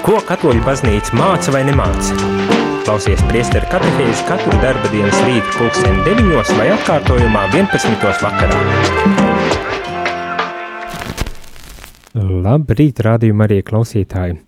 Ko 0.00 0.16
katoļu 0.24 0.62
baznīca 0.64 1.12
māca 1.12 1.52
vai 1.52 1.60
nemāca? 1.68 2.14
Klausies 2.86 3.20
priesteru 3.28 3.68
katehēzi 3.68 4.24
katru 4.24 4.54
darba 4.62 4.88
dienas 4.88 5.18
rītu 5.26 5.50
pulksteni 5.58 6.00
9 6.06 6.54
vai 6.56 6.70
atkārtojumā 6.72 7.42
11. 7.52 8.06
vakarā. 8.24 8.60
Labrīt, 12.16 13.04
rādījuma 13.04 13.44
arī 13.44 13.60
klausītāji! 13.66 14.40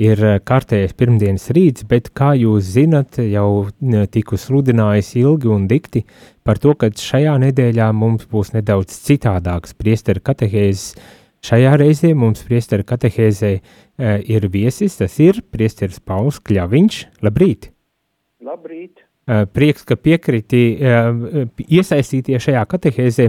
Ir 0.00 0.22
eh, 0.24 0.38
kārtējais 0.46 0.94
pirmdienas 0.96 1.50
rīts, 1.52 1.84
bet, 1.90 2.12
kā 2.16 2.30
jūs 2.38 2.70
zinat, 2.78 3.18
jau 3.18 3.66
tiku 4.14 4.38
sludinājis 4.40 5.16
ilgi 5.20 5.50
un 5.50 5.66
dikti 5.68 6.06
par 6.46 6.62
to, 6.62 6.72
ka 6.78 6.88
šajā 6.94 7.34
nedēļā 7.42 7.90
mums 7.92 8.30
būs 8.30 8.54
nedaudz 8.54 8.94
citādāks 9.10 9.74
priesteru 9.76 10.22
katehēzes 10.24 10.94
Šajā 11.40 11.76
reizē 11.80 12.10
mums 12.16 12.42
priesteru 12.44 12.84
katehēzē 12.84 13.52
uh, 13.56 14.18
ir 14.28 14.48
viesis, 14.52 14.98
tas 15.00 15.14
ir 15.24 15.40
priesteris 15.52 16.00
Pauls 16.04 16.40
Kļaviņš. 16.44 16.98
Labrīt! 17.24 17.70
Labrīt! 18.44 19.06
Uh, 19.30 19.46
prieks, 19.48 19.84
ka 19.88 19.96
piekriti 20.00 20.62
uh, 20.76 21.46
iesaistīties 21.64 22.44
šajā 22.44 22.64
katehēzē, 22.74 23.28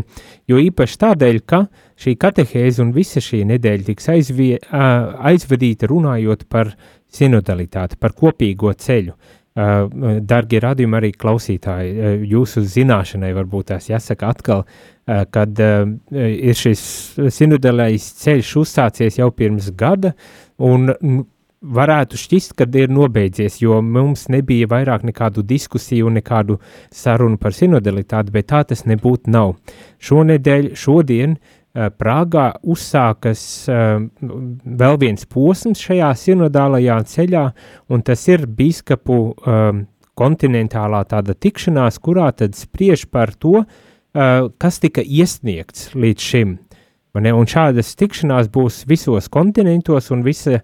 jo 0.51 0.59
īpaši 0.59 0.99
tādēļ, 1.05 1.41
ka 1.47 1.65
šī 2.01 2.15
katehēze 2.19 2.83
un 2.83 2.91
visa 2.95 3.23
šī 3.23 3.43
nedēļa 3.51 3.87
tiks 3.91 4.09
aizvie, 4.11 4.55
aizvadīta 4.71 5.87
runājot 5.91 6.47
par 6.51 6.73
sinodalitāti, 7.11 7.99
par 8.01 8.15
kopīgo 8.17 8.73
ceļu. 8.73 9.15
Uh, 9.51 9.89
Darbie 10.23 10.61
radījumi, 10.63 10.95
arī 10.95 11.09
klausītāji, 11.19 11.91
uh, 11.91 12.21
jūsu 12.23 12.63
zināšanai 12.63 13.33
varbūt 13.35 13.73
tās 13.73 13.89
jāsaka 13.89 14.29
atkal, 14.31 14.63
uh, 14.63 15.25
kad 15.27 15.59
ir 15.59 16.55
šis 16.55 16.83
sinodālais 17.35 18.05
ceļš 18.21 18.53
uzsācies 18.63 19.19
jau 19.19 19.27
pirms 19.35 19.67
gada, 19.75 20.13
un 20.55 20.87
varētu 21.61 22.17
šķist, 22.17 22.55
ka 22.57 22.65
ir 22.79 22.95
nobeidzies, 22.95 23.59
jo 23.61 23.81
mums 23.83 24.29
nebija 24.31 24.69
vairāk 24.71 25.03
nekādu 25.05 25.43
diskusiju 25.43 26.07
un 26.07 26.15
nekādu 26.21 26.55
sarunu 26.95 27.35
par 27.37 27.51
sinodalitāti, 27.53 28.31
bet 28.31 28.47
tā 28.49 28.63
tas 28.71 28.87
nebūtu 28.87 29.35
nav. 29.35 29.57
Šonedēļ, 29.99 30.71
šodien, 30.79 31.35
uh, 31.35 31.60
Prāgā 31.71 32.47
uzsākas 32.67 33.41
uh, 33.71 34.01
vēl 34.81 34.97
viens 34.99 35.23
posms 35.23 35.79
šajā 35.79 36.09
sinodālajā 36.19 36.97
ceļā, 37.07 37.45
un 37.95 38.03
tas 38.03 38.25
ir 38.27 38.43
biskupu 38.43 39.19
um, 39.31 39.85
kontinentālā 40.19 41.05
tāda 41.07 41.31
tikšanās, 41.31 42.01
kurā 42.03 42.27
tad 42.35 42.57
spriež 42.59 43.07
par 43.11 43.31
to, 43.39 43.63
kas 44.11 44.79
tika 44.83 44.99
iesniegts 45.01 45.93
līdz 45.95 46.25
šim. 46.27 46.57
Un 47.15 47.47
šādas 47.47 47.91
tikšanās 47.99 48.47
būs 48.51 48.81
visos 48.87 49.27
kontinentos 49.31 50.09
un 50.11 50.23
visa, 50.23 50.61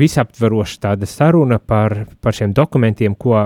visaptveroša 0.00 0.82
tāda 0.84 1.08
saruna 1.08 1.58
par, 1.58 2.06
par 2.20 2.36
šiem 2.36 2.52
dokumentiem, 2.56 3.16
ko 3.16 3.36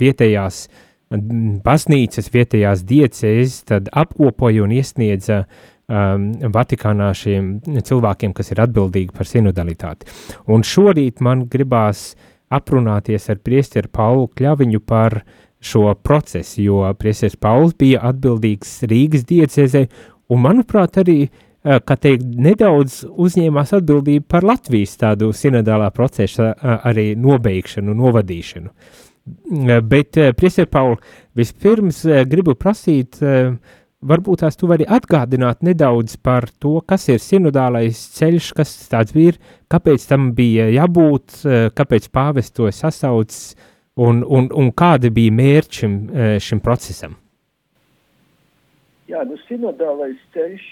vietējās 0.00 0.66
baznīcas, 1.10 2.32
vietējās 2.32 2.84
diecēs 2.88 3.60
apkopoja 4.02 4.64
un 4.64 4.72
iesniedza 4.76 5.42
uh, 5.44 5.70
um, 5.90 6.30
Vatikānā 6.54 7.10
šiem 7.16 7.58
cilvēkiem, 7.86 8.34
kas 8.36 8.52
ir 8.54 8.62
atbildīgi 8.64 9.14
par 9.16 9.28
sinodalitāti. 9.28 10.08
Un 10.50 10.64
šorīt 10.66 11.22
man 11.24 11.46
gribās 11.50 12.14
aprunāties 12.50 13.28
ar 13.30 13.40
priesteru 13.44 13.90
Paulu 13.92 14.30
Kļaviņu 14.36 14.82
par 14.86 15.20
šo 15.60 15.90
procesu, 16.02 16.62
jo 16.64 16.80
priesteris 16.98 17.36
Pauls 17.36 17.76
bija 17.78 18.00
atbildīgs 18.10 18.80
Rīgas 18.88 19.26
diecezē, 19.28 19.84
un 20.32 20.42
manuprāt 20.46 20.96
arī, 21.02 21.18
uh, 21.26 21.78
kā 21.84 21.98
teikt, 22.00 22.24
nedaudz 22.24 23.02
uzņēmās 23.10 23.74
atbildību 23.80 24.26
par 24.30 24.46
Latvijas 24.46 24.96
tādu 25.00 25.34
sinodālā 25.36 25.90
procesa 25.94 26.54
uh, 26.54 26.80
arī 26.88 27.12
nobeigšanu, 27.18 27.94
novadīšanu. 27.98 28.72
Uh, 28.72 29.76
bet, 29.84 30.16
priesteris 30.38 30.72
Paul, 30.72 30.96
vispirms 31.36 32.02
gribu 32.30 32.56
prasīt, 32.58 33.20
uh, 33.20 33.52
varbūt 34.00 34.42
tās 34.44 34.56
tu 34.56 34.68
vari 34.70 34.86
atgādināt 34.88 35.64
nedaudz 35.66 36.16
par 36.24 36.48
to, 36.62 36.78
kas 36.86 37.08
ir 37.12 37.20
sinodālais 37.22 38.00
ceļš, 38.16 38.52
kas 38.56 38.72
tāds 38.90 39.14
bija, 39.16 39.36
kāpēc 39.72 40.06
tam 40.08 40.30
bija 40.36 40.70
jābūt, 40.72 41.40
eh, 41.44 41.68
kāpēc 41.76 42.08
pāvests 42.12 42.56
to 42.56 42.70
sasaucis 42.72 43.56
un, 43.96 44.24
un, 44.24 44.48
un 44.56 44.72
kāda 44.72 45.12
bija 45.12 45.32
mērķi 45.32 45.82
šim, 45.82 45.96
eh, 46.12 46.38
šim 46.40 46.62
procesam? 46.64 47.16
Jā, 49.10 49.24
nu 49.26 49.36
sinodālais 49.48 50.18
ceļš 50.34 50.64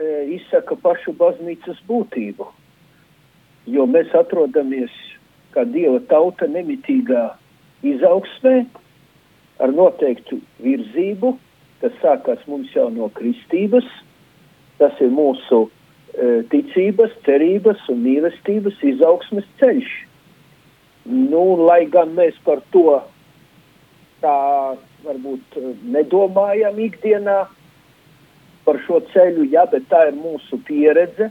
e, 0.00 0.06
izsaka 0.34 0.74
pašu 0.74 1.12
baznīcas 1.14 1.78
būtību, 1.86 2.46
jo 3.70 3.84
mēs 3.86 4.10
atrodamies 4.18 4.90
kā 5.54 5.62
Dieva 5.68 6.00
tauta 6.10 6.48
nemitīgā 6.50 7.28
izaugsmē 7.86 8.56
ar 9.62 9.70
noteiktu 9.76 10.40
virzību, 10.64 11.36
kas 11.80 11.96
sākās 12.02 12.42
mums 12.50 12.72
jau 12.76 12.88
no 12.92 13.08
kristības. 13.16 13.86
Tas 14.80 14.96
ir 15.04 15.12
mūsu 15.12 15.66
e, 15.66 16.42
ticības, 16.52 17.12
cerības 17.26 17.82
un 17.92 18.00
mīlestības 18.04 18.80
izaugsmes 18.92 19.48
ceļš. 19.60 19.90
Nu, 21.10 21.42
lai 21.66 21.84
gan 21.92 22.14
mēs 22.16 22.36
par 22.44 22.62
to 22.74 23.00
tā 24.24 24.36
varbūt 25.04 25.58
e, 25.60 25.74
nedomājam 25.96 26.80
ikdienā 26.80 27.42
par 28.64 28.80
šo 28.86 29.00
ceļu, 29.12 29.46
jā, 29.52 29.64
bet 29.72 29.88
tā 29.92 30.06
ir 30.10 30.18
mūsu 30.20 30.60
pieredze, 30.68 31.30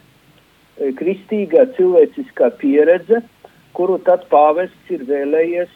e, 0.77 0.93
kristīgā 0.97 1.67
cilvēciskā 1.77 2.51
pieredze, 2.61 3.21
kuru 3.77 3.99
tad 4.05 4.25
pāvests 4.33 4.93
ir 4.93 5.05
vēlējies 5.09 5.71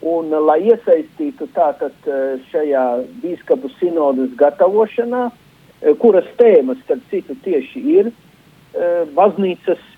Un, 0.00 0.32
lai 0.32 0.62
iesaistītu 0.64 1.50
tātad 1.52 2.06
eh, 2.08 2.38
šajā 2.48 2.84
biskupu 3.20 3.68
sinodas 3.76 4.30
gatavošanā, 4.40 5.26
eh, 5.28 5.92
kuras 6.00 6.28
tēmas, 6.38 6.80
starp 6.86 7.02
citu, 7.10 7.36
tieši 7.44 7.82
ir 7.98 8.08
eh, 8.08 9.04
baznīcas 9.16 9.88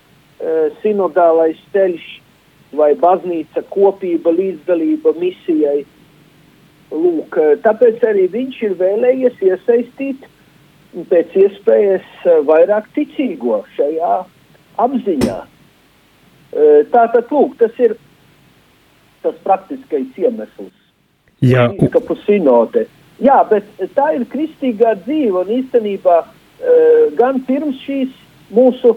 sinodālais 0.83 1.59
ceļš 1.71 2.03
vai 2.75 2.89
baznīca 2.99 3.61
kopība, 3.71 4.33
līdzdalība 4.35 5.13
misijai. 5.15 5.85
Lūk, 6.91 7.37
tāpēc 7.63 8.03
arī 8.09 8.25
viņš 8.33 8.57
ir 8.67 8.75
vēlējies 8.81 9.39
iesaistīt 9.39 10.27
pēc 11.13 11.37
iespējas 11.45 12.27
vairāk 12.49 12.91
ticīgo 12.97 13.61
šajā 13.77 14.17
apziņā. 14.83 15.39
Tātad, 16.93 17.31
lūk, 17.33 17.55
tas 17.57 17.77
ir 17.81 17.95
tas 19.23 19.37
praktiskais 19.45 20.19
iemesls. 20.19 20.73
Jā, 21.43 21.69
Bīskapu 21.73 22.15
sinode. 22.23 22.85
Jā, 23.23 23.39
bet 23.49 23.67
tā 23.95 24.13
ir 24.17 24.25
kristīgā 24.31 24.93
dzīve 25.03 25.43
un 25.43 25.51
īstenībā 25.59 26.19
gan 27.17 27.41
pirms 27.47 27.79
šīs 27.83 28.11
mūsu 28.53 28.93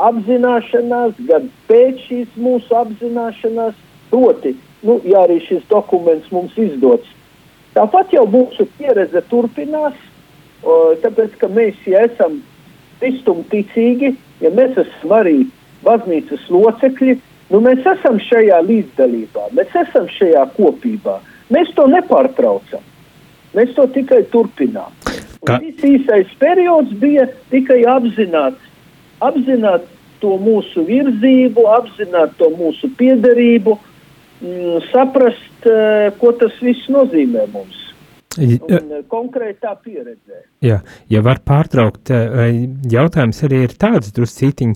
apzināšanās, 0.00 1.18
gan 1.28 1.50
pēc 1.68 2.00
šīs 2.08 2.38
mūsu 2.40 2.74
apzināšanās, 2.78 3.76
proti, 4.10 4.54
nu, 4.86 4.98
ja 5.06 5.24
arī 5.26 5.40
šis 5.44 5.62
dokuments 5.70 6.30
mums 6.34 6.56
izdots. 6.58 7.10
Tāpat 7.74 8.14
jau 8.14 8.24
mūsu 8.30 8.66
pieredze 8.78 9.22
turpinās, 9.30 9.94
tāpēc, 11.02 11.38
ka 11.40 11.50
mēs, 11.50 11.78
ja 11.90 12.04
esam 12.08 12.40
kristumticīgi, 13.00 14.14
ja 14.42 14.50
mēs 14.54 14.78
esam 14.82 15.14
arī 15.14 15.38
baznīcas 15.84 16.48
locekļi, 16.52 17.18
nu, 17.52 17.60
mēs 17.64 17.86
esam 17.94 18.18
šajā 18.22 18.60
līdzdalībā, 18.66 19.50
mēs 19.56 19.78
esam 19.84 20.08
šajā 20.16 20.48
kopībā. 20.56 21.20
Mēs 21.52 21.70
to 21.76 21.86
nepārtraucam. 21.92 22.82
Mēs 23.54 23.74
to 23.76 23.86
tikai 23.94 24.24
turpinām. 24.32 24.94
Šis 25.44 25.82
īsais 25.84 26.30
periods 26.40 26.94
bija 26.98 27.26
tikai 27.52 27.82
apzināts, 27.86 28.62
apzināt 29.22 29.84
to 30.22 30.38
mūsu 30.40 30.86
virzību, 30.88 31.66
apzināt 31.76 32.32
to 32.40 32.48
mūsu 32.56 32.88
piederību, 32.98 33.76
mm, 34.40 34.78
saprast, 34.88 35.68
uh, 35.68 36.08
ko 36.18 36.32
tas 36.40 36.56
viss 36.64 36.88
nozīmē 36.88 37.44
mums. 37.52 37.83
Un 38.38 39.04
konkrētā 39.10 39.74
pieredzē. 39.84 40.40
Jā, 40.64 40.80
ja 41.10 41.22
var 41.24 41.40
pārtraukt, 41.46 42.10
jautājums 42.90 43.42
arī 43.46 43.64
ir 43.66 43.74
tāds 43.80 44.12
druscītiņ, 44.16 44.74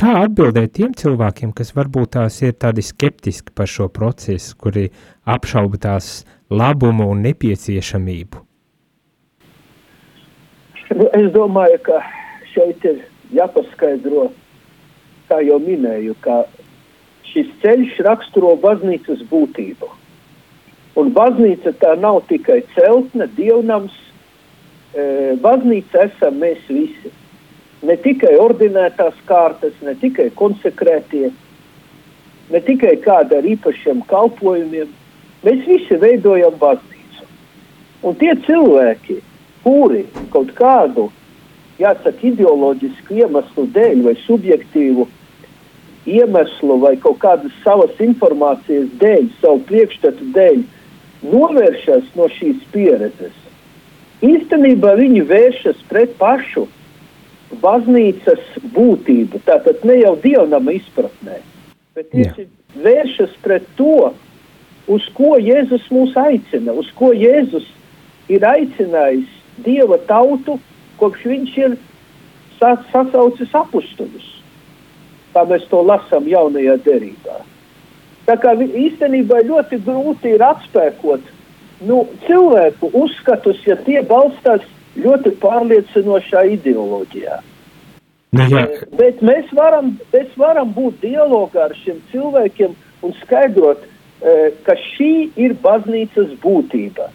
kā 0.00 0.14
atbildēt 0.24 0.76
tiem 0.78 0.94
cilvēkiem, 0.96 1.52
kas 1.56 1.74
varbūt 1.76 2.14
tās 2.16 2.40
ir 2.42 2.54
tādi 2.56 2.84
skeptiski 2.84 3.54
par 3.54 3.70
šo 3.70 3.90
procesu, 3.92 4.56
kuri 4.60 4.88
apšauba 5.24 5.80
tās 5.80 6.12
labumu 6.50 7.10
un 7.12 7.24
nepieciešamību? 7.28 8.44
Nu, 10.94 11.08
es 11.16 11.32
domāju, 11.34 11.80
ka 11.82 12.00
šeit 12.52 12.84
ir 12.86 13.02
jāpaskaidro, 13.34 14.28
kā 15.28 15.40
jau 15.42 15.58
minēju, 15.58 16.14
ka 16.22 16.44
šis 17.32 17.50
ceļš 17.64 17.98
raksturo 18.06 18.54
baznīcas 18.62 19.24
būtību 19.30 19.90
Un 21.00 21.10
baznīca 21.14 21.72
tā 21.82 21.94
nav 21.98 22.20
tikai 22.28 22.60
celtne, 22.76 23.26
dievnams. 23.34 23.94
E, 24.94 25.34
baznīca 25.42 26.06
esam 26.06 26.38
mēs 26.42 26.60
visi. 26.70 27.10
Ne 27.84 27.96
tikai 28.00 28.36
ordinētās 28.40 29.16
kārtas, 29.28 29.74
ne 29.84 29.96
tikai 30.00 30.30
konsekrētie, 30.38 31.32
ne 32.54 32.60
tikai 32.64 32.94
kāda 33.04 33.40
ar 33.40 33.48
īpašiem 33.48 34.04
kalpojumiem. 34.08 34.92
Mēs 35.44 35.66
visi 35.66 35.98
veidojam 36.00 36.54
baznīcu. 36.60 37.26
Un 38.06 38.16
tie 38.20 38.32
cilvēki, 38.46 39.18
kuri 39.66 40.06
kaut 40.32 40.54
kādu, 40.56 41.10
jāsaka, 41.82 42.16
ideoloģisku 42.30 43.18
iemeslu 43.18 43.66
dēļ 43.74 44.06
vai 44.06 44.14
subjektīvu 44.22 45.08
iemeslu 46.06 46.78
vai 46.80 46.94
kaut 47.00 47.18
kādas 47.22 47.52
savas 47.64 47.98
informācijas 48.04 48.88
dēļ, 49.00 49.28
savu 49.40 49.62
priekšstatu 49.68 50.30
dēļ, 50.36 50.64
novēršas 51.24 52.12
no 52.18 52.28
šīs 52.32 52.62
pieredzes. 52.72 53.36
Īstenībā 54.24 54.94
viņi 55.00 55.24
vēršas 55.28 55.80
pret 55.90 56.14
pašu 56.20 56.66
baznīcas 57.62 58.42
būtību, 58.74 59.40
tātad 59.46 59.84
ne 59.86 59.98
jau 60.00 60.14
dievnama 60.22 60.74
izpratnē, 60.74 61.40
bet 61.94 62.10
tieši 62.12 62.46
vēršas 62.84 63.34
pret 63.44 63.66
to, 63.78 64.10
uz 64.90 65.06
ko 65.16 65.36
Jēzus 65.40 65.86
mūs 65.94 66.16
aicina, 66.18 66.72
uz 66.72 66.90
ko 66.98 67.12
Jēzus 67.14 67.66
ir 68.32 68.44
aicinājis 68.48 69.30
dieva 69.64 69.98
tautu, 70.08 70.58
kopš 70.98 71.26
viņš 71.30 71.58
ir 71.66 71.76
sasaucis 72.58 73.54
apstuļus. 73.54 74.30
Tā 75.34 75.42
mēs 75.50 75.66
to 75.70 75.80
lasām 75.82 76.28
jaunajā 76.30 76.78
derībā. 76.84 77.42
Tā 78.24 78.36
kā 78.40 78.54
īstenībā 78.56 79.42
ļoti 79.44 79.80
grūti 79.84 80.34
ir 80.36 80.44
atspēkot 80.44 81.26
nu, 81.84 82.04
cilvēku 82.26 82.88
uzskatus, 82.96 83.60
ja 83.68 83.76
tie 83.84 84.00
balstās 84.08 84.64
ļoti 84.96 85.34
pārliecinošā 85.42 86.44
ideoloģijā. 86.54 87.40
Nu, 88.34 88.46
jā. 88.50 88.64
Bet 88.98 89.20
mēs 89.22 89.50
varam, 89.54 89.92
mēs 90.14 90.32
varam 90.40 90.72
būt 90.74 91.02
dialogā 91.04 91.68
ar 91.68 91.74
šiem 91.82 92.00
cilvēkiem 92.10 92.72
un 93.04 93.12
skaidrot, 93.20 93.84
e, 93.84 94.50
ka 94.66 94.74
šī 94.94 95.12
ir 95.38 95.54
baznīcas 95.62 96.32
būtība. 96.42 97.10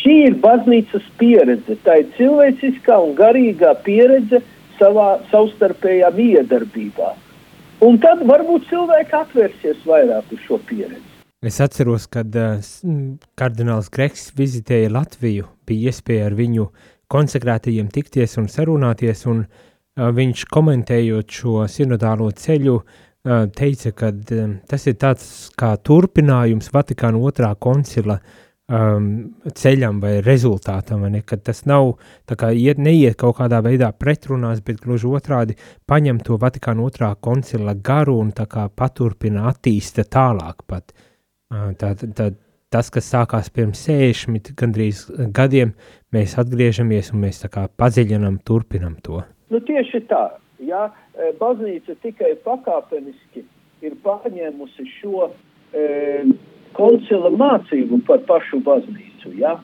Šī 0.00 0.16
ir 0.30 0.40
baznīcas 0.42 1.04
pieredze. 1.20 1.76
Tā 1.84 2.00
ir 2.02 2.10
cilvēciskā 2.16 2.98
un 3.04 3.14
garīgā 3.18 3.76
pieredze 3.86 4.42
savā 4.80 5.16
savstarpējā 5.30 6.10
miedarbībā. 6.16 7.14
Un 7.86 8.00
tad 8.02 8.22
varbūt 8.26 8.66
cilvēki 8.70 9.14
atvērsies 9.14 9.84
vairāk 9.86 10.32
uz 10.34 10.42
šo 10.46 10.58
pieredzi. 10.66 11.04
Es 11.46 11.60
atceros, 11.62 12.08
kad 12.10 12.34
uh, 12.40 12.56
kardināls 13.38 13.90
Greks 13.92 14.30
vizitēja 14.38 14.90
Latviju, 14.90 15.46
bija 15.68 15.92
iespēja 15.92 16.30
ar 16.30 16.34
viņu 16.34 16.70
konsekrētajiem 17.12 17.90
tikties 17.94 18.38
un 18.40 18.48
sarunāties, 18.50 19.26
un 19.30 19.44
uh, 19.44 20.08
viņš 20.16 20.46
komentējot 20.50 21.36
šo 21.38 21.66
sinodālo 21.70 22.32
ceļu, 22.34 22.80
uh, 22.80 23.44
teica, 23.54 23.92
ka 23.94 24.10
tas 24.66 24.88
ir 24.88 24.98
tāds 24.98 25.28
kā 25.60 25.76
turpinājums 25.76 26.72
Vatikāna 26.74 27.20
otrā 27.28 27.52
koncila 27.60 28.18
uh, 28.18 28.45
um, 28.72 29.10
ceļam 29.54 30.00
vai 30.02 30.16
rezultātam, 30.24 31.04
vai 31.04 31.12
ne, 31.16 31.22
ka 31.26 31.38
tas 31.38 31.64
nav 31.68 31.94
kā 32.26 32.52
iet, 32.54 32.80
neiet 32.82 33.18
kaut 33.20 33.38
kādā 33.40 33.60
veidā 33.64 33.92
pretrunās, 33.92 34.62
bet 34.66 34.80
gluži 34.84 35.10
otrādi 35.10 35.58
paņem 35.88 36.22
to 36.26 36.38
Vatikāna 36.40 36.86
otrā 36.86 37.12
koncila 37.20 37.74
garu 37.74 38.18
un 38.22 38.32
kā 38.36 38.68
paturpina 38.68 39.46
attīsta 39.50 40.04
tālāk 40.04 40.66
pat. 40.66 40.92
Uh, 41.46 41.70
tā, 41.78 41.94
tā, 41.94 42.32
tas, 42.72 42.90
kas 42.90 43.08
sākās 43.12 43.50
pirms 43.54 43.84
60 43.86 44.52
gandrīz 44.58 45.06
gadiem, 45.34 45.72
mēs 46.14 46.36
atgriežamies 46.40 47.12
un 47.14 47.22
mēs 47.26 47.44
kā 47.52 47.68
padziļinam, 47.78 48.40
turpinam 48.46 48.96
to. 49.02 49.22
Nu 49.52 49.60
tieši 49.62 50.02
tā, 50.10 50.24
jā, 50.58 50.88
e, 51.14 51.30
baznīca 51.38 51.94
tikai 52.02 52.34
pakāpeniski 52.44 53.44
ir 53.86 53.94
pārņēmusi 54.02 54.88
šo 54.96 55.28
e, 55.70 56.24
koncila 56.76 57.32
mācību 57.32 58.02
par 58.06 58.22
pašu 58.28 58.60
baznīcu. 58.66 59.32
Ja? 59.40 59.56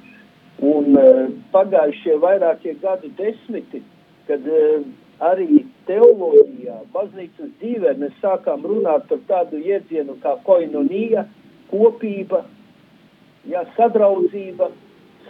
Un 0.63 0.97
uh, 0.97 1.29
pagājušie 1.55 2.19
vairākie 2.23 2.75
gadu 2.83 3.11
desmiti, 3.19 3.83
kad 4.29 4.47
uh, 4.49 4.85
arī 5.23 5.65
teoloģijā, 5.89 6.79
baznīcas 6.95 7.51
dzīvē 7.61 7.95
mēs 8.01 8.15
sākām 8.23 8.65
runāt 8.67 9.07
par 9.11 9.23
tādu 9.29 9.61
jēdzienu 9.63 10.17
kā 10.23 10.37
koinonija, 10.47 11.27
kopība, 11.71 12.45
ja, 13.49 13.65
sadraudzība, 13.77 14.71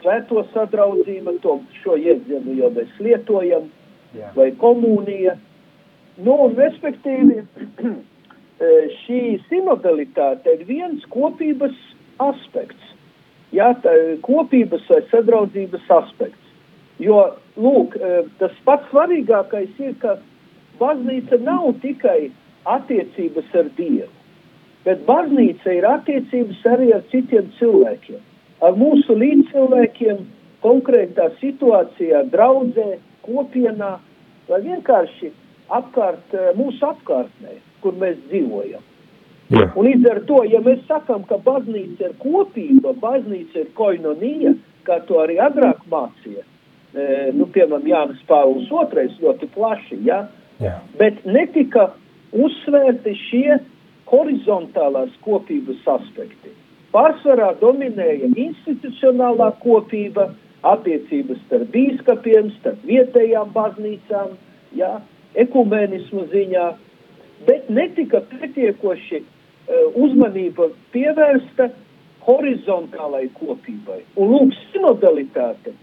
svēto 0.01 0.45
sadraudzība, 0.53 1.37
to, 1.45 1.59
šo 1.83 1.97
jēdzienu 2.01 2.59
jau 2.59 2.73
mēs 2.77 3.01
lietojam, 3.01 3.69
Jā. 4.17 4.33
vai 4.37 4.51
komunija. 4.61 5.39
Nu, 6.21 6.35
un 6.47 6.57
respektīvi, 6.59 7.43
šī 9.03 9.41
sinodalitāte 9.49 10.57
ir 10.57 10.65
viens 10.69 11.05
kopības 11.13 11.77
aspekts. 12.23 12.93
Jā, 13.53 13.73
tā 13.85 13.93
ir 13.99 14.21
kopības 14.25 14.85
vai 14.89 15.03
sadraudzības 15.11 15.91
aspekts. 15.93 16.39
Jo, 17.03 17.35
lūk, 17.61 17.97
tas 18.39 18.53
pats 18.65 18.89
svarīgākais 18.93 19.81
ir, 19.83 19.97
ka 20.01 20.17
baznīca 20.81 21.39
nav 21.43 21.73
tikai 21.83 22.31
attiecības 22.69 23.57
ar 23.59 23.71
Dievu, 23.77 24.11
bet 24.87 25.03
baznīca 25.09 25.75
ir 25.75 25.89
attiecības 25.89 26.63
arī 26.73 26.93
ar 26.95 27.03
citiem 27.11 27.51
cilvēkiem, 27.59 28.23
ar 28.63 28.79
mūsu 28.79 29.17
līdzcilvēkiem, 29.19 30.23
konkrētā 30.63 31.29
situācijā, 31.41 32.23
draudzē, 32.31 32.97
kopienā 33.27 33.97
vai 34.49 34.63
vienkārši 34.63 35.33
apkārt, 35.75 36.35
mūsu 36.59 36.87
apkārtnē 36.87 37.59
kur 37.83 37.97
mēs 38.01 38.19
dzīvojam. 38.31 38.83
Jā. 39.53 39.67
Un 39.77 39.85
līdz 39.85 40.09
ar 40.09 40.21
to, 40.29 40.39
ja 40.49 40.63
mēs 40.65 40.81
sakām, 40.89 41.27
ka 41.29 41.37
baznīca 41.45 42.09
ir 42.09 42.15
kopība, 42.23 42.95
baznīca 43.03 43.65
ir 43.65 43.73
koinonija, 43.77 44.55
kā 44.87 45.03
to 45.09 45.19
arī 45.21 45.37
agrāk 45.45 45.83
mācīja, 45.93 46.45
e, 46.95 47.09
nu, 47.37 47.47
piemēram, 47.53 47.85
Jānis 47.91 48.23
Pāvils 48.29 48.71
II 48.73 49.19
ļoti 49.21 49.51
plaši, 49.55 50.01
ja? 50.09 50.25
Jā. 50.63 50.77
bet 50.95 51.25
netika 51.27 51.89
uzsvērti 52.33 53.17
šie 53.19 53.59
horizontālās 54.07 55.13
kopības 55.25 55.81
aspekti. 55.97 56.53
Pārsvarā 56.93 57.55
dominēja 57.61 58.29
institucionālā 58.37 59.49
kopība, 59.63 60.29
attiecības 60.63 61.41
starp 61.47 61.73
bīskapiem, 61.75 62.53
starp 62.61 62.85
vietējām 62.87 63.51
baznīcām, 63.55 64.37
ja? 64.79 65.01
ekumēnismu 65.35 66.27
ziņā, 66.33 66.67
bet 67.47 67.71
netika 67.71 68.23
pietiekoši 68.33 69.23
uh, 69.23 69.27
uzmanība 69.95 70.71
pievērsta 70.95 71.71
horizontālai 72.27 73.27
kopībai. 73.39 74.03
Un 74.17 74.35
lūk, 74.35 74.55
sinodalitāte, 74.73 75.75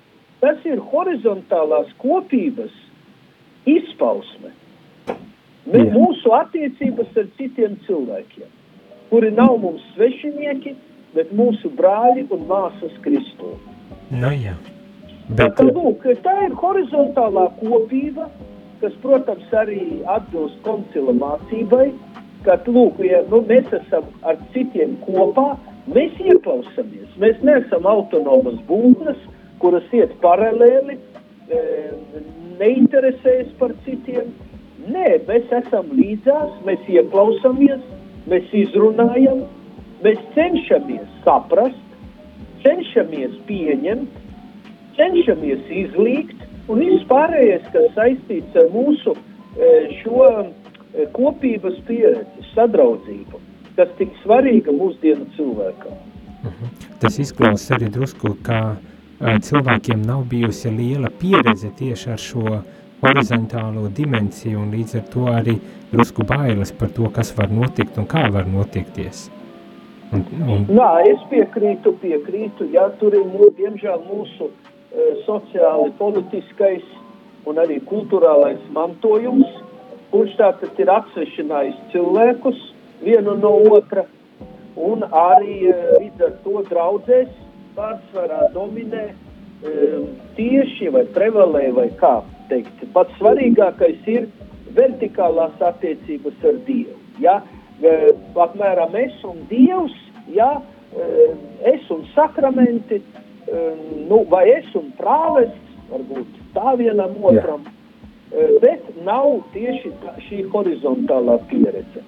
tas 0.44 0.64
ir 0.68 0.80
horizontālās 0.92 1.92
kopības 2.00 2.76
izpausme. 3.68 4.54
Mē, 5.70 5.84
mūsu 5.94 6.32
attiecības 6.34 7.18
ar 7.20 7.28
citiem 7.38 7.76
cilvēkiem, 7.86 8.48
kuri 9.12 9.30
nav 9.36 9.58
mums 9.62 9.84
svešinieki, 9.94 10.74
bet 11.14 11.34
mūsu 11.36 11.70
brāļi 11.78 12.26
un 12.34 12.46
māsas 12.50 12.96
Kristū. 13.04 13.54
Nu, 14.10 14.32
jā. 14.34 14.56
Bet... 15.30 15.60
Tā, 15.60 15.68
lūk, 15.68 16.08
tā 16.24 16.36
ir 16.48 16.56
horizontālā 16.58 17.50
kopība, 17.60 18.30
kas, 18.82 18.96
protams, 19.04 19.48
arī 19.56 20.02
atbilst 20.10 20.60
koncila 20.66 21.16
mācībai, 21.18 21.90
ka, 22.46 22.58
lūk, 22.68 23.02
ja 23.04 23.22
nu, 23.32 23.42
mēs 23.50 23.68
esam 23.82 24.08
ar 24.28 24.40
citiem 24.54 24.96
kopā, 25.06 25.52
mēs 25.92 26.16
ieklausāmies. 26.24 27.12
Mēs 27.20 27.42
neesam 27.46 27.88
autonomas 27.90 28.60
būtnes, 28.70 29.20
kuras 29.60 29.88
iet 29.96 30.14
paralēli, 30.24 30.96
e, 31.52 31.64
neinteresējas 32.62 33.52
par 33.60 33.76
citiem. 33.86 34.32
Nē, 34.90 35.20
mēs 35.28 35.52
esam 35.60 35.92
līdzās, 35.98 36.56
mēs 36.68 36.88
ieklausāmies, 36.88 37.84
mēs 38.32 38.56
izrunājam, 38.64 39.44
mēs 40.06 40.22
cenšamies 40.38 41.08
saprast, 41.26 41.84
cenšamies 42.64 43.36
pieņemt, 43.48 44.16
cenšamies 44.96 45.68
izlīgt, 45.84 46.49
un 46.70 46.84
viss 46.84 47.08
pārējais, 47.10 47.68
kas 47.74 47.92
saistīts 47.98 48.60
ar 48.60 48.70
mūsu 48.74 49.16
šo 50.00 50.28
kopības 51.16 51.80
pieredzi, 51.88 52.46
sadraudzību, 52.54 53.42
kas 53.78 53.92
tik 53.98 54.14
svarīga 54.24 54.74
mūsdienu 54.76 55.28
cilvēkam. 55.36 55.98
Uh 56.40 56.48
mhm. 56.48 56.54
-huh. 56.62 56.88
Tas 57.00 57.20
izklausās 57.20 57.72
arī 57.78 57.90
drusku, 57.92 58.36
ka 58.44 58.76
cilvēkiem 59.20 60.06
nav 60.06 60.24
bijusi 60.30 60.70
liela 60.70 61.10
pieredze 61.20 61.70
tieši 61.78 62.12
ar 62.12 62.18
šo 62.18 62.62
horizontālo 63.02 63.88
dimensiju 63.96 64.60
un 64.60 64.72
līdz 64.72 64.96
ar 65.00 65.04
to 65.14 65.26
arī 65.32 65.58
drusku 65.92 66.24
bailes 66.24 66.72
par 66.72 66.90
to, 66.96 67.10
kas 67.10 67.34
var 67.38 67.52
notikt 67.52 67.98
un 67.98 68.08
kā 68.08 68.30
var 68.32 68.48
notikties. 68.48 69.30
Un, 70.12 70.26
un... 70.42 70.66
Jā, 70.74 70.90
es 71.06 71.22
piekrītu, 71.30 71.94
piekrītu, 72.02 72.72
jā, 72.74 72.88
tur 73.00 73.14
ir, 73.14 73.26
mū, 73.30 73.52
diemžēl, 73.60 74.00
mūsu 74.10 74.50
e, 74.50 74.69
sociāli 75.26 75.92
politiskais 76.00 76.86
un 77.50 77.60
arī 77.62 77.80
kulturālais 77.90 78.62
mantojums, 78.76 79.48
kurš 80.14 80.36
tātad 80.40 80.80
ir 80.82 80.92
atsvešinājis 80.94 81.78
cilvēkus 81.94 82.62
vienu 83.04 83.36
no 83.40 83.54
otra, 83.70 84.06
un 84.80 85.04
arī 85.06 85.70
e, 85.70 85.76
līdz 86.00 86.26
ar 86.26 86.34
to 86.44 86.64
draudzēs 86.70 87.30
pārsvarā 87.78 88.50
dominē 88.56 89.06
e, 89.10 89.14
tieši 90.38 90.90
vai 90.96 91.06
prevalē 91.16 91.70
vai 91.78 91.88
kā 92.02 92.16
teikt. 92.50 92.84
Pats 92.96 93.16
svarīgākais 93.22 94.10
ir 94.10 94.28
vertikālās 94.76 95.62
attiecības 95.70 96.46
ar 96.50 96.60
Dievu. 96.68 96.98
Ja? 97.22 97.40
E, 97.80 97.96
apmēram 98.36 98.98
es 99.00 99.16
un 99.28 99.44
Dievs, 99.52 99.96
ja? 100.34 100.58
E, 100.90 101.32
es 101.70 101.90
un 101.94 102.06
sakramenti, 102.16 103.02
e, 103.04 103.29
nu, 104.10 104.24
vai 104.30 104.46
es 104.52 104.70
un 104.78 104.92
prāvests, 105.00 105.76
varbūt 105.90 106.40
tā 106.54 106.76
vienam 106.78 107.16
otram, 107.26 107.66
Jā. 108.30 108.48
bet 108.62 108.90
nav 109.06 109.42
tieši 109.56 109.92
tā, 110.04 110.16
šī 110.28 110.44
horizontālā 110.54 111.40
pieredze. 111.50 112.04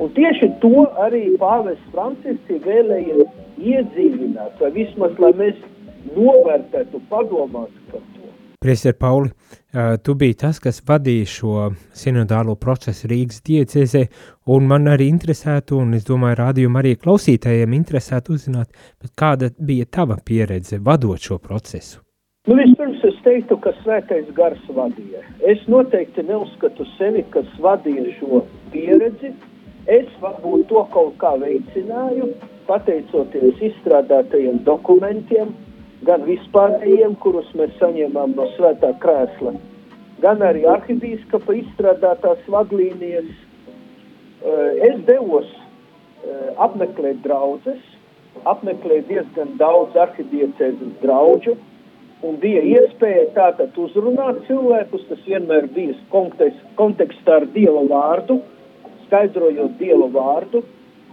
Un 0.00 0.12
tieši 0.16 0.50
to 0.60 0.84
arī 1.00 1.30
pāvests 1.40 1.92
Francisks 1.92 2.64
vēlējies 2.64 3.28
iedzīvināt, 3.56 4.58
vai 4.60 4.70
vismaz, 4.74 5.16
lai 5.20 5.32
mēs 5.36 5.60
novērtētu, 6.16 7.00
padomātu. 7.10 7.85
Priester 8.66 8.96
Pauli, 8.98 9.28
tu 10.02 10.14
biji 10.18 10.34
tas, 10.40 10.56
kas 10.58 10.80
vadīja 10.88 11.26
šo 11.30 11.66
sinodālo 11.94 12.56
procesu 12.58 13.06
Rīgas 13.06 13.44
diecezē, 13.46 14.00
un 14.50 14.64
man 14.66 14.88
arī 14.90 15.06
interesētu, 15.06 15.76
un 15.84 15.94
es 15.94 16.02
domāju, 16.08 16.40
rādījumu 16.40 16.80
arī 16.80 16.96
klausītājiem 16.98 17.76
interesētu 17.76 18.34
uzzināt, 18.34 18.72
kāda 19.14 19.52
bija 19.68 19.86
tava 19.86 20.16
pieredze 20.18 20.80
vadot 20.82 21.22
šo 21.22 21.38
procesu? 21.38 22.00
Nu, 22.50 22.56
vispirms 22.58 23.06
es 23.06 23.20
teiktu, 23.22 23.60
ka 23.62 23.70
svētais 23.84 24.26
gars 24.34 24.66
vadīja. 24.74 25.22
Es 25.46 25.62
noteikti 25.70 26.26
neuzskatu 26.26 26.88
sevi, 26.96 27.22
kas 27.30 27.46
vadīja 27.62 28.16
šo 28.18 28.42
pieredzi. 28.74 29.30
Es 29.86 30.10
varbūt 30.18 30.66
to 30.72 30.82
kaut 30.90 31.14
kā 31.22 31.36
veicināju, 31.38 32.32
pateicoties 32.66 33.62
izstrādātajiem 33.70 34.58
dokumentiem, 34.66 35.54
gan 36.04 36.24
vispārējiem, 36.26 37.16
kurus 37.22 37.48
mēs 37.56 37.72
saņēmām 37.80 38.34
no 38.36 38.48
svētā 38.56 38.92
krēsla, 39.00 39.54
gan 40.20 40.42
arī 40.44 40.66
arhibīskapa 40.68 41.56
izstrādātās 41.62 42.42
vadlīnijas. 42.52 43.30
Eh, 44.46 44.82
es 44.90 45.00
devos 45.08 45.48
eh, 45.48 46.50
apmeklēt 46.60 47.22
draudzes, 47.24 47.80
apmeklēt 48.44 49.08
diezgan 49.08 49.56
daudz 49.60 49.96
arhidiecēzes 49.96 50.92
draudžu, 51.00 51.56
un 52.26 52.36
bija 52.42 52.62
iespēja 52.64 53.30
tātad 53.36 53.76
uzrunāt 53.80 54.42
cilvēkus, 54.48 55.08
tas 55.08 55.24
vienmēr 55.28 55.68
bija 55.72 55.96
kontekst, 56.12 56.62
kontekstā 56.76 57.40
ar 57.40 57.48
Dieva 57.56 57.84
vārdu, 57.88 58.40
skaidrojot 59.06 59.76
Dieva 59.80 60.08
vārdu 60.12 60.64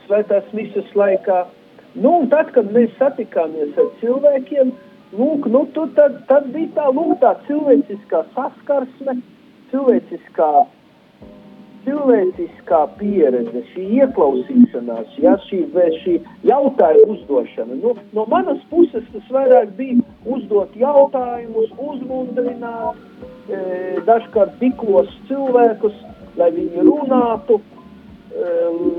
svētās 0.07 0.47
misas 0.55 0.89
laikā, 0.97 1.45
Nu, 1.93 2.13
tad, 2.31 2.49
kad 2.55 2.71
mēs 2.73 2.93
satikāmies 2.97 3.75
ar 3.77 3.89
cilvēkiem, 3.99 4.71
lūk, 5.13 5.45
nu, 5.53 5.67
tu, 5.75 5.85
tad, 5.97 6.23
tad 6.29 6.47
bija 6.53 6.71
tā, 6.77 6.87
lūk, 6.89 7.19
tā 7.21 7.35
cilvēciskā 7.45 8.23
saskarsme, 8.33 9.19
cilvēciskā, 9.69 10.47
cilvēciskā 11.85 12.79
pieredze, 12.97 13.61
šī 13.75 13.85
ieklausīšanās, 13.99 15.19
ja, 15.21 15.35
šī, 15.45 15.59
šī 16.01 16.15
jautājuma 16.49 17.13
uzdošana. 17.13 17.77
Nu, 17.83 17.93
no 18.17 18.25
manas 18.31 18.63
puses 18.71 19.05
tas 19.13 19.29
vairāk 19.35 19.75
bija 19.77 19.99
uzdot 20.25 20.73
jautājumus, 20.79 21.69
uzmundrināt, 21.77 22.97
e, 23.53 23.61
dažkārt 24.09 24.57
diklos 24.63 25.13
cilvēkus, 25.29 26.01
lai 26.41 26.49
viņi 26.57 26.89
runātu, 26.89 27.61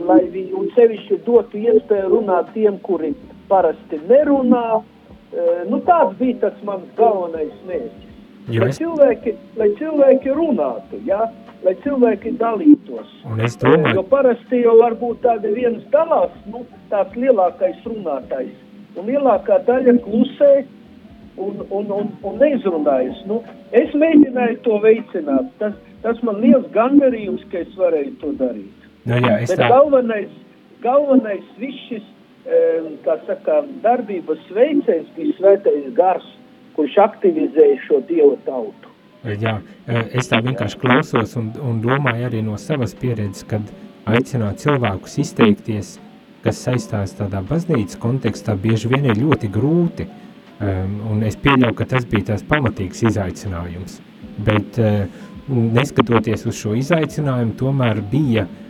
lai 0.08 0.22
viņi 0.30 0.52
un 0.54 0.68
sevišķi 0.76 1.20
dotu 1.26 1.58
iespēju 1.58 2.10
runāt 2.12 2.52
tiem, 2.54 2.78
kuri 2.86 3.14
parasti 3.48 3.98
nerunā. 4.08 4.82
Ehm, 5.34 5.70
nu, 5.70 5.80
tāds 5.88 6.14
bija 6.20 6.38
tas 6.46 6.60
mans 6.66 6.86
galvenais 6.98 7.54
mērķis. 7.68 8.12
Lai 8.60 8.68
cilvēki, 8.76 9.32
lai 9.56 9.70
cilvēki 9.78 10.36
runātu, 10.36 11.00
ja? 11.08 11.24
lai 11.64 11.72
cilvēki 11.80 12.34
dalītos. 12.36 13.08
Domāju... 13.24 13.94
Jo 13.96 14.04
parasti 14.10 14.60
jau 14.60 14.76
varbūt 14.82 15.22
tāda 15.24 15.52
viens 15.54 15.82
dalās, 15.94 16.34
nu, 16.52 16.66
tāds 16.92 17.16
lielākais 17.16 17.80
runātājs. 17.88 18.52
Un 19.00 19.08
lielākā 19.08 19.62
daļa 19.66 19.96
klusē 20.04 20.52
un, 21.40 21.64
un, 21.70 21.88
un, 21.88 22.12
un 22.22 22.38
neizrunājas. 22.42 23.24
Nu, 23.30 23.40
es 23.72 23.96
mēģināju 23.96 24.60
to 24.66 24.78
veicināt. 24.84 25.50
Tas, 25.58 25.80
tas 26.04 26.20
man 26.26 26.44
liels 26.44 26.68
gandarījums, 26.76 27.48
ka 27.50 27.64
es 27.64 27.72
varēju 27.80 28.18
to 28.20 28.36
darīt. 28.44 28.83
Nu, 29.04 29.18
jā, 29.20 29.36
Bet 29.44 29.58
tā... 29.60 29.68
galvenais, 29.68 30.30
galvenais 30.84 31.44
viss 31.60 31.88
šis, 31.90 32.04
kā 33.04 33.18
saka, 33.28 33.60
darbības 33.84 34.46
veicējs 34.56 35.10
bija 35.16 35.36
svētais 35.38 35.90
gars, 35.96 36.26
kurš 36.76 36.96
aktivizēja 37.04 37.82
šo 37.84 38.00
dievu 38.08 38.38
tautu. 38.48 38.92
Jā, 39.24 39.58
es 40.12 40.28
tā 40.28 40.40
vienkārši 40.44 40.80
klausos 40.80 41.36
un, 41.40 41.52
un 41.64 41.78
domāju 41.84 42.28
arī 42.28 42.42
no 42.44 42.58
savas 42.60 42.92
pieredzes, 42.96 43.46
kad 43.48 43.70
aicināt 44.08 44.60
cilvēkus 44.64 45.16
izteikties, 45.22 45.94
kas 46.44 46.60
saistās 46.66 47.14
tādā 47.16 47.40
baznīcas 47.48 48.00
kontekstā, 48.00 48.56
bieži 48.60 48.90
vien 48.92 49.08
ir 49.08 49.20
ļoti 49.20 49.48
grūti. 49.52 50.08
Um, 50.64 50.98
un 51.10 51.24
es 51.26 51.34
pieļauju, 51.40 51.76
ka 51.76 51.86
tas 51.88 52.04
bija 52.08 52.28
tās 52.32 52.44
pamatīgs 52.46 53.00
izaicinājums. 53.08 53.96
Bet 54.44 54.76
uh, 54.80 55.08
neskatoties 55.48 56.44
uz 56.46 56.60
šo 56.60 56.76
izaicinājumu, 56.78 57.56
tomēr 57.58 58.04
bija 58.12 58.44
uh, 58.44 58.60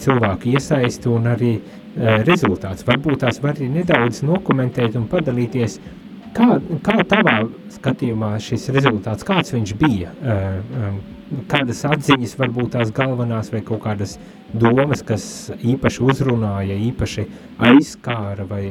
cilvēku 0.00 0.54
iesaisti 0.54 1.10
un 1.10 1.30
arī 1.30 1.54
rezultāts. 2.26 2.86
Varbūt 2.86 3.24
tās 3.24 3.40
var 3.42 3.56
arī 3.56 3.70
nedaudz 3.72 4.22
nokomentēt 4.26 4.96
un 4.98 5.08
padalīties, 5.10 5.78
kā, 6.36 6.58
kā 6.86 6.98
tavā 7.10 7.36
skatījumā 7.74 8.34
šis 8.42 8.68
rezultāts, 8.76 9.26
kāds 9.26 9.54
viņš 9.54 9.74
bija, 9.80 10.12
kādas 11.50 11.84
atziņas 11.86 12.36
varbūt 12.38 12.76
tās 12.76 12.92
galvenās 12.94 13.52
vai 13.54 13.62
kaut 13.66 13.84
kādas 13.86 14.18
domas, 14.52 15.04
kas 15.06 15.24
īpaši 15.58 16.06
uzrunāja, 16.06 16.78
īpaši 16.90 17.26
aizskāra 17.70 18.46
vai, 18.50 18.64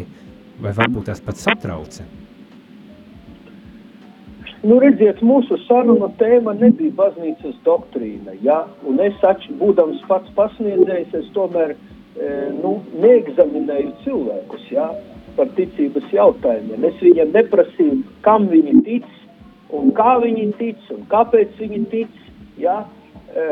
vai 0.60 0.76
varbūt 0.76 1.12
tās 1.12 1.24
pat 1.24 1.40
satrauca. 1.40 2.08
Nu, 4.60 4.76
redziet, 4.84 5.22
mūsu 5.24 5.56
saruna 5.64 6.10
tēma 6.20 6.52
nebija 6.60 6.92
baznīcas 6.98 7.56
doktrīna, 7.64 8.34
ja? 8.44 8.66
un 8.84 9.00
es, 9.00 9.16
būdams 9.62 10.02
pats 10.10 10.34
pasniedzējs, 10.36 11.14
es 11.16 11.30
tomēr 11.32 11.72
e, 11.72 11.78
nu, 12.58 12.74
neegzaminēju 13.00 13.94
cilvēkus, 14.04 14.68
ja? 14.76 14.90
par 15.38 15.48
ticības 15.56 16.12
jautājumiem. 16.12 16.90
Es 16.92 17.00
viņiem 17.00 17.32
neprasīju, 17.38 18.02
kam 18.28 18.52
viņi 18.52 18.76
tic, 18.84 19.08
un 19.72 19.94
kā 19.96 20.18
viņi 20.26 20.52
tic, 20.60 20.86
un 20.92 21.08
kāpēc 21.08 21.56
viņi 21.64 21.84
tic, 21.96 22.22
ja? 22.60 22.82
E, 23.32 23.50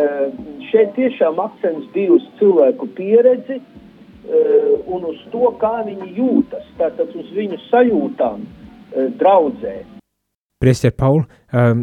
šeit 0.73 0.91
tiešām 0.99 1.39
akcents 1.39 1.87
bija 1.95 2.17
uz 2.19 2.31
cilvēku 2.41 2.91
pieredzi, 2.99 3.61
e, 3.63 4.47
un 4.91 5.07
uz 5.13 5.23
to, 5.31 5.55
kā 5.63 5.77
viņi 5.87 6.17
jūtas, 6.19 6.67
tātad 6.81 7.15
uz 7.15 7.31
viņu 7.37 7.63
sajūtām 7.69 8.43
e, 8.43 9.13
draudzē. 9.23 9.79
Priester 10.57 10.89
Paul, 10.89 11.19
um, 11.53 11.81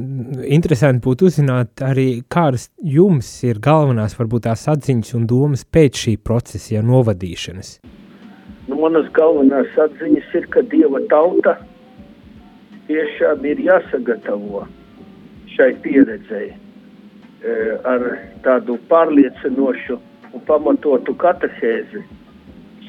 interesanti 0.50 1.04
būtu 1.04 1.28
uzzināt 1.28 1.78
arī, 1.86 2.24
kādas 2.26 2.72
jums 2.82 3.28
ir 3.46 3.60
galvenās, 3.62 4.16
varbūt 4.18 4.48
tās 4.48 4.64
atziņas 4.72 5.14
un 5.14 5.28
domas 5.30 5.62
pēc 5.62 6.00
šī 6.00 6.14
procesa 6.18 6.82
novadīšanas. 6.82 7.70
Nu, 8.66 8.80
manas 8.82 9.06
galvenās 9.14 9.70
atziņas 9.78 10.34
ir, 10.40 10.50
ka 10.50 10.64
Dieva 10.74 11.04
tauta 11.06 11.54
tiešām 12.90 13.46
ir 13.46 13.62
jāsagatavo 13.62 14.66
šai 15.54 15.70
pieredzēji 15.86 16.50
e, 16.50 17.56
ar 17.86 18.10
tādu 18.42 18.80
pārliecinošu 18.90 20.02
un 20.34 20.48
pamatotu 20.50 21.14
katehēzi, 21.22 22.02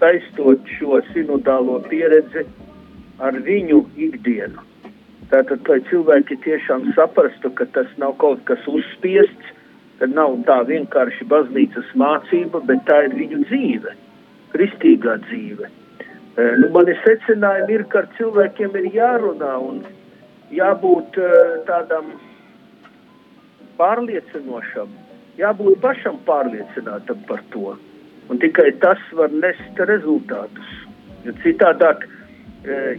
saistot 0.02 0.66
šo 0.80 1.04
sinodālo 1.14 1.84
pieredzi 1.92 2.50
ar 3.22 3.38
viņu 3.46 3.86
ikdienu 4.10 4.65
Tātad, 5.32 5.66
lai 5.70 5.80
cilvēki 5.90 6.38
tiešām 6.44 6.92
saprastu, 6.98 7.50
ka 7.58 7.66
tas 7.74 7.90
nav 8.02 8.18
kaut 8.22 8.44
kas 8.46 8.62
uzspiests, 8.70 9.54
ka 10.00 10.10
nav 10.12 10.36
tā 10.46 10.60
vienkārši 10.68 11.26
baznīcas 11.32 11.90
mācība, 11.98 12.62
bet 12.70 12.84
tā 12.90 13.00
ir 13.08 13.16
viņu 13.18 13.42
dzīve, 13.48 13.96
kristīgā 14.54 15.18
dzīve. 15.26 15.72
E, 16.36 16.46
nu, 16.60 16.70
mani 16.76 16.94
secinājumi 17.02 17.78
ir, 17.78 17.86
ka 17.90 18.04
ar 18.04 18.10
cilvēkiem 18.20 18.78
ir 18.82 18.90
jārunā 19.00 19.54
un 19.66 19.82
jābūt 20.54 21.18
e, 21.18 21.30
tādam 21.70 22.14
pārliecinošam, 23.80 24.92
jābūt 25.40 25.82
pašam 25.84 26.20
pārliecinātam 26.28 27.24
par 27.30 27.42
to. 27.56 27.74
Un 28.30 28.42
tikai 28.42 28.72
tas 28.84 29.02
var 29.18 29.34
nest 29.34 29.82
rezultātus. 29.90 30.70
Jo 31.26 31.34
citādāk, 31.42 32.06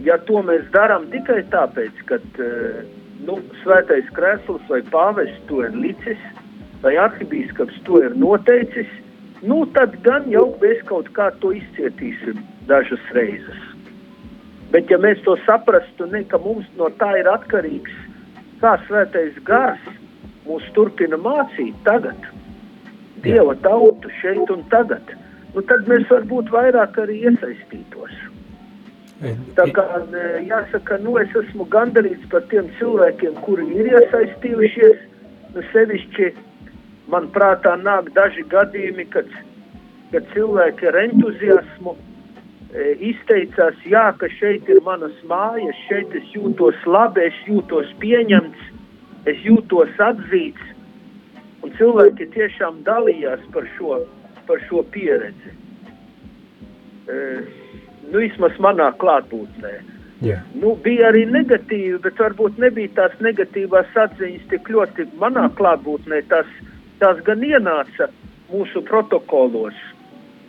ja 0.05 0.17
to 0.27 0.41
mēs 0.45 0.67
darām 0.73 1.07
tikai 1.11 1.41
tāpēc, 1.51 2.03
ka 2.09 2.19
eh, 2.43 2.81
nu, 3.27 3.39
svētais 3.63 4.07
krēsls 4.17 4.65
vai 4.71 4.81
pāvests 4.93 5.43
to 5.49 5.63
ir 5.65 5.75
licis, 5.75 6.21
vai 6.83 6.95
arhibīskaps 7.01 7.81
to 7.87 8.01
ir 8.05 8.15
noteicis, 8.15 8.89
nu, 9.43 9.63
tad 9.75 9.97
gan 10.05 10.27
jau 10.31 10.49
mēs 10.61 10.83
kaut 10.89 11.09
kā 11.17 11.29
to 11.41 11.53
izcietīsim 11.57 12.39
dažas 12.69 13.03
reizes. 13.17 13.63
Bet 14.71 14.91
ja 14.91 14.99
mēs 14.99 15.21
to 15.23 15.37
saprastu, 15.45 16.09
ne, 16.11 16.23
ka 16.27 16.39
mums 16.43 16.67
no 16.79 16.89
tā 16.99 17.13
ir 17.21 17.29
atkarīgs, 17.31 17.93
kā 18.61 18.75
svētais 18.87 19.37
gars 19.47 19.83
mūs 20.47 20.65
turpina 20.75 21.19
mācīt 21.19 21.75
tagad, 21.87 22.33
Dieva 23.23 23.55
tautu 23.63 24.11
šeit 24.21 24.51
un 24.53 24.61
tagad, 24.69 25.15
nu, 25.55 25.63
tad 25.65 25.87
mēs 25.89 26.05
varbūt 26.11 26.51
vairāk 26.53 26.99
arī 27.01 27.23
iesaistītos. 27.25 28.26
Tā 29.17 29.65
kā 29.73 29.83
jāsaka, 30.45 30.99
nu 31.01 31.15
es 31.17 31.31
esmu 31.39 31.65
gandarīts 31.73 32.27
par 32.29 32.43
tiem 32.51 32.67
cilvēkiem, 32.77 33.39
kuri 33.47 33.65
ir 33.73 33.89
iesaistījušies. 33.95 34.99
Nu, 35.55 35.63
sevišķi 35.71 36.27
man 37.09 37.31
prātā 37.33 37.73
nāk 37.81 38.11
daži 38.13 38.45
gadījumi, 38.51 39.07
kad, 39.09 39.31
kad 40.11 40.27
cilvēki 40.35 40.89
ar 40.91 40.99
entuziasmu 41.01 41.95
e, 41.95 42.93
izteicās, 43.09 43.81
jā, 43.89 44.05
ka 44.21 44.29
šeit 44.37 44.69
ir 44.69 44.83
manas 44.85 45.17
mājas, 45.25 45.81
šeit 45.87 46.13
es 46.19 46.29
jūtos 46.35 46.77
labi, 46.85 47.25
es 47.31 47.41
jūtos 47.49 47.89
pieņemts, 48.03 48.71
es 49.33 49.45
jūtos 49.47 49.97
atzīts. 49.97 50.73
Un 51.65 51.73
cilvēki 51.79 52.29
tiešām 52.35 52.83
dalījās 52.85 53.41
par 53.55 53.65
šo, 53.79 54.03
par 54.45 54.61
šo 54.69 54.85
pieredzi. 54.93 55.55
E, 57.09 57.23
nu, 58.11 58.23
vismaz 58.23 58.57
manā 58.63 58.91
klātbūtnē. 59.01 59.73
Yeah. 60.25 60.41
Nu, 60.57 60.73
bija 60.81 61.11
arī 61.11 61.27
negatīvi, 61.29 61.99
bet 62.01 62.17
varbūt 62.21 62.57
nebija 62.61 62.89
tās 62.97 63.19
negatīvās 63.21 63.93
atziņas 64.05 64.47
tik 64.49 64.71
ļoti 64.73 65.05
manā 65.21 65.45
klātbūtnē. 65.59 66.23
Tās, 66.31 66.49
tās 67.01 67.21
gan 67.27 67.43
ienāca 67.45 68.09
mūsu 68.49 68.81
protokolos. 68.87 69.77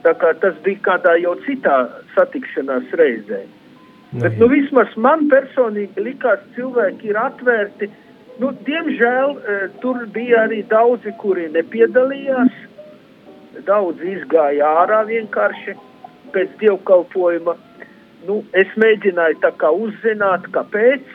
Tas 0.03 0.61
bija 0.65 0.81
kādā 0.87 1.19
jau 1.21 1.35
citā 1.45 1.83
satikšanās 2.15 2.95
reizē. 2.97 3.43
No, 4.13 4.23
bet, 4.23 4.39
nu, 4.41 4.49
vismaz 4.49 4.95
man 4.97 5.27
personīgi 5.29 6.01
likās, 6.01 6.41
ka 6.41 6.55
cilvēki 6.57 7.11
ir 7.11 7.19
atvērti. 7.21 7.91
Nu, 8.41 8.55
diemžēl 8.65 9.35
e, 9.35 9.57
tur 9.83 9.99
bija 10.15 10.47
arī 10.47 10.63
daudzi, 10.71 11.13
kuri 11.21 11.49
nepiedalījās. 11.53 12.65
Daudzi 13.67 14.15
izgāja 14.15 14.71
ārā 14.85 15.03
vienkārši 15.11 15.75
pēc 16.35 16.55
dievkalpojuma. 16.63 17.55
Nu, 18.29 18.41
es 18.59 18.71
mēģināju 18.81 19.41
tā 19.45 19.53
kā 19.61 19.71
uzzināt, 19.75 20.49
kāpēc. 20.55 21.07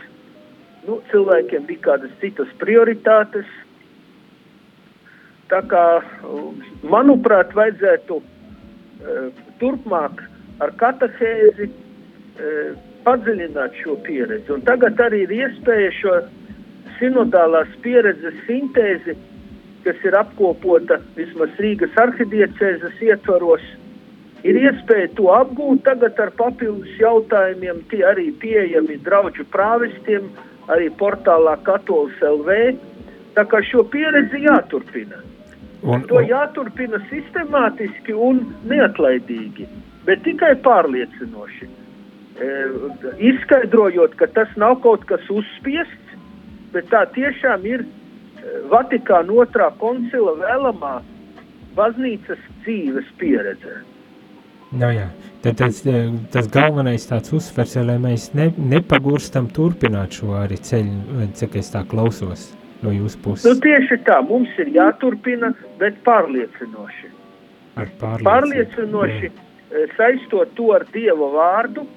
Nu, 0.88 1.00
cilvēkiem 1.12 1.67
bija 1.67 1.86
kādas 1.89 2.13
citas 2.22 2.50
prioritātes. 2.60 3.50
Tā 5.51 5.59
kā, 5.70 5.83
manuprāt, 6.87 7.51
vajadzētu 7.55 8.20
uh, 8.20 9.44
turpmāk 9.61 10.24
ar 10.64 10.72
katehēzi 10.79 11.70
uh, 11.70 12.74
padziļināt 13.03 13.75
šo 13.83 13.98
pieredzi. 14.07 14.50
Un 14.55 14.64
tagad 14.68 15.00
arī 15.03 15.25
ir 15.27 15.35
iespēja 15.44 15.92
šo 16.00 16.16
sinodālās 17.00 17.72
pieredzes 17.83 18.35
sintēzi, 18.48 19.16
kas 19.83 20.03
ir 20.07 20.16
apkopota 20.16 21.00
vismaz 21.18 21.51
Rīgas 21.59 21.96
arhidiecēzes 22.00 23.01
ietvaros, 23.03 23.64
Ir 24.44 24.58
iespēja 24.60 25.08
to 25.16 25.29
apgūt 25.32 25.86
tagad 25.88 26.18
ar 26.20 26.32
papildus 26.36 26.98
jautājumiem, 27.00 27.79
tie 27.92 28.01
arī 28.03 28.27
pieejami 28.42 28.98
draudžu 29.06 29.46
prāvestiem, 29.53 30.25
arī 30.74 30.90
portālā 31.00 31.56
Katolis 31.64 32.20
LV. 32.20 32.58
Tā 33.38 33.46
kā 33.50 33.62
šo 33.66 33.86
pieredzi 33.94 34.44
jāturpina. 34.44 35.22
Un, 35.84 36.03
to 36.08 36.20
jāturpina 36.24 37.00
sistemātiski 37.10 38.16
un 38.16 38.44
neatlaidīgi, 38.72 39.66
bet 40.08 40.22
tikai 40.27 40.53
pārliecinoši. 40.64 41.68
E, 42.34 42.51
izskaidrojot, 43.32 44.16
ka 44.20 44.29
tas 44.36 44.51
nav 44.60 44.77
kaut 44.84 45.03
kas 45.10 45.24
uzspiests, 45.32 46.16
bet 46.75 46.88
tā 46.92 47.03
tiešām 47.16 47.68
ir 47.68 47.84
e, 47.84 47.88
Vatikāna 48.72 49.36
otrā 49.44 49.72
koncila 49.82 50.38
vēlamā 50.40 50.94
baznīcas 51.75 52.40
dzīves 52.64 53.12
pieredze. 53.20 53.82
No 54.74 54.88
nu 54.88 54.90
jā, 54.96 55.07
tad 55.44 55.59
tas, 55.62 55.83
tas 56.33 56.50
galvenais 56.50 57.05
tāds 57.05 57.33
uzsvers, 57.38 57.75
lai 57.86 58.00
mēs 58.01 58.31
ne, 58.38 58.50
nepagurstam 58.57 59.51
turpināt 59.53 60.18
šo 60.18 60.33
arī 60.40 60.57
ceļu, 60.57 61.29
cik 61.38 61.59
es 61.62 61.70
tā 61.75 61.83
klausos 61.90 62.50
no 62.83 62.92
jūsu 62.92 63.22
puses. 63.24 63.46
Nu, 63.48 63.55
tieši 63.62 64.00
tā, 64.07 64.18
mums 64.27 64.51
ir 64.59 64.74
jāturpina, 64.74 65.53
bet 65.79 66.01
pārliecinoši. 66.07 67.12
Ar 67.77 67.90
pārliecinoši. 68.01 68.27
Pārliecinoši 68.27 69.29
jā. 69.29 69.33
Eh, 69.74 69.88
saistot 69.98 70.51
to 70.53 70.70
ar 70.75 70.83
Dieva 70.94 71.31
vārdu 71.33 71.88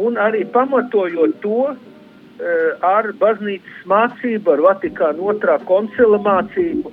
un 0.00 0.14
arī 0.16 0.46
pamatojot 0.48 1.34
to 1.42 1.64
eh, 1.68 2.70
ar 2.80 3.10
baznīcas 3.20 3.82
mācību, 3.90 4.54
ar 4.54 4.62
Vatikānu 4.64 5.28
otrā 5.32 5.58
koncila 5.68 6.16
mācību, 6.24 6.92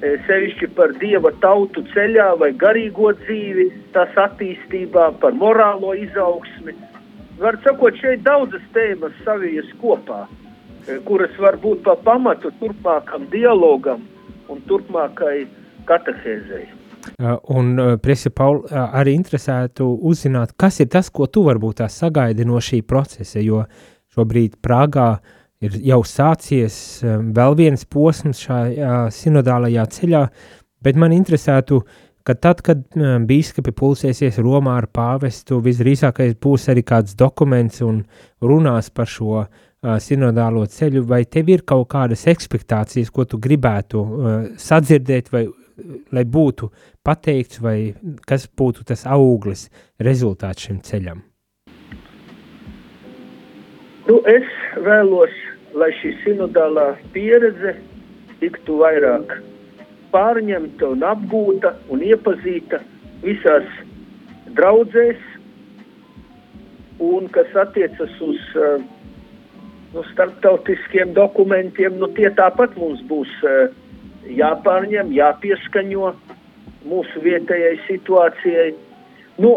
sevišķi 0.00 0.68
par 0.76 0.94
dieva 1.00 1.32
tautu 1.42 1.82
ceļā 1.92 2.30
vai 2.40 2.50
garīgo 2.56 3.12
dzīvi, 3.20 3.66
tās 3.94 4.14
attīstībā, 4.16 5.10
par 5.20 5.36
morālo 5.36 5.92
izaugsmi. 5.98 6.74
Var 7.40 7.58
sakot, 7.64 7.96
šeit 8.00 8.24
daudzas 8.24 8.64
tēmas 8.74 9.16
savijas 9.24 9.68
kopā, 9.80 10.26
e, 10.86 10.98
kuras 11.04 11.36
var 11.40 11.56
būt 11.60 11.84
pa 11.84 11.96
pamatu 12.04 12.52
turpmākam 12.60 13.28
dialogam 13.32 14.04
un 14.48 14.60
turpmākai 14.68 15.46
katehēzei. 15.88 16.66
Un, 17.48 17.76
Presa 18.02 18.28
Paul, 18.28 18.60
arī 18.70 19.14
interesētu 19.16 19.86
uzzināt, 20.04 20.52
kas 20.60 20.82
ir 20.84 20.90
tas, 20.92 21.08
ko 21.08 21.26
tu 21.32 21.46
varbūt 21.46 21.80
tā 21.80 21.88
sagaidi 21.88 22.44
no 22.44 22.60
šī 22.60 22.82
procesa, 22.84 23.40
jo 23.40 23.62
šobrīd 24.12 24.58
Prāgā 24.60 25.08
uh, 25.16 25.39
ir 25.64 25.76
jau 25.84 26.00
sācies 26.06 26.76
um, 27.04 27.30
vēl 27.36 27.56
viens 27.58 27.84
posms 27.84 28.40
šajā 28.46 29.08
sinodālajā 29.14 29.86
ceļā, 29.96 30.22
bet 30.84 31.00
man 31.00 31.12
interesētu, 31.16 31.82
ka 32.24 32.36
tad, 32.36 32.62
kad 32.64 32.82
um, 32.96 33.26
bīskapi 33.28 33.74
pulsēsies 33.76 34.40
Romā 34.40 34.78
ar 34.80 34.88
pāvestu, 34.92 35.60
visdrīzākais 35.64 36.36
būs 36.40 36.68
arī 36.72 36.84
kāds 36.86 37.16
dokuments 37.18 37.84
un 37.84 38.02
runās 38.40 38.90
par 38.94 39.10
šo 39.10 39.42
uh, 39.42 39.48
sinodālo 40.00 40.64
ceļu, 40.66 41.04
vai 41.08 41.24
tev 41.28 41.52
ir 41.52 41.64
kaut 41.68 41.90
kādas 41.92 42.26
ekspektācijas, 42.30 43.12
ko 43.12 43.28
tu 43.28 43.40
gribētu 43.40 44.04
uh, 44.04 44.36
sadzirdēt, 44.60 45.32
vai 45.32 45.46
lai 46.12 46.24
būtu 46.28 46.68
pateikts, 47.04 47.60
vai 47.64 47.94
kas 48.28 48.46
būtu 48.48 48.84
tas 48.88 49.06
auglis 49.08 49.68
rezultāts 50.00 50.68
šim 50.68 50.80
ceļam? 50.84 51.22
Nu, 54.08 54.18
es 54.26 54.46
vēlos 54.84 55.34
lai 55.80 55.90
šī 56.00 56.12
sinodālā 56.24 56.92
pieredze 57.14 57.74
tiktu 58.40 58.80
vairāk 58.82 59.36
pārņemta 60.14 60.88
un 60.94 61.04
apgūta 61.06 61.74
un 61.92 62.02
iepazīta 62.04 62.80
visās 63.24 63.68
draudzēs, 64.56 65.20
un 67.00 67.28
kas 67.34 67.52
attiecas 67.62 68.16
uz 68.24 68.40
uh, 68.58 68.82
nu, 69.94 70.04
starptautiskiem 70.12 71.14
dokumentiem, 71.16 71.96
nu, 72.00 72.10
tie 72.16 72.28
tāpat 72.36 72.76
mums 72.80 73.00
būs 73.08 73.30
uh, 73.46 73.70
jāpārņem, 74.26 75.14
jāpieskaņo 75.16 76.12
mūsu 76.90 77.24
vietējai 77.24 77.76
situācijai. 77.86 78.70
Nu, 79.40 79.54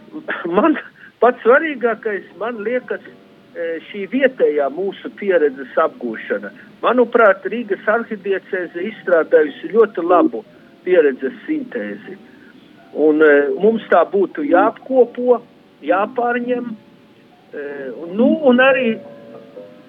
man 0.58 0.78
pats 1.22 1.44
svarīgākais, 1.46 2.26
man 2.40 2.62
liekas, 2.66 3.04
šī 3.52 4.06
vietējā 4.12 4.68
mūsu 4.72 5.10
pieredzes 5.18 5.74
apgūšana. 5.76 6.52
Manuprāt, 6.82 7.44
Rīgas 7.46 7.84
arhidiecēze 7.86 8.84
izstrādājusi 8.88 9.72
ļoti 9.74 10.04
labu 10.06 10.42
pieredzes 10.86 11.34
sintēzi. 11.46 12.16
Un, 12.92 13.22
e, 13.24 13.34
mums 13.60 13.84
tā 13.92 14.02
būtu 14.08 14.44
jāapkopo, 14.48 15.38
jāpārņem, 15.84 16.72
e, 16.72 17.66
nu, 18.16 18.28
un 18.48 18.60
arī 18.60 18.96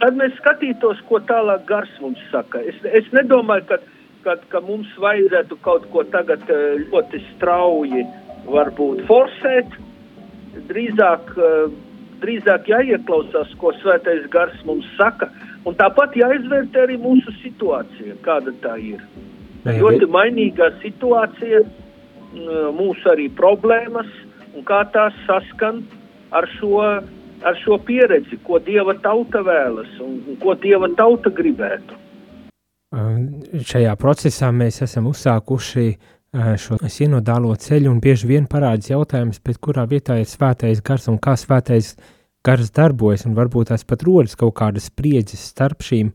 tad 0.04 0.20
mēs 0.20 0.36
skatītos, 0.40 1.02
ko 1.10 1.20
tālāk 1.28 1.66
gars 1.68 1.92
mums 2.04 2.22
saka. 2.32 2.62
Es, 2.68 2.78
es 2.84 3.10
nedomāju, 3.16 3.66
ka, 3.72 3.80
ka, 4.28 4.38
ka 4.52 4.62
mums 4.64 4.92
vajadzētu 5.00 5.58
kaut 5.66 5.88
ko 5.92 6.04
tagad 6.14 6.46
ļoti 6.92 7.24
strauji 7.34 8.06
varbūt 8.48 9.06
forsēt. 9.10 9.80
Drīzāk, 10.70 11.34
drīzāk 12.24 12.70
jāieklausās, 12.72 13.54
ko 13.62 13.74
svētais 13.82 14.26
gars 14.34 14.60
mums 14.68 14.88
saka, 14.98 15.30
un 15.68 15.78
tāpat 15.80 16.18
jāizvērtē 16.20 16.88
arī 16.88 17.00
mūsu 17.02 17.34
situācija, 17.44 18.18
kāda 18.26 18.56
tā 18.64 18.78
ir. 18.82 19.04
Ne, 19.64 19.78
ļoti 19.80 20.10
mainīgā 20.12 20.74
situācija, 20.82 21.64
mūsu 22.76 23.12
arī 23.12 23.30
problēmas, 23.38 24.10
un 24.58 24.66
kā 24.68 24.82
tās 24.96 25.16
saskan 25.28 25.84
ar 26.34 26.50
šo 26.58 26.80
ar 27.44 27.58
šo 27.60 27.78
pieredzi, 27.86 28.40
ko 28.48 28.60
Dieva 28.64 28.96
tauta 29.04 29.44
vēlas 29.44 29.92
un, 30.04 30.18
un 30.32 30.40
ko 30.42 30.56
Dieva 30.60 30.90
tauta 30.98 31.32
gribētu. 31.34 32.00
Šajā 32.94 33.94
procesā 34.00 34.52
mēs 34.54 34.84
esam 34.86 35.10
uzsākuši 35.10 35.88
šo 36.62 36.78
sinodālo 36.90 37.54
ceļu, 37.60 37.92
un 37.92 38.00
bieži 38.02 38.30
vien 38.30 38.46
parādās 38.50 38.92
jautājums, 38.92 39.42
kurā 39.62 39.86
vietā 39.90 40.20
ir 40.22 40.30
svētais 40.30 40.82
gars 40.86 41.10
un 41.12 41.20
kā 41.22 41.36
svētais 41.38 41.94
gars 42.44 42.72
darbojas, 42.76 43.26
un 43.28 43.36
varbūt 43.38 43.72
tās 43.72 43.86
pat 43.88 44.04
rodas 44.04 44.36
kaut 44.40 44.56
kādas 44.60 44.90
spriedzes 44.92 45.46
starp 45.54 45.84
šīm 45.86 46.12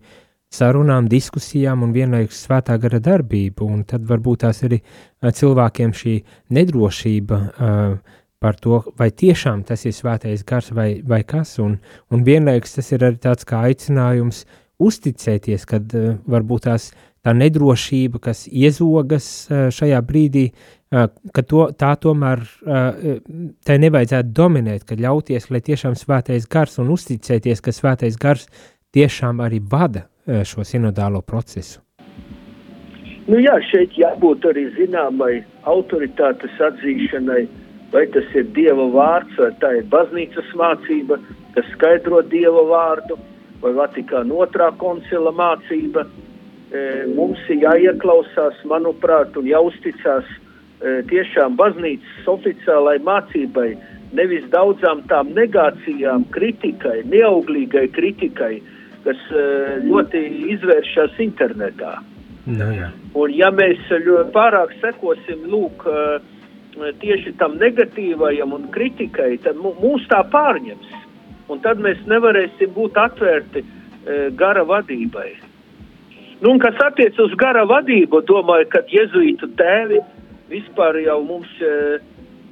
sarunām, 0.52 1.08
diskusijām 1.08 1.82
un 1.84 1.92
vienlaikus 1.92 2.44
svētā 2.46 2.78
gara 2.80 3.00
darbību, 3.04 3.66
un 3.68 3.82
tad 3.88 4.06
varbūt 4.08 4.44
tās 4.46 4.62
arī 4.64 4.80
cilvēkiem 5.20 5.92
šī 5.96 6.14
nedrošība 6.56 7.40
uh, 7.40 8.16
par 8.38 8.56
to, 8.62 8.80
vai 8.98 9.10
tiešām 9.10 9.64
tas 9.68 9.84
ir 9.88 9.96
svētais 9.96 10.44
gars 10.46 10.70
vai, 10.72 11.02
vai 11.04 11.24
kas, 11.26 11.56
un, 11.62 11.78
un 12.14 12.24
vienlaikus 12.24 12.78
tas 12.78 12.92
ir 12.94 13.04
arī 13.08 13.20
tāds 13.22 13.48
kā 13.48 13.64
aicinājums 13.68 14.44
uzticēties, 14.78 15.66
kad 15.68 15.94
uh, 15.96 16.16
varbūt 16.28 16.66
tās 16.68 16.90
tā 17.26 17.34
nedrošība, 17.36 18.20
kas 18.22 18.46
iezogas 18.46 19.28
uh, 19.50 19.68
šajā 19.74 20.00
brīdī, 20.06 20.48
uh, 20.50 21.08
ka 21.34 21.44
to, 21.44 21.66
tā 21.78 21.92
tomēr 22.00 22.44
uh, 22.44 23.20
tai 23.66 23.78
nevajadzētu 23.84 24.34
dominēt, 24.34 24.86
ka 24.88 24.98
ļauties, 24.98 25.50
lai 25.50 25.62
tiešām 25.66 25.98
svētais 25.98 26.48
gars 26.50 26.78
un 26.82 26.92
uzticēties, 26.94 27.62
ka 27.64 27.74
svētais 27.74 28.18
gars 28.20 28.48
tiešām 28.96 29.44
arī 29.44 29.60
vada 29.60 30.06
uh, 30.06 30.42
šo 30.46 30.66
sinodālo 30.66 31.22
procesu. 31.22 31.82
Nu 33.28 33.36
jā, 33.42 33.58
šeit 33.68 33.92
jābūt 34.00 34.46
arī 34.48 34.70
zināmai 34.78 35.42
autoritātes 35.68 36.54
atzīšanai, 36.64 37.42
uh, 37.44 37.64
vai 37.92 38.06
tas 38.12 38.28
ir 38.36 38.48
Dieva 38.56 38.86
vārds, 38.92 39.36
vai 39.40 39.50
tā 39.62 39.72
ir 39.78 39.88
baznīcas 39.92 40.52
mācība, 40.58 41.18
kas 41.56 41.68
skaidro 41.74 42.20
Dieva 42.32 42.64
vārdu, 42.68 43.18
vai 43.62 43.74
Vatikāna 43.76 44.40
otrā 44.44 44.70
koncila 44.80 45.32
mācība. 45.34 46.06
E, 46.68 46.80
mums 47.16 47.40
ir 47.48 47.62
jāieklausās, 47.64 48.60
manuprāt, 48.68 49.36
un 49.40 49.48
jāuzticās 49.48 50.26
e, 50.28 50.98
tiešām 51.08 51.56
baznīcas 51.56 52.28
oficiālai 52.28 52.98
mācībai, 53.06 53.70
nevis 54.16 54.44
daudzām 54.52 55.00
tām 55.08 55.32
negācijām, 55.36 56.28
kritikai, 56.34 57.00
neauglīgai 57.08 57.86
kritikai, 57.96 58.58
kas 59.06 59.24
e, 59.32 59.46
ļoti 59.88 60.22
izvēršas 60.56 61.16
internetā. 61.24 61.96
No, 62.48 62.70
jā. 62.72 62.88
un 63.16 63.32
ja 63.36 63.50
mēs 63.52 63.80
pārāk 64.32 64.70
sekosim, 64.80 65.42
lūk, 65.52 65.84
tieši 67.02 67.34
tam 67.40 67.58
negatīvajam 67.60 68.54
un 68.56 68.68
kritikai, 68.72 69.34
tad 69.44 69.58
mūs 69.60 70.06
tā 70.08 70.22
pārņems. 70.32 70.94
Un 71.48 71.62
tad 71.64 71.80
mēs 71.80 72.00
nevarēsim 72.08 72.74
būt 72.76 72.98
atvērti 73.00 73.62
e, 73.62 73.68
gara 74.36 74.64
vadībai. 74.68 75.30
Nu, 76.44 76.52
kas 76.62 76.76
attiecas 76.84 77.18
uz 77.24 77.34
gara 77.40 77.64
vadību, 77.66 78.20
domāju, 78.28 78.68
ka 78.74 78.84
jēzuītu 78.92 79.48
tēvi 79.58 80.02
vispār 80.52 81.00
jau 81.02 81.18
mums 81.24 81.50
e, 81.64 81.98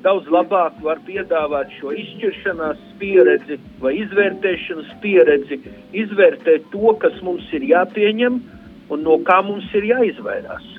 daudz 0.04 0.28
labāk 0.32 0.78
var 0.84 1.02
piedāvāt 1.06 1.74
šo 1.76 1.92
izšķiršanās 1.92 2.80
pieredzi 3.00 3.60
vai 3.82 3.92
izvērtēšanas 4.00 4.94
pieredzi, 5.04 5.60
izvērtēt 6.04 6.70
to, 6.72 6.96
kas 7.02 7.20
mums 7.26 7.46
ir 7.56 7.68
jāpieņem 7.68 8.40
un 8.90 9.04
no 9.04 9.18
kā 9.28 9.42
mums 9.44 9.68
ir 9.76 9.90
jāizvairās 9.92 10.72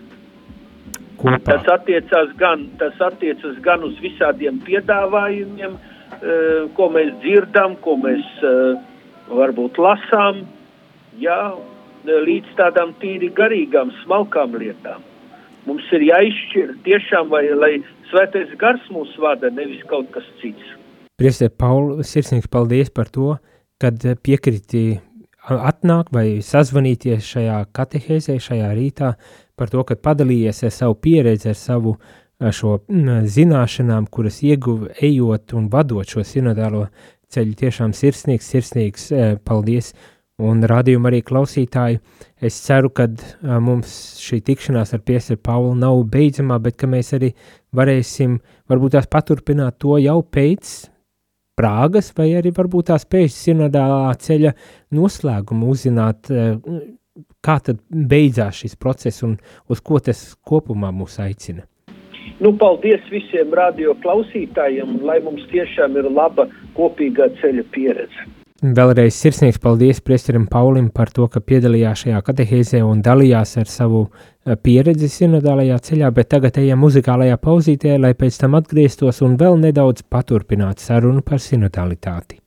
kopā. 1.21 1.37
Tas 1.45 1.69
attiecās 1.77 2.33
gan, 2.41 2.65
tas 2.81 2.97
attiecas 3.01 3.57
gan 3.65 3.85
uz 3.85 3.95
visādiem 4.03 4.59
piedāvājumiem, 4.65 5.77
uh, 5.77 5.96
ko 6.77 6.87
mēs 6.93 7.11
dzirdam, 7.21 7.75
ko 7.83 7.97
mēs 8.01 8.25
uh, 8.41 8.79
varbūt 9.29 9.77
lasām, 9.81 10.45
jā, 11.21 11.41
līdz 12.07 12.55
tādām 12.57 12.93
tīri 13.01 13.29
garīgām, 13.35 13.91
smalkām 14.03 14.55
lietām. 14.57 15.03
Mums 15.67 15.87
ir 15.91 16.05
jāizšķir 16.07 16.77
tiešām, 16.85 17.27
vai 17.33 17.43
lai 17.51 17.73
svētais 18.11 18.53
gars 18.59 18.85
mūs 18.93 19.11
vada, 19.19 19.51
nevis 19.51 19.83
kaut 19.89 20.07
kas 20.13 20.27
cits. 20.41 20.75
Priester 21.19 21.49
Pauli, 21.49 22.05
sirsnīgs 22.07 22.47
paldies 22.47 22.93
par 22.93 23.09
to, 23.11 23.35
kad 23.81 23.99
piekriti 24.23 24.99
atnāk 25.47 26.11
vai 26.13 26.39
sazvanīties 26.43 27.25
šajā 27.25 27.57
katehēzē, 27.75 28.37
šajā 28.39 28.69
rītā, 28.77 29.11
par 29.57 29.71
to, 29.73 29.83
ka 29.87 29.97
padalījies 29.99 30.63
ar 30.67 30.73
savu 30.75 30.97
pieredzi, 31.03 31.51
ar 31.51 31.59
savu 31.59 31.97
šo 32.41 32.77
mm, 32.85 33.25
zināšanām, 33.33 34.09
kuras 34.13 34.41
ieguva 34.45 34.91
ejot 35.01 35.55
un 35.57 35.69
vadot 35.73 36.09
šo 36.09 36.25
sinodālo 36.27 36.87
ceļu. 37.33 37.55
Tiešām 37.57 37.95
sirsnīgs, 37.97 38.51
sirsnīgs 38.53 39.09
paldies! 39.47 39.93
Un 40.37 40.59
radījuma 40.69 41.09
arī 41.09 41.23
klausītāji, 41.25 41.97
es 42.45 42.59
ceru, 42.61 42.91
ka 42.93 43.07
mums 43.41 43.89
šī 44.21 44.37
tikšanās 44.45 44.91
ar 44.93 44.99
Piesari 45.01 45.39
Paulu 45.41 45.71
nav 45.73 46.03
beidzamā, 46.13 46.59
bet 46.61 46.75
ka 46.77 46.85
mēs 46.85 47.09
arī 47.17 47.31
varēsim 47.73 48.35
varbūt 48.69 48.93
tās 48.93 49.09
paturpināt 49.09 49.79
to 49.81 49.97
jau 49.97 50.19
pēc 50.21 50.75
Prāgas, 51.57 52.11
vai 52.13 52.27
arī 52.37 52.51
varbūt 52.53 52.91
tās 52.91 53.07
pēc 53.09 53.33
sinodālā 53.33 54.11
ceļa 54.21 54.51
noslēguma 54.93 55.71
uzzināt, 55.73 56.29
kā 57.41 57.55
tad 57.65 57.81
beidzās 57.89 58.59
šis 58.61 58.77
process 58.77 59.25
un 59.25 59.33
uz 59.73 59.81
ko 59.81 59.97
tas 59.97 60.21
kopumā 60.45 60.93
mūs 60.93 61.17
aicina? 61.25 61.65
Nu, 62.39 62.53
paldies 62.57 63.03
visiem 63.11 63.53
radio 63.57 63.95
klausītājiem, 64.03 64.99
lai 65.07 65.19
mums 65.25 65.45
tiešām 65.51 65.97
ir 65.97 66.09
laba 66.13 66.47
kopīgā 66.77 67.31
ceļa 67.41 67.65
pieredze. 67.73 68.27
Vēlreiz 68.57 69.13
sirsnīgs 69.21 69.59
paldies 69.61 69.99
priesterim 70.01 70.47
Paulim 70.49 70.87
par 70.89 71.11
to, 71.13 71.27
ka 71.29 71.43
piedalījās 71.45 72.07
šajā 72.07 72.21
katehēzē 72.25 72.81
un 72.81 73.03
dalījās 73.05 73.53
ar 73.61 73.69
savu 73.69 74.01
eh, 74.07 74.55
pieredzi 74.57 75.11
sinodālajā 75.13 75.77
ceļā, 75.89 76.09
bet 76.09 76.31
tagad 76.33 76.57
ejam 76.57 76.81
muzikālajā 76.81 77.37
pauzītē, 77.37 77.99
lai 78.01 78.15
pēc 78.17 78.41
tam 78.41 78.57
atgrieztos 78.57 79.21
un 79.21 79.37
vēl 79.37 79.61
nedaudz 79.61 80.07
paturpinātu 80.09 80.89
sarunu 80.89 81.21
par 81.21 81.43
sinodalitāti. 81.43 82.41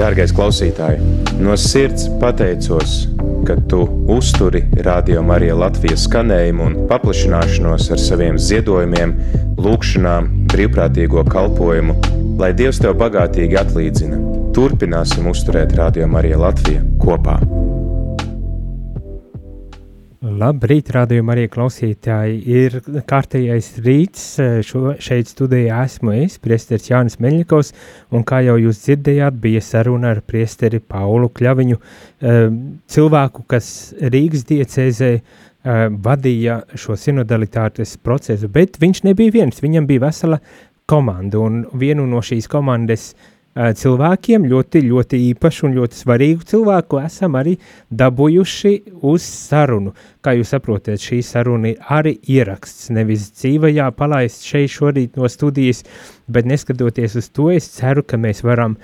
Dārgais 0.00 0.30
klausītāj, 0.32 0.94
no 1.44 1.52
sirds 1.60 2.06
pateicos, 2.22 3.02
ka 3.44 3.58
tu 3.68 3.82
uzturi 4.08 4.62
Radio 4.86 5.20
Marija 5.20 5.58
Latvijas 5.60 6.06
skanējumu 6.06 6.68
un 6.70 6.78
paplašināšanos 6.88 7.90
ar 7.92 8.00
saviem 8.00 8.38
ziedojumiem, 8.40 9.12
lūgšanām, 9.60 10.30
brīvprātīgo 10.54 11.26
kalpojumu, 11.28 11.98
lai 12.40 12.54
Dievs 12.56 12.80
tev 12.80 12.96
bagātīgi 13.02 13.60
atlīdzina. 13.60 14.22
Turpināsim 14.56 15.28
uzturēt 15.28 15.76
Radio 15.76 16.08
Marija 16.08 16.40
Latvija 16.48 16.80
kopā. 17.04 17.36
Labrīt, 20.40 20.88
rādījumā 20.94 21.34
arī 21.34 21.48
klausītāji. 21.52 22.36
Ir 22.48 22.76
kārtējais 23.08 23.68
rīts. 23.84 24.22
Šo, 24.64 24.94
šeit 25.02 25.28
studijā 25.28 25.82
esmu 25.84 26.14
es, 26.16 26.38
priesteris 26.40 26.88
Jānis 26.88 27.18
Meļņikovs, 27.20 27.72
un 28.16 28.24
kā 28.28 28.38
jau 28.46 28.54
jūs 28.62 28.80
dzirdējāt, 28.86 29.36
bija 29.42 29.60
saruna 29.64 30.14
ar 30.14 30.22
priesteri 30.24 30.80
Paulu 30.80 31.28
Kļaviņu, 31.36 31.80
eh, 31.80 32.40
cilvēku, 32.94 33.44
kas 33.50 33.68
Rīgas 34.00 34.46
diecēzē 34.48 35.10
eh, 35.18 35.82
vadīja 36.08 36.62
šo 36.78 36.96
sinodalitātes 36.96 37.98
procesu, 38.00 38.48
bet 38.48 38.80
viņš 38.80 39.04
nebija 39.10 39.36
viens, 39.40 39.60
viņam 39.60 39.90
bija 39.90 40.06
vesela 40.06 40.40
komanda, 40.88 41.42
un 41.42 41.66
vienu 41.76 42.06
no 42.08 42.22
šīs 42.24 42.48
komandas 42.50 43.12
uh, 43.12 43.28
cilvēkiem, 43.56 44.44
ļoti, 44.46 44.82
ļoti 44.86 45.18
īpašu 45.32 45.66
un 45.66 45.74
ļoti 45.80 45.98
svarīgu 45.98 46.46
cilvēku 46.46 47.00
esam 47.02 47.34
arī 47.40 47.56
dabūjuši 47.90 48.72
uz 49.10 49.26
sarunu. 49.26 49.92
Kā 50.22 50.36
jūs 50.38 50.52
saprotat, 50.54 51.02
šī 51.02 51.18
saruna 51.26 51.72
ir 51.72 51.82
arī 51.90 52.14
ieraksts, 52.30 52.90
nevis 52.94 53.30
dzīvajā 53.40 53.90
palaist 53.98 54.46
šeit 54.46 54.70
šorīt 54.70 55.18
no 55.18 55.28
studijas, 55.28 55.82
bet 56.30 56.46
neskatoties 56.46 57.18
uz 57.18 57.30
to, 57.34 57.50
es 57.50 57.66
ceru, 57.74 58.06
ka 58.06 58.20
mēs 58.20 58.44
varam 58.46 58.78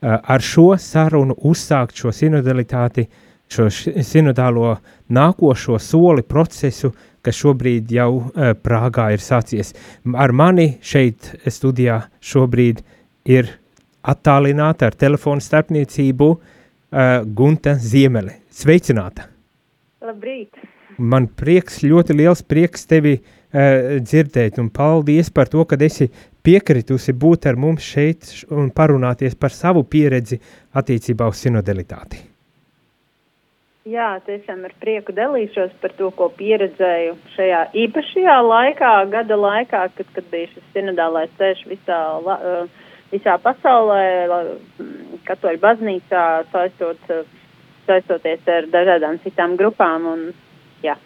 ar 0.00 0.44
šo 0.44 0.74
sarunu 0.80 1.36
uzsākt 1.48 1.96
šo 1.96 2.12
sinodalitāti, 2.12 3.06
šo 3.50 3.66
sinodālo 3.72 4.76
nākošo 5.10 5.80
soli 5.80 6.22
procesu, 6.22 6.92
kas 7.20 7.36
šobrīd 7.40 7.90
jau 7.92 8.30
Prāgā 8.62 9.10
ir 9.12 9.24
sācies. 9.24 9.74
Ar 10.14 10.32
mani 10.32 10.78
šeit 10.80 11.34
studijā 11.48 12.02
šobrīd 12.24 12.84
ir 13.28 13.50
attālināta 14.02 14.88
ar 14.88 14.96
telefonu 14.98 15.42
starpniecību 15.44 16.28
uh, 16.30 16.40
Gunta 17.24 17.74
Ziemele. 17.74 18.40
Sveicināta! 18.50 19.28
Labrīt! 20.04 20.56
Man 21.00 21.28
prieks, 21.32 21.80
ļoti 21.84 22.16
liels 22.16 22.42
prieks 22.44 22.84
tevi 22.88 23.16
uh, 23.20 24.00
dzirdēt 24.00 24.58
un 24.60 24.70
paldies 24.72 25.30
par 25.32 25.48
to, 25.52 25.64
ka 25.64 25.78
esi 25.80 26.10
piekritusi 26.44 27.12
būt 27.12 27.46
ar 27.50 27.60
mums 27.60 27.84
šeit 27.84 28.32
un 28.50 28.72
parunāties 28.72 29.36
par 29.36 29.52
savu 29.52 29.84
pieredzi 29.84 30.40
attiecībā 30.76 31.28
uz 31.28 31.40
sinodalitāti. 31.44 32.26
Jā, 33.88 34.18
tiešām 34.26 34.60
ar 34.68 34.74
prieku 34.78 35.12
dalīšos 35.16 35.72
par 35.80 35.94
to, 35.96 36.10
ko 36.12 36.28
pieredzēju 36.36 37.14
šajā 37.32 37.60
īpašajā 37.80 38.34
laikā, 38.44 38.90
gada 39.10 39.38
laikā, 39.40 39.86
kad, 39.96 40.10
kad 40.14 40.26
bija 40.30 40.50
šis 40.52 40.66
sinodālais 40.74 41.32
ceļš 41.40 41.62
visā 41.70 42.00
uh, 42.20 42.68
visā 43.10 43.36
pasaulē, 43.42 44.04
katoļu 45.26 45.60
baznīcā, 45.62 46.24
saistot, 46.52 47.12
saistoties 47.88 48.48
ar 48.48 48.68
dažādām 48.72 49.20
citām 49.24 49.56
grupām. 49.60 50.06
Un, 50.10 50.26
jā. 50.84 50.96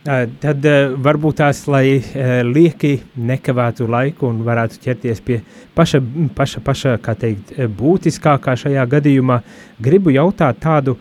Tad 0.00 0.64
varbūt 1.04 1.42
tās, 1.42 1.66
lai 1.68 2.00
lieki 2.46 2.94
nekavētu 3.20 3.88
laiku 3.90 4.30
un 4.30 4.40
varētu 4.46 4.80
ķerties 4.86 5.20
pie 5.26 5.42
paša, 5.76 6.00
paša, 6.36 6.62
paša 6.64 6.94
kā 7.04 7.14
teikt, 7.20 7.52
būtiskākā 7.76 8.56
šajā 8.62 8.86
gadījumā, 8.96 9.42
gribu 9.82 10.14
jautāt 10.14 10.62
tādu 10.64 10.96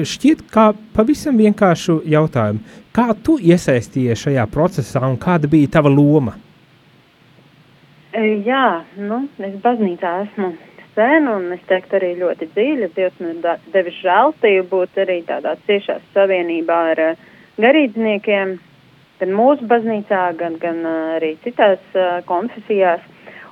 šķiet 0.00 0.46
kā 0.50 0.70
pavisam 0.96 1.36
vienkāršu 1.38 2.00
jautājumu. 2.10 2.62
Kā 2.96 3.10
tu 3.22 3.36
iesaistījies 3.38 4.24
šajā 4.24 4.46
procesā 4.50 5.04
un 5.06 5.18
kāda 5.20 5.50
bija 5.50 5.76
tava 5.76 5.92
loma? 5.92 6.34
Jā, 8.10 8.82
nu, 8.98 9.20
es 9.38 9.52
baznīcā 9.62 10.10
esmu 10.24 10.48
sen, 10.96 11.28
un 11.30 11.52
es 11.54 11.60
teiktu 11.68 11.94
arī 12.00 12.08
ļoti 12.18 12.48
dziļi. 12.56 12.88
Dievs 12.96 13.20
man 13.22 13.36
ir 13.38 13.68
devis 13.70 14.00
žēlstību 14.02 14.66
būt 14.72 14.98
arī 14.98 15.20
tādā 15.28 15.54
ciešā 15.68 16.00
savienībā 16.14 16.78
ar 16.94 17.02
garīdzniekiem. 17.62 18.58
gan 19.20 19.34
mūsu 19.36 19.66
baznīcā, 19.68 20.20
gan, 20.40 20.56
gan 20.58 20.82
arī 20.90 21.34
citās 21.44 21.80
uh, 21.94 22.18
konfesijās. 22.26 23.00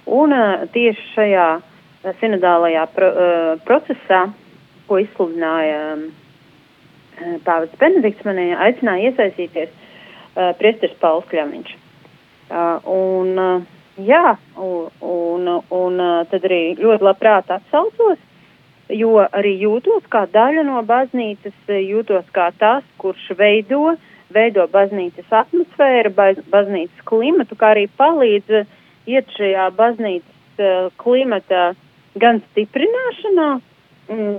Un 0.09 0.33
uh, 0.33 0.65
tieši 0.73 1.07
šajā 1.15 1.49
uh, 1.61 2.13
sinodālajā 2.19 2.87
pro, 2.95 3.09
uh, 3.13 3.63
procesā, 3.69 4.25
ko 4.89 4.99
izsludināja 4.99 5.99
Pāvils 7.45 7.75
Benedikts, 7.79 8.25
manī 8.25 8.55
aicināja 8.57 9.11
iesaistīties 9.11 9.71
uh, 9.71 10.55
priesteris 10.59 10.97
Pauls 11.03 11.29
Kļamiņš. 11.31 11.75
Uh, 12.49 12.89
un, 12.89 13.35
uh, 13.37 13.78
jā, 13.99 14.37
un, 14.57 14.89
un, 15.03 15.49
un 15.75 16.03
uh, 16.03 16.25
tad 16.31 16.47
arī 16.49 16.63
ļoti 16.79 17.05
labprāt 17.05 17.51
atsaucos, 17.59 18.19
jo 18.89 19.17
arī 19.27 19.57
jūtos 19.61 20.07
kā 20.13 20.27
daļa 20.33 20.65
no 20.67 20.83
baznīcas, 20.87 21.57
jūtos 21.69 22.29
kā 22.33 22.51
tas, 22.59 22.87
kurš 23.03 23.33
veido 23.39 23.97
veido 24.35 24.67
baznīcas 24.73 25.31
atmosfēru, 25.43 26.13
baz, 26.17 26.41
baznīcas 26.53 27.05
klimatu, 27.09 27.57
kā 27.59 27.73
arī 27.75 27.87
palīdz 28.01 28.65
iet 29.09 29.31
šajā 29.37 29.69
baznīcas 29.77 30.63
uh, 30.63 30.91
klimata 31.01 31.73
gan 32.19 32.43
stiprināšanā, 32.51 33.49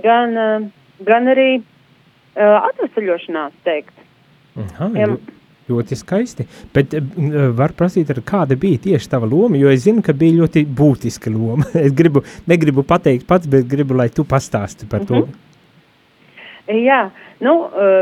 gan, 0.04 0.38
uh, 0.38 0.68
gan 1.06 1.32
arī 1.32 1.50
uh, 1.58 2.70
atvesaļošanā, 2.70 3.48
teikt. 3.66 4.06
Aha, 4.60 4.90
ja. 4.98 5.10
Ļoti 5.70 5.98
skaisti. 6.00 6.46
Bet 6.74 6.96
uh, 6.98 7.04
var 7.56 7.76
prasīt, 7.78 8.10
kāda 8.26 8.58
bija 8.58 8.82
tieši 8.88 9.12
tava 9.12 9.28
loma, 9.30 9.58
jo 9.60 9.70
es 9.70 9.84
zinu, 9.86 10.02
ka 10.02 10.16
bija 10.16 10.40
ļoti 10.42 10.64
būtiska 10.66 11.30
loma. 11.34 11.68
es 11.86 11.94
gribu, 11.96 12.24
negribu 12.50 12.86
pateikt 12.86 13.28
pats, 13.30 13.50
bet 13.50 13.68
gribu, 13.70 13.98
lai 13.98 14.10
tu 14.14 14.26
pastāsti 14.26 14.90
par 14.90 15.04
mm 15.04 15.06
-hmm. 15.06 15.30
to. 15.30 15.48
Jā, 16.70 17.10
nu, 17.42 17.54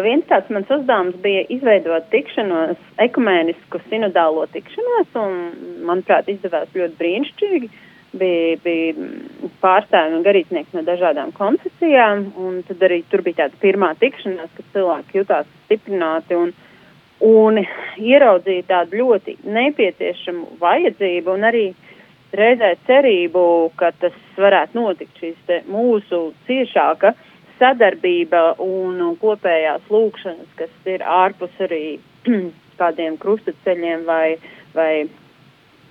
viens 0.04 0.26
tāds 0.28 0.50
mans 0.52 0.68
uzdevums 0.70 1.16
bija 1.24 1.44
izveidot 1.48 2.08
tikšanos, 2.12 2.76
ekumēnisku 3.00 3.80
sinodālo 3.88 4.44
tikšanos, 4.52 5.12
un, 5.22 5.36
manuprāt, 5.88 6.28
izdevās 6.28 6.68
ļoti 6.76 6.98
brīnišķīgi. 7.00 7.70
Bija, 8.18 8.56
bija 8.64 9.08
pārstāvji 9.60 10.16
un 10.16 10.22
garīdznieki 10.24 10.72
no 10.72 10.82
dažādām 10.86 11.32
konfesijām, 11.36 12.22
un 12.40 12.62
tad 12.64 12.80
arī 12.86 13.02
tur 13.10 13.20
bija 13.26 13.42
tāda 13.42 13.60
pirmā 13.60 13.90
tikšanās, 14.00 14.48
kad 14.56 14.70
cilvēki 14.72 15.18
jutās 15.20 15.50
stiprināti 15.66 16.38
un, 16.38 16.54
un 17.24 17.60
ieraudzīja 17.98 18.66
tādu 18.68 19.02
ļoti 19.02 19.36
nepieciešamu 19.44 20.58
vajadzību 20.60 21.34
un 21.34 21.46
arī 21.48 21.64
reizē 22.38 22.74
cerību, 22.86 23.42
ka 23.80 23.90
tas 24.00 24.16
varētu 24.36 24.78
notikt 24.78 25.22
šīs 25.22 25.64
mūsu 25.66 26.28
ciešāka 26.46 27.14
sadarbība 27.58 28.60
un, 28.62 29.00
kopējās 29.18 29.88
lūkšanas, 29.90 30.50
kas 30.58 30.70
ir 30.86 31.02
ārpus 31.02 31.54
arī 31.64 31.98
kādiem 32.80 33.16
krustaceļiem 33.18 34.04
vai, 34.06 34.36
vai 34.76 34.92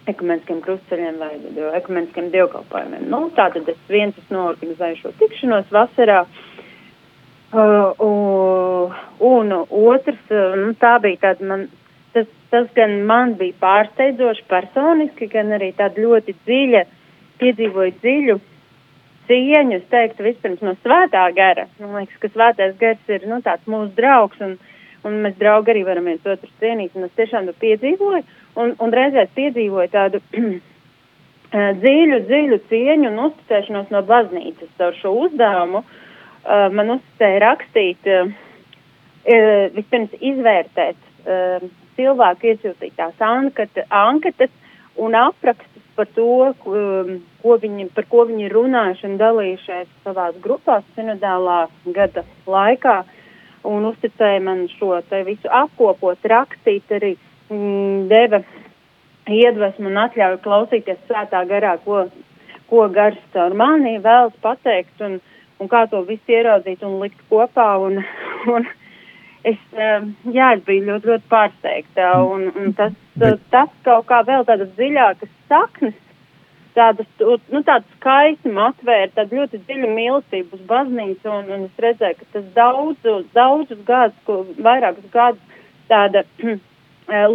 ekumeniskiem 0.07 0.61
krustaceļiem 0.63 1.17
vai 1.19 1.33
ekumeniskiem 1.81 2.29
dievkalpojumiem. 2.31 3.09
Nu, 3.11 3.25
tātad 3.35 3.67
es 3.67 3.81
viens 3.91 4.15
es 4.15 4.29
noorganizēju 4.31 5.01
šo 5.01 5.11
tikšanos 5.19 5.73
vasarā. 5.75 6.21
Uh, 6.23 6.56
uh, 7.53 8.97
un 9.31 9.55
otrs, 9.57 10.23
uh, 10.31 10.57
nu, 10.59 10.73
tā 10.81 10.97
bija 11.03 11.21
tāda 11.29 11.47
man, 11.47 11.67
tas, 12.15 12.27
tas 12.51 12.67
gan 12.75 12.99
man 13.07 13.37
bija 13.39 13.55
pārsteidzoši 13.63 14.45
personiski, 14.51 15.29
gan 15.31 15.55
arī 15.55 15.71
tāda 15.77 16.03
ļoti 16.03 16.35
dziļa, 16.43 16.85
piedzīvoju 17.41 17.97
dziļu 18.01 18.37
uh, 18.39 18.45
cieņu, 19.27 19.81
es 19.81 19.91
teiktu, 19.91 20.25
vispirms 20.25 20.63
no 20.65 20.73
svētā 20.81 21.25
gara. 21.35 21.67
Man 21.81 21.99
liekas, 21.99 22.17
ka 22.21 22.31
svētais 22.31 22.75
gars 22.79 23.11
ir 23.11 23.27
nu, 23.29 23.41
tāds 23.45 23.67
mūsu 23.69 23.91
draugs, 23.97 24.39
un, 24.43 24.55
un 25.07 25.19
mēs 25.25 25.37
draugi 25.39 25.73
arī 25.73 25.83
varam 25.87 26.07
viens 26.09 26.25
otru 26.25 26.49
cienīt. 26.61 26.95
Un 26.95 27.07
es 27.07 27.13
tiešām 27.19 27.49
to 27.49 27.55
piedzīvoju, 27.61 28.23
un, 28.63 28.73
un 28.83 28.95
reizēs 28.95 29.31
piedzīvoju 29.37 29.93
tādu 29.93 30.23
dziļu, 31.83 32.21
dziļu 32.29 32.59
cieņu 32.71 33.11
un 33.11 33.23
uzticēšanos 33.27 33.93
no 33.93 34.03
baznīcas 34.07 34.75
caur 34.79 34.99
šo 35.01 35.13
uzdevumu. 35.27 35.83
Uh, 35.83 36.03
man 36.47 36.93
uzticēja 36.97 37.41
rakstīt, 37.43 38.07
uh, 38.07 38.31
vispirms 39.75 40.13
izvērtēt 40.19 40.99
uh, 41.27 41.65
cilvēku 41.97 42.53
iesūtītās 42.53 43.19
anketas 43.23 44.53
un 44.97 45.15
aprakst 45.17 45.77
par 45.97 46.07
to, 46.13 46.53
ko, 46.61 46.73
um, 46.77 47.13
ko 47.41 47.57
viņi, 47.61 47.89
par 47.95 48.05
ko 48.09 48.25
viņi 48.29 48.51
runājuši 48.53 49.07
un 49.09 49.15
dalījušies 49.21 49.87
savās 50.05 50.37
grupās 50.43 50.85
sinodālā 50.95 51.65
gada 51.95 52.23
laikā. 52.45 52.99
Un 53.67 53.87
uzticēja 53.89 54.39
man 54.45 54.67
šo 54.77 54.99
te 55.09 55.23
visu 55.27 55.49
apkopot, 55.51 56.21
rakstīt 56.29 56.93
arī 56.93 57.15
mm, 57.49 58.05
deva 58.11 58.43
iedvesmu 59.27 59.89
un 59.89 59.97
atļauju 60.05 60.39
klausīties 60.45 61.01
svētā 61.09 61.41
garā, 61.49 61.73
ko, 61.83 62.05
ko 62.69 62.85
gars 62.93 63.19
caur 63.33 63.57
mani 63.57 63.97
vēlas 64.03 64.37
pateikt. 64.45 65.01
Un, 65.03 65.17
un 65.59 65.71
kā 65.71 65.85
to 65.91 66.03
visu 66.07 66.35
ieraudzīt 66.35 66.83
un 66.85 66.99
likt 67.01 67.21
kopā 67.31 67.69
un, 67.83 68.01
un 68.53 68.67
es, 69.47 69.59
um, 69.73 70.11
jā, 70.33 70.53
es 70.57 70.65
biju 70.67 70.87
ļoti, 70.89 71.11
ļoti 71.13 71.31
pārsteigta, 71.31 72.11
un, 72.25 72.49
un 72.55 72.75
tas, 72.77 72.95
Bet... 73.17 73.41
tas 73.53 73.71
kaut 73.87 74.07
kā 74.09 74.21
vēl 74.27 74.45
tādas 74.47 74.69
dziļākas 74.77 75.33
saknes, 75.49 75.97
tādas, 76.77 77.09
nu, 77.49 77.61
tādu 77.65 77.87
skaistumu 77.97 78.61
atvēra, 78.67 79.09
tādu 79.15 79.39
ļoti 79.39 79.61
dziļu 79.65 79.91
mīlestību 79.97 80.59
uz 80.59 80.65
baznīcu, 80.69 81.29
un, 81.33 81.51
un 81.55 81.67
es 81.67 81.83
redzēju, 81.85 82.19
ka 82.19 82.31
tas 82.35 82.49
daudzus, 82.57 83.25
daudzus 83.33 83.83
gadus, 83.87 84.17
ko, 84.27 84.43
vairākus 84.61 85.07
gadus 85.13 85.63
tāda 85.89 86.23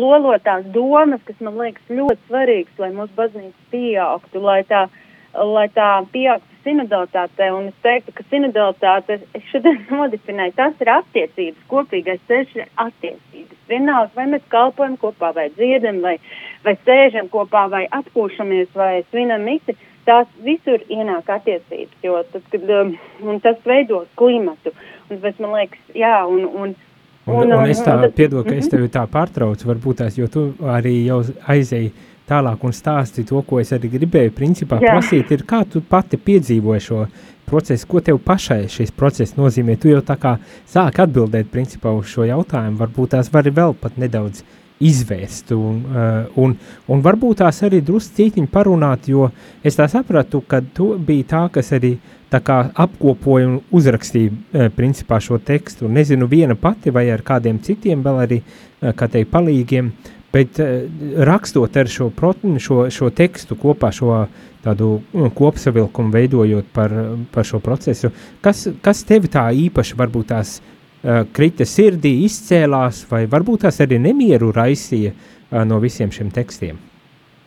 lolotās 0.03 0.67
domas, 0.75 1.23
kas 1.27 1.41
man 1.41 1.59
liekas 1.59 1.91
ļoti 1.91 2.21
svarīgas, 2.29 2.79
lai 2.83 2.93
mūsu 2.95 3.17
baznīca 3.19 3.71
pieaugtu, 3.73 4.45
lai 4.45 4.61
tā, 4.69 4.87
lai 5.35 5.68
tā 5.73 5.90
pieaugtu 6.12 6.53
sinodalitātē, 6.62 7.49
un 7.55 7.71
es 7.71 7.79
teiktu, 7.85 8.14
ka 8.16 8.25
sinodalitāte, 8.31 9.18
šodien 9.51 9.81
nodefinēju, 9.92 10.55
tas 10.59 10.85
ir 10.85 10.92
attiecības, 10.95 11.64
kopīgais 11.71 12.23
ceļš 12.29 12.55
ir 12.59 12.68
attiecības. 12.85 13.59
Vienalga, 13.71 14.12
vai 14.18 14.29
mēs 14.35 14.45
kalpojam 14.53 14.99
kopā, 15.01 15.33
vai 15.37 15.49
dziedam, 15.57 16.03
vai, 16.05 16.18
vai 16.66 16.77
sēžam 16.85 17.31
kopā, 17.33 17.66
vai 17.73 17.87
atpūšamies, 18.01 18.71
vai 18.77 18.92
svinam 19.11 19.45
misi, 19.49 19.77
tās 20.07 20.31
visur 20.45 20.83
ienāk 20.90 21.31
attiecības, 21.31 21.99
jo 22.05 22.23
tad, 22.33 22.47
kad, 22.53 22.71
um, 22.79 22.97
un 23.27 23.42
tas 23.42 23.59
veido 23.66 24.05
klimatu, 24.18 24.75
un 25.09 25.21
tas 25.23 25.38
man 25.42 25.55
liekas, 25.61 25.92
jā, 25.99 26.16
un, 26.29 26.49
un 26.49 26.81
Un, 27.23 27.47
un, 27.47 27.53
un 27.55 27.71
es 27.71 27.79
tā 27.79 27.92
piedodu, 28.11 28.42
ka 28.49 28.57
es 28.57 28.64
mhm. 28.66 28.71
tevi 28.73 28.88
tā 28.90 29.05
pārtraucu, 29.07 29.68
varbūt 29.68 30.01
tās, 30.01 30.16
jo 30.18 30.27
tu 30.27 30.40
arī 30.66 31.05
jau 31.07 31.21
aizēji 31.55 31.92
tālāk 32.33 32.64
un 32.64 32.75
stāsti 32.77 33.27
to, 33.29 33.45
ko 33.47 33.61
es 33.61 33.75
arī 33.77 33.92
gribēju 33.92 34.35
principā 34.37 34.81
Jā. 34.81 34.97
prasīt, 34.97 35.31
ir 35.37 35.45
kā 35.49 35.62
tu 35.68 35.85
pati 35.85 36.16
piedzīvoji 36.16 36.87
šo 36.88 37.05
procesu, 37.53 37.88
ko 37.90 38.01
tev 38.01 38.21
pašai 38.25 38.64
šis 38.73 38.95
process 38.97 39.37
nozīmē. 39.37 39.77
Tu 39.81 39.92
jau 39.92 40.01
tā 40.07 40.16
kā 40.21 40.38
sāk 40.71 41.03
atbildēt 41.05 41.53
principā 41.53 41.92
uz 41.92 42.09
šo 42.09 42.27
jautājumu, 42.29 42.81
varbūt 42.81 43.16
tās 43.16 43.31
vari 43.33 43.53
vēl 43.55 43.77
pat 43.79 44.01
nedaudz 44.01 44.45
izvērst 44.83 45.53
un, 45.55 45.83
uh, 45.87 46.40
un, 46.42 46.57
un 46.90 47.03
varbūt 47.05 47.42
tās 47.42 47.61
arī 47.66 47.83
druscītiņi 47.87 48.51
parunāt, 48.51 49.07
jo 49.12 49.29
es 49.62 49.79
tā 49.79 49.87
sapratu, 49.90 50.42
ka 50.49 50.62
tu 50.75 50.92
biji 50.99 51.29
tā, 51.31 51.45
kas 51.55 51.71
arī 51.77 51.95
tā 52.33 52.40
apkopoja 52.42 53.51
un 53.51 53.61
uzrakstīja 53.71 54.33
uh, 54.33 54.66
principā 54.75 55.21
šo 55.23 55.38
tekstu, 55.38 55.90
nezinu 55.92 56.27
viena 56.31 56.57
pati 56.59 56.90
vai 56.90 57.09
ar 57.14 57.23
kādiem 57.23 57.61
citiem 57.62 58.03
vēl 58.03 58.23
arī, 58.25 58.40
uh, 58.42 58.90
kā 58.97 59.07
teikt, 59.12 59.31
palīgiem, 59.35 59.92
Bet 60.33 60.61
uh, 60.62 60.85
rakstot 61.29 61.77
ar 61.77 61.90
šo, 61.92 62.09
protinu, 62.16 62.61
šo, 62.62 62.87
šo 62.92 63.11
tekstu 63.14 63.57
kopā, 63.61 63.92
šo 63.92 64.23
tādu 64.64 64.95
uh, 65.01 65.27
kopsavilkumu 65.37 66.14
veidojot 66.14 66.71
par, 66.73 66.95
par 67.35 67.49
šo 67.49 67.61
procesu, 67.64 68.12
kas, 68.45 68.66
kas 68.85 69.05
tevi 69.09 69.33
tā 69.33 69.49
īpaši 69.66 69.99
varbūt 69.99 70.31
tās 70.33 70.57
uh, 70.61 71.25
krita 71.37 71.69
sirdī, 71.69 72.19
izcēlās, 72.29 73.04
vai 73.11 73.27
varbūt 73.31 73.67
tās 73.67 73.83
arī 73.85 74.00
nemieru 74.00 74.54
raisīja 74.57 75.13
uh, 75.13 75.63
no 75.69 75.83
visiem 75.83 76.15
šiem 76.15 76.33
tekstiem? 76.33 76.81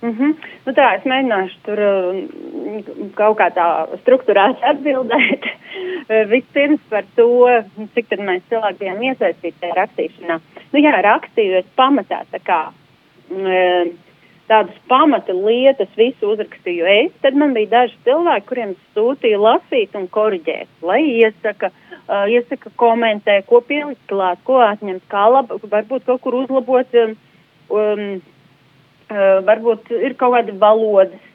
Mm 0.02 0.12
-hmm. 0.12 0.36
nu 0.66 0.74
tā, 0.74 0.96
es 0.96 1.04
mēģināšu 1.04 1.58
tur 1.66 1.80
uh, 1.80 2.16
kaut 3.16 3.38
kā 3.39 3.50
tā 3.56 3.66
struktūrāti 4.04 4.64
atbildēt. 4.64 5.46
Vispirms 6.34 6.82
par 6.89 7.04
to, 7.16 7.48
cik 7.96 8.10
tad 8.10 8.20
mēs 8.20 8.41
cilvēki 8.50 8.80
bijām 8.80 9.04
iesaistīti 9.04 9.62
tajā 9.62 9.76
rakstīšanā. 9.76 10.39
Nu 10.74 10.80
jā, 10.80 10.93
rakstījot 11.02 11.66
pamatā 11.76 12.22
tā 12.32 12.39
kā 12.43 12.60
e, 13.32 13.91
tādas 14.48 14.76
pamata 14.88 15.34
lietas 15.34 15.89
visu 15.98 16.34
uzrakstīju 16.34 16.86
es, 16.91 17.12
tad 17.24 17.38
man 17.39 17.56
bija 17.58 17.72
daži 17.72 17.98
cilvēki, 18.08 18.48
kuriem 18.50 18.76
sūtīja 18.96 19.39
lasīt 19.41 19.96
un 19.98 20.08
koriģēt, 20.12 20.70
lai 20.86 21.02
iesaka, 21.16 21.72
iesaka 22.30 22.72
komentē, 22.82 23.39
ko 23.50 23.62
pielikt 23.66 24.04
klāt, 24.12 24.41
ko 24.46 24.62
atņemt, 24.66 25.08
kā 25.12 25.26
lab, 25.34 25.54
varbūt 25.64 26.06
kaut 26.06 26.22
kur 26.22 26.38
uzlabot 26.43 27.00
um, 27.02 28.22
varbūt 29.10 29.91
ir 29.95 30.16
kaut 30.20 30.34
kāda 30.38 30.56
valodas 30.60 31.32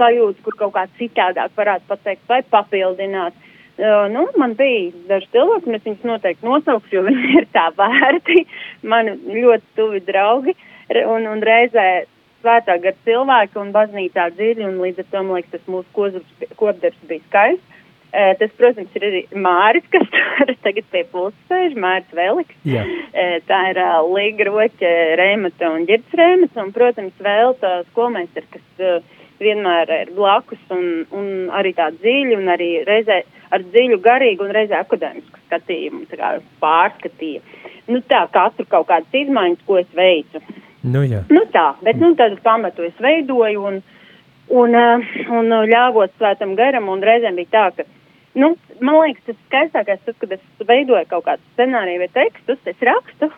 sajūta, 0.00 0.40
kur 0.44 0.56
kaut 0.56 0.72
kā 0.76 0.86
citādāk 0.96 1.52
varētu 1.56 1.90
pateikt 1.90 2.30
vai 2.30 2.40
papildināt. 2.42 3.34
Uh, 3.76 4.06
nu, 4.08 4.22
man 4.40 4.54
bija 4.56 4.88
daži 5.04 5.26
cilvēki, 5.34 5.68
un 5.68 5.76
es 5.76 5.82
viņus 5.84 6.04
noteikti 6.08 6.48
nosaukšu, 6.48 6.94
jo 6.94 7.02
viņi 7.04 7.32
ir 7.42 7.46
tā 7.52 7.66
vērti. 7.76 8.46
Man 8.92 9.10
ļoti 9.26 9.66
tuvi 9.76 10.00
draugi, 10.06 10.54
un, 11.02 11.26
un 11.28 11.42
reizē 11.44 12.06
svētā 12.40 12.78
gar 12.80 12.96
cilvēki 13.04 13.60
un 13.60 13.74
baznīcā 13.74 14.30
dziļi, 14.38 14.64
un 14.64 14.80
līdz 14.80 15.02
ar 15.02 15.08
to, 15.10 15.22
man 15.26 15.36
liekas, 15.36 15.58
tas 15.58 15.68
mūsu 15.68 16.08
kopdarbs 16.56 17.04
bija 17.10 17.24
skaists. 17.26 17.75
Tas, 18.40 18.52
protams, 18.56 18.94
ir 18.96 19.04
arī 19.04 19.18
Māris, 19.36 19.84
kas 19.92 20.06
tagad 20.64 20.86
pie 20.92 21.02
pulsa 21.12 21.36
sēž, 21.50 21.74
Māris 21.76 22.14
Veliks. 22.16 22.56
Jā. 22.64 22.86
Tā 23.48 23.58
ir 23.72 23.80
Līga 24.08 24.46
Roķe, 24.48 24.92
Rēmata 25.20 25.68
un 25.74 25.84
Ģirds 25.88 26.16
Rēmats, 26.16 26.56
un, 26.62 26.72
protams, 26.72 27.12
vēl 27.20 27.52
tā 27.60 27.74
skolmeistara, 27.90 28.48
kas 28.54 28.80
uh, 28.80 29.16
vienmēr 29.40 29.90
ir 30.00 30.12
blakus 30.16 30.60
un, 30.72 31.04
un 31.14 31.26
arī 31.54 31.72
tā 31.76 31.90
dziļi 31.94 32.36
un 32.38 32.50
arī 32.52 32.70
reizē 32.86 33.22
ar 33.54 33.64
dziļu 33.64 33.98
garīgu 34.04 34.46
un 34.46 34.54
reizē 34.56 34.80
akadēmisku 34.80 35.42
skatījumu 35.46 36.06
kā 36.10 36.36
pārskatīja. 36.62 37.42
Nu 37.90 38.00
tā, 38.08 38.24
katru 38.32 38.66
kaut 38.70 38.88
kādas 38.88 39.12
izmaiņas, 39.14 39.66
ko 39.66 39.78
es 39.82 39.90
veicu. 39.94 40.42
Nu 40.86 41.02
jā. 41.06 41.22
Nu 41.30 41.44
tā, 41.52 41.68
bet 41.82 42.00
nu 42.02 42.14
tad 42.18 42.38
pamatu 42.44 42.86
es 42.86 42.96
veidoju 43.02 43.66
un, 43.70 43.78
un, 44.54 44.80
un 45.38 45.54
ļāvot 45.70 46.16
svētam 46.16 46.56
garam 46.58 46.90
un 46.92 47.04
reizēm 47.04 47.38
bija 47.38 47.52
tā, 47.52 47.66
ka, 47.76 47.86
nu, 48.36 48.52
man 48.84 49.00
liekas, 49.00 49.24
tas 49.26 49.38
skaistākais 49.48 50.04
tas, 50.04 50.16
kad 50.20 50.36
es 50.36 50.68
veidoju 50.68 51.08
kaut 51.10 51.26
kādu 51.26 51.52
scenāriju 51.54 52.04
vai 52.04 52.08
tekstus, 52.12 52.62
es 52.68 52.82
rakstu 52.84 53.30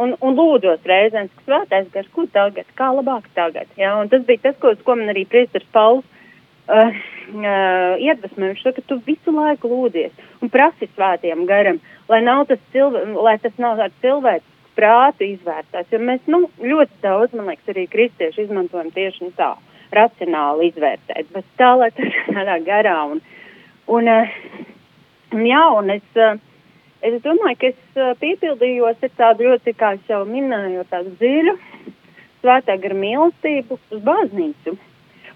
un, 0.00 0.14
un 0.24 0.36
lūdzos 0.38 0.84
reizēm, 0.88 1.28
ka 1.28 1.44
svētais 1.46 1.90
gars, 1.92 2.08
ko 2.14 2.24
tagad, 2.32 2.68
kā 2.78 2.88
labāk 2.96 3.28
tagad. 3.36 3.68
Ja? 3.76 3.94
Un 4.00 4.10
tas 4.12 4.24
bija 4.28 4.48
tas, 4.48 4.58
ko, 4.62 4.72
ko 4.86 4.96
man 4.98 5.12
arī 5.12 5.26
priestars 5.28 5.68
Pauls 5.74 6.06
uh, 6.68 6.88
uh, 6.88 8.00
iedvesmoja. 8.00 8.54
Viņš 8.54 8.62
saka, 8.64 8.80
ka 8.80 8.88
tu 8.88 9.00
visu 9.06 9.34
laiku 9.36 9.70
lūdzies 9.72 10.16
un 10.42 10.52
prasi 10.52 10.88
svētiem 10.94 11.44
garam, 11.50 11.82
lai, 12.08 12.22
nav 12.24 12.46
tas, 12.48 12.62
cilv 12.72 12.96
lai 13.18 13.36
tas 13.42 13.60
nav 13.62 13.82
ar 13.84 13.92
cilvēku 14.04 14.48
prātu 14.78 15.28
izvērtēts. 15.28 15.92
Jo 15.92 16.00
mēs 16.00 16.24
nu, 16.32 16.46
ļoti 16.64 17.02
daudz, 17.04 17.36
man 17.36 17.52
liekas, 17.52 17.68
arī 17.74 17.84
kristieši 17.92 18.46
izmantojam 18.46 18.88
tieši 18.94 19.28
nu, 19.28 19.34
tā, 19.36 19.52
racionāli 19.92 20.70
izvērtēt, 20.70 21.28
bet 21.34 21.54
tā, 21.60 21.74
lai 21.76 21.92
tas 21.92 22.20
tādā 22.32 22.56
garā. 22.64 22.96
Un, 23.12 23.20
uh, 23.20 23.38
un 23.90 24.08
jā, 25.48 25.66
un 25.78 25.94
es. 25.98 26.08
Uh, 26.16 26.40
Es 27.02 27.16
domāju, 27.18 27.56
ka 27.58 27.66
es 27.66 27.96
uh, 27.98 28.12
piepildījos 28.20 29.00
ar 29.02 29.10
tādu 29.18 29.48
ļoti, 29.48 29.72
kā 29.74 29.96
jau 30.06 30.20
minēju, 30.22 30.84
tādu 30.86 31.10
dziļu 31.18 31.56
svētā 32.42 32.76
gara 32.78 32.94
mīlestību 32.94 33.78
uz 33.90 34.04
baznīcu. 34.06 34.76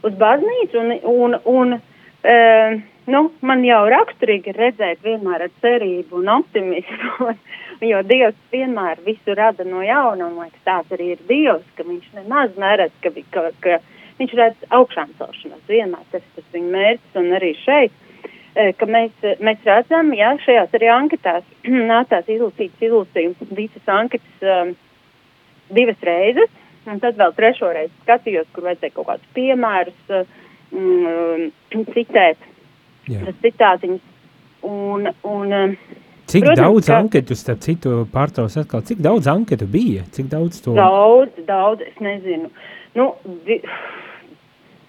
Uz 0.06 0.14
baznīcu 0.20 0.78
un, 0.78 0.92
un, 1.10 1.34
un 1.50 1.74
uh, 1.74 2.76
nu, 3.10 3.24
man 3.50 3.66
jau 3.66 3.80
raksturīgi 3.90 4.54
redzēt 4.54 5.02
vienmēr 5.02 5.48
ar 5.48 5.52
cerību 5.64 6.20
un 6.20 6.30
optimismu, 6.36 7.34
jo 7.90 8.06
Dievs 8.12 8.38
vienmēr 8.54 9.02
visu 9.06 9.34
rada 9.34 9.66
no 9.66 9.82
jauna, 9.82 10.30
un 10.30 10.38
liekas, 10.44 10.62
tāds 10.70 10.94
arī 10.94 11.16
ir 11.16 11.26
Dievs, 11.26 11.66
ka 11.74 11.90
viņš 11.90 12.14
nemaz 12.20 12.54
neredz, 12.62 12.94
ka, 13.02 13.10
ka, 13.34 13.48
ka 13.66 13.80
viņš 14.22 14.38
redz 14.38 14.70
augšām 14.70 15.10
celšanos, 15.18 15.66
vienmēr 15.66 16.06
tas 16.12 16.22
ir 16.22 16.34
tas 16.38 16.52
viņa 16.54 16.74
mērķis, 16.78 17.22
un 17.24 17.38
arī 17.40 17.56
šeit 17.66 18.02
ka 18.56 18.88
mēs, 18.88 19.12
mēs 19.44 19.64
redzam, 19.68 20.12
ja 20.16 20.32
šajās 20.44 20.74
arī 20.78 20.88
anketās 20.92 21.44
nācās 21.92 22.30
izlasītas 22.32 22.88
izlasījums 22.88 23.52
visas 23.56 23.92
anketas 23.92 24.46
um, 24.46 24.72
divas 25.76 26.00
reizes, 26.06 26.52
un 26.86 27.02
tad 27.02 27.18
vēl 27.18 27.34
trešo 27.36 27.72
reizi 27.74 27.94
skatījos, 28.04 28.48
kur 28.54 28.68
vajadzēja 28.68 28.96
kaut 28.96 29.10
kādus 29.10 29.32
piemērus 29.36 30.16
um, 30.72 31.46
citēt, 31.92 32.50
Jā. 33.10 33.22
tas 33.28 33.38
citātiņas. 33.44 34.12
Un, 34.66 35.06
un, 35.28 35.52
Cik 36.26 36.42
Protams, 36.42 36.58
daudz 36.58 36.88
ka... 36.88 36.96
anketu, 36.98 37.34
starp 37.38 37.60
citu, 37.62 37.90
pārtaus 38.10 38.56
atkal, 38.58 38.80
cik 38.82 38.98
daudz 38.98 39.28
anketu 39.30 39.68
bija? 39.70 40.02
Cik 40.10 40.26
daudz 40.32 40.58
to? 40.64 40.72
Daudz, 40.74 41.36
daudz, 41.46 41.84
es 41.86 42.00
nezinu. 42.02 42.50
Nu, 42.98 43.12
vi 43.46 43.60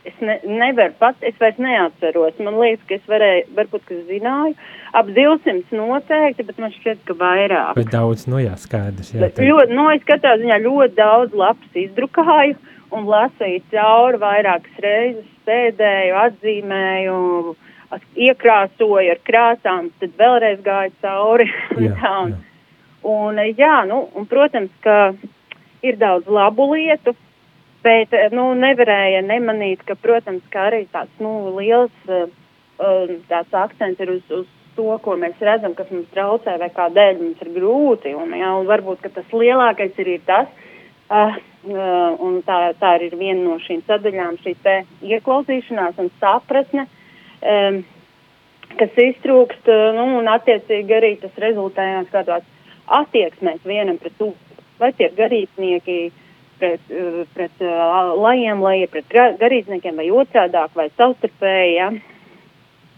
es 0.07 0.23
ne, 0.23 0.37
nevaru 0.47 0.95
pat, 0.99 1.19
es 1.25 1.35
vairs 1.41 1.59
neatceros. 1.61 2.37
Man 2.43 2.59
liekas, 2.61 2.85
ka 2.89 2.97
es 2.97 3.09
varēju, 3.11 3.45
varbūt, 3.57 3.85
ka 3.87 3.99
zināju, 4.07 4.55
ap 4.97 5.11
200 5.13 5.77
noteikti, 5.77 6.47
bet 6.47 6.63
man 6.63 6.73
šķiet, 6.75 7.03
ka 7.07 7.17
vairāk. 7.19 7.75
Bet 7.79 7.91
daudz, 7.93 8.25
nu 8.31 8.41
jā, 8.41 8.55
skaidrs. 8.61 9.13
Jā, 9.13 9.21
bet 9.25 9.41
ļoti, 9.43 9.77
nu, 9.77 9.89
es 9.93 10.07
katrā 10.07 10.37
ziņā 10.41 10.59
ļoti 10.63 10.97
daudz 10.97 11.37
lapas 11.37 11.79
izdrukāju 11.83 12.57
un 12.95 13.07
lasīju 13.11 13.63
cauri 13.73 14.19
vairākas 14.21 14.83
reizes, 14.83 15.31
sēdēju, 15.47 16.17
atzīmēju, 16.23 17.21
iekrāsoju 18.27 19.13
ar 19.13 19.23
krāsām, 19.27 19.91
tad 20.01 20.15
vēlreiz 20.19 20.61
gāju 20.63 20.93
cauri. 21.03 21.47
Jā, 21.87 21.95
tā, 22.01 22.13
un, 22.23 22.35
jā. 22.35 22.43
Un, 23.07 23.39
jā, 23.55 23.75
nu, 23.87 24.01
un, 24.17 24.25
protams, 24.27 24.71
ka 24.83 25.13
ir 25.85 25.99
daudz 25.99 26.27
labu 26.27 26.71
lietu, 26.73 27.13
Bet 27.87 28.13
eh, 28.15 28.27
nu, 28.35 28.49
nevarēja 28.59 29.23
nemanīt, 29.23 29.83
ka, 29.87 29.95
protams, 30.01 30.43
ka 30.51 30.67
arī 30.67 30.83
tāds 30.91 31.23
nu, 31.23 31.53
liels 31.55 32.11
uh, 32.11 32.27
tāds 33.29 33.53
akcents 33.55 34.01
ir 34.03 34.11
uz, 34.17 34.23
uz 34.33 34.47
to, 34.75 34.89
ko 35.03 35.15
mēs 35.19 35.39
redzam, 35.41 35.75
kas 35.77 35.89
mums 35.93 36.09
traucē 36.13 36.57
vai 36.61 36.69
kādēļ 36.73 37.21
mums 37.21 37.43
ir 37.45 37.53
grūti. 37.55 38.13
Un, 38.17 38.33
jā, 38.35 38.51
un 38.59 38.67
varbūt 38.69 39.07
tas 39.07 39.31
lielākais 39.31 39.95
ir, 40.03 40.11
ir 40.17 40.25
tas, 40.27 40.51
uh, 41.07 41.37
uh, 41.69 42.41
tā, 42.49 42.59
tā 42.81 42.93
ir 43.07 43.15
viena 43.15 43.39
no 43.45 43.57
šīm 43.63 43.85
sadaļām, 43.87 44.41
šī 44.43 44.57
ieklausīšanās 45.15 46.03
un 46.03 46.11
sapratne. 46.19 46.89
Um, 47.37 47.81
kas 48.77 48.99
iztrūkst, 48.99 49.69
nu, 49.95 50.05
un 50.19 50.27
attiecīgi 50.27 50.93
arī 50.97 51.15
tas 51.21 51.35
rezultējās 51.39 52.09
kādās 52.11 52.43
attieksmēs 52.99 53.63
vienam 53.63 53.95
pret 54.01 54.19
otru. 54.19 54.63
Vai 54.77 54.91
tie 54.97 55.07
garīdznieki 55.15 56.01
uh, 56.09 56.23
pret, 56.59 56.81
eh, 56.89 57.23
pret 57.33 57.63
uh, 57.63 58.13
lajiem, 58.17 58.61
lai 58.63 58.87
pret 58.91 59.15
garīdzniekiem 59.41 60.01
vai 60.01 60.09
otrādāk 60.11 60.75
vai 60.77 60.89
savstarpēji, 60.97 61.73
ja? 61.77 61.91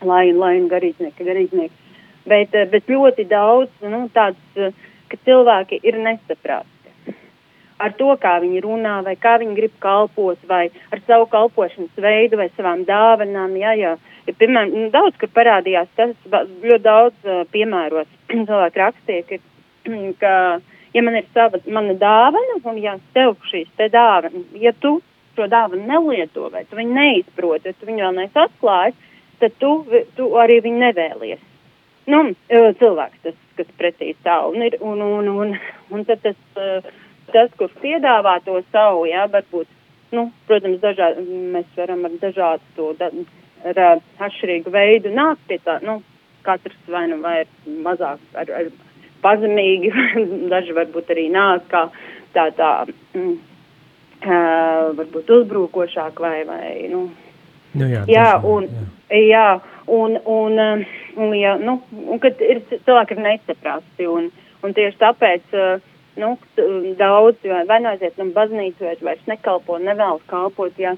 lai, 0.06 0.32
lai 0.32 0.54
un 0.62 0.68
garīdznieki, 0.72 1.28
garīdznieki. 1.28 1.96
Bet, 2.30 2.56
uh, 2.56 2.68
bet 2.72 2.92
ļoti 2.92 3.28
daudz, 3.30 3.72
nu, 3.84 4.06
tāds, 4.16 4.76
ka 5.10 5.20
cilvēki 5.26 5.82
ir 5.84 6.00
nesaprāti. 6.04 7.16
Ar 7.80 7.94
to, 7.96 8.10
kā 8.20 8.34
viņi 8.44 8.60
runā, 8.66 8.98
vai 9.06 9.16
kā 9.16 9.38
viņi 9.40 9.56
grib 9.56 9.76
kalpot, 9.80 10.40
vai 10.48 10.66
ar 10.92 11.00
savu 11.08 11.30
kalpošanas 11.32 12.02
veidu, 12.04 12.36
vai 12.42 12.50
savām 12.58 12.84
dāvanām. 12.88 13.54
Jā, 13.56 13.76
jā. 13.80 13.94
Ja, 14.28 14.34
piemēram, 14.36 14.74
nu, 14.76 14.90
daudz, 14.92 15.16
kur 15.22 15.32
parādījās 15.32 15.88
tas, 15.96 16.12
ļoti 16.28 16.84
daudz 16.84 17.30
piemēros 17.54 18.10
cilvēki 18.50 18.84
rakstīja, 18.84 19.28
ka, 19.30 19.40
ka 20.24 20.34
ja 20.94 21.04
man 21.06 21.20
ir 21.20 21.28
sava 21.34 21.60
mana 21.68 21.96
dāvana, 22.00 22.60
un 22.64 22.80
ja 22.82 22.98
tev 23.14 23.36
šīs 23.50 23.70
te 23.78 23.90
dāvana, 23.94 24.44
ja 24.60 24.74
tu 24.74 25.00
šo 25.36 25.48
dāvanu 25.52 25.86
nelieto, 25.88 26.50
vai 26.54 26.66
tu 26.68 26.80
viņu 26.80 26.96
neizproti, 26.96 27.70
vai 27.70 27.78
tu 27.80 27.90
viņu 27.90 28.06
vēl 28.06 28.18
neesi 28.18 28.42
atklājis, 28.44 29.06
tad 29.40 29.56
tu, 29.62 29.74
tu 30.18 30.32
arī 30.42 30.60
viņu 30.66 30.84
nevēlies. 30.84 31.46
Nu, 32.10 32.24
cilvēks, 32.50 33.22
tas, 33.24 33.36
kas 33.58 33.68
pretī 33.78 34.14
stāv, 34.18 34.56
un, 34.56 34.64
ir, 34.66 34.80
un, 34.82 35.02
un, 35.06 35.28
un, 35.30 35.58
un 35.94 36.06
tad 36.08 36.24
tas, 36.26 36.40
tas, 37.30 37.52
kurš 37.60 37.76
piedāvā 37.84 38.40
to 38.46 38.58
savu, 38.74 39.06
jā, 39.08 39.28
varbūt, 39.30 39.70
nu, 40.18 40.30
protams, 40.50 40.82
dažādi, 40.82 41.26
mēs 41.54 41.70
varam 41.78 42.08
ar 42.10 42.16
dažādu 42.24 42.74
to, 42.76 42.94
da, 42.98 43.12
ar 43.70 44.02
atšķirīgu 44.26 44.74
veidu 44.74 45.14
nākt 45.14 45.46
pie 45.48 45.60
tā, 45.64 45.78
nu, 45.86 46.00
katrs 46.42 46.78
vai 46.88 47.06
nu 47.12 47.20
vai 47.22 47.44
mazāk 47.86 48.22
ar, 48.34 48.50
ar 48.58 48.70
pazemīgi, 49.24 49.92
daži 50.54 50.76
varbūt 50.78 51.14
arī 51.16 51.28
nāk 51.34 51.68
kā 51.72 51.88
tā, 52.36 52.50
tā 52.58 52.72
mm, 53.16 53.36
uh, 54.26 54.86
varbūt 55.00 55.34
uzbrukošāk 55.40 56.22
vai, 56.22 56.38
vai 56.50 56.72
nu. 56.92 57.08
Nu, 57.78 57.86
jā, 57.86 58.02
jā, 58.10 58.30
un, 58.50 58.66
jā. 58.66 59.22
jā, 59.30 59.48
un, 59.94 60.18
un, 60.26 60.58
un, 61.20 61.34
jā, 61.38 61.54
nu, 61.62 61.78
un 62.10 62.22
kad 62.22 62.40
ir 62.42 62.64
cilvēki 62.72 63.14
ir 63.14 63.22
nesaprasti, 63.28 64.08
un, 64.10 64.32
un 64.66 64.74
tieši 64.74 64.98
tāpēc, 65.04 65.54
uh, 65.54 65.90
nu, 66.20 66.38
daudz, 66.98 67.38
vai 67.68 67.80
nu 67.80 67.92
aiziet 67.92 68.18
no 68.20 68.28
baznīcu, 68.36 68.84
vai 68.84 68.96
vairs 69.02 69.30
nekalpo, 69.30 69.78
nevēlas 69.80 70.26
kalpot, 70.32 70.74
jā. 70.82 70.96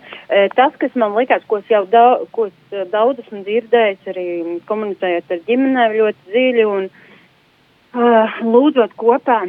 Tas, 0.56 0.74
kas 0.82 0.96
man 0.98 1.14
likās, 1.18 1.44
ko 1.48 1.60
es 1.62 1.70
jau 1.70 1.84
daudz, 1.92 2.26
ko 2.36 2.48
es 2.50 2.88
daudz 2.94 3.22
esmu 3.26 3.44
dzirdējis, 3.46 4.08
arī 4.14 4.26
komunicējot 4.70 5.36
ar 5.36 5.44
ģimenēm 5.50 5.98
ļoti 6.00 6.32
dziļi, 6.32 6.66
un, 6.72 6.90
lūdzot 7.94 8.96
kopā, 9.00 9.44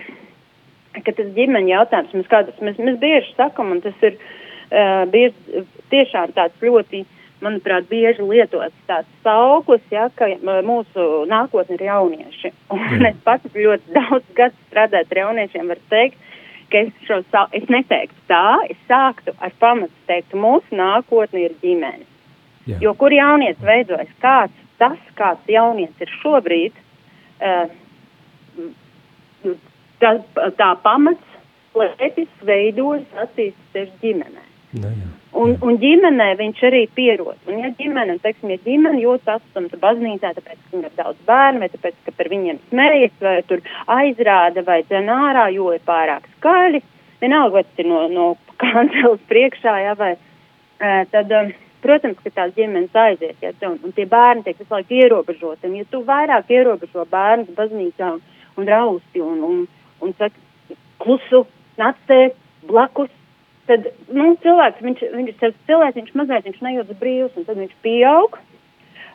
ka 0.93 1.14
tas 1.14 1.32
ģimeņa 1.36 1.74
jautājums 1.76 2.14
mēs 2.16 2.30
kādus, 2.30 2.61
mēs, 2.61 2.78
mēs 2.78 2.99
bieži 3.01 3.34
sakam, 3.36 3.72
un 3.72 3.82
tas 3.84 3.95
ir 4.03 4.18
uh, 4.18 5.05
bieži, 5.12 5.64
tiešām 5.93 6.34
tāds 6.36 6.59
ļoti, 6.62 7.05
manuprāt, 7.43 7.88
bieži 7.90 8.22
lietots 8.22 8.74
tāds 8.86 9.09
sauklis, 9.24 9.82
ja, 9.90 10.09
ka 10.14 10.28
mūsu 10.66 11.24
nākotne 11.30 11.78
ir 11.78 11.86
jaunieši. 11.88 12.53
Un 12.74 13.07
es 13.09 13.18
pats 13.24 13.57
ļoti 13.57 13.97
daudz 13.97 14.26
gadu 14.36 14.68
strādāt 14.68 15.11
ar 15.11 15.22
jauniešiem, 15.24 15.72
varu 15.72 15.82
teikt, 15.90 16.18
ka 16.72 16.84
es 16.86 16.93
šo, 17.07 17.20
es 17.53 17.68
neteiktu 17.70 18.26
tā, 18.30 18.47
es 18.70 18.78
sāktu 18.88 19.34
ar 19.43 19.55
pamatu 19.61 19.95
teikt, 20.11 20.34
mūsu 20.34 20.78
nākotne 20.78 21.47
ir 21.47 21.57
ģimene. 21.62 22.09
Jā. 22.70 22.78
Jo 22.78 22.93
kur 22.95 23.11
jaunietis 23.11 23.62
veidojas, 23.66 24.11
kāds 24.22 24.59
tas, 24.78 24.99
kāds 25.18 25.51
jaunietis 25.51 26.05
ir 26.05 26.12
šobrīd, 26.22 26.78
uh, 27.43 27.70
tā, 30.03 30.17
tā 30.59 30.71
pamats 30.85 31.39
slēpjas, 31.73 32.33
veidojas, 32.47 33.09
attīstīsies 33.25 33.93
ģimenē. 34.03 34.49
Nu, 34.73 34.89
jā. 34.89 35.11
Un, 35.33 35.55
un 35.65 35.79
ģimenē 35.81 36.27
viņš 36.37 36.59
arī 36.69 36.83
pierod. 36.93 37.39
Un, 37.49 37.63
ja 37.63 37.71
ģimene, 37.79 38.19
teiksim, 38.21 38.51
ja 38.53 38.61
ģimene 38.67 39.01
jūtas 39.01 39.39
atstumta 39.39 39.79
baznīcā, 39.81 40.35
tāpēc, 40.37 40.59
ka 40.61 40.75
viņam 40.75 40.89
ir 40.91 40.99
daudz 40.99 41.23
bērnu, 41.29 41.63
vai 41.63 41.69
tāpēc, 41.73 41.97
ka 42.05 42.13
par 42.19 42.29
viņiem 42.33 42.61
smējas, 42.69 43.15
vai 43.25 43.35
tur 43.49 43.63
aizrāda, 43.95 44.65
vai 44.67 44.83
dzen 44.85 45.09
ārā, 45.13 45.47
jo 45.55 45.71
ir 45.73 45.81
pārāk 45.89 46.29
skaļi, 46.37 46.83
vienalga, 47.25 47.57
vai 47.57 47.65
tas 47.65 47.81
ir 47.81 47.89
no, 47.89 48.03
no 48.13 48.27
kanceles 48.61 49.25
priekšā, 49.33 49.77
ja, 49.87 49.97
vai, 49.97 50.13
tad, 51.15 51.33
protams, 51.83 52.21
ka 52.21 52.35
tās 52.37 52.53
ģimenes 52.59 53.01
aizies, 53.07 53.37
ja, 53.41 53.55
un, 53.71 53.81
un 53.81 53.97
tie 53.97 54.05
bērni 54.09 54.45
tiek 54.45 54.61
visu 54.61 54.77
laiku 54.77 55.01
ierobežoti. 55.01 55.71
Un, 55.71 55.81
ja 55.81 55.89
tu 55.89 56.05
vairāk 56.09 56.53
ierobežo 56.53 57.09
bērnu 57.09 57.57
baznīcā 57.57 58.13
un, 58.19 58.21
un 58.61 58.69
rausti 58.69 59.25
un, 59.25 59.41
un, 59.49 59.65
un 60.03 60.15
saka, 60.19 60.77
klusu, 61.03 61.45
nacē, 61.81 62.21
blakus, 62.69 63.11
tad 63.71 63.89
nu, 64.11 64.33
cilvēks, 64.43 64.83
viņš, 64.85 65.05
viņš 65.17 65.33
ir 65.33 65.57
cilvēks, 65.69 65.99
viņš 65.99 66.15
mazliet 66.19 66.49
viņš 66.49 66.63
nejūtas 66.67 67.01
brīvs, 67.01 67.37
un 67.39 67.49
tad 67.49 67.61
viņš 67.63 67.77
pieaug. 67.85 68.39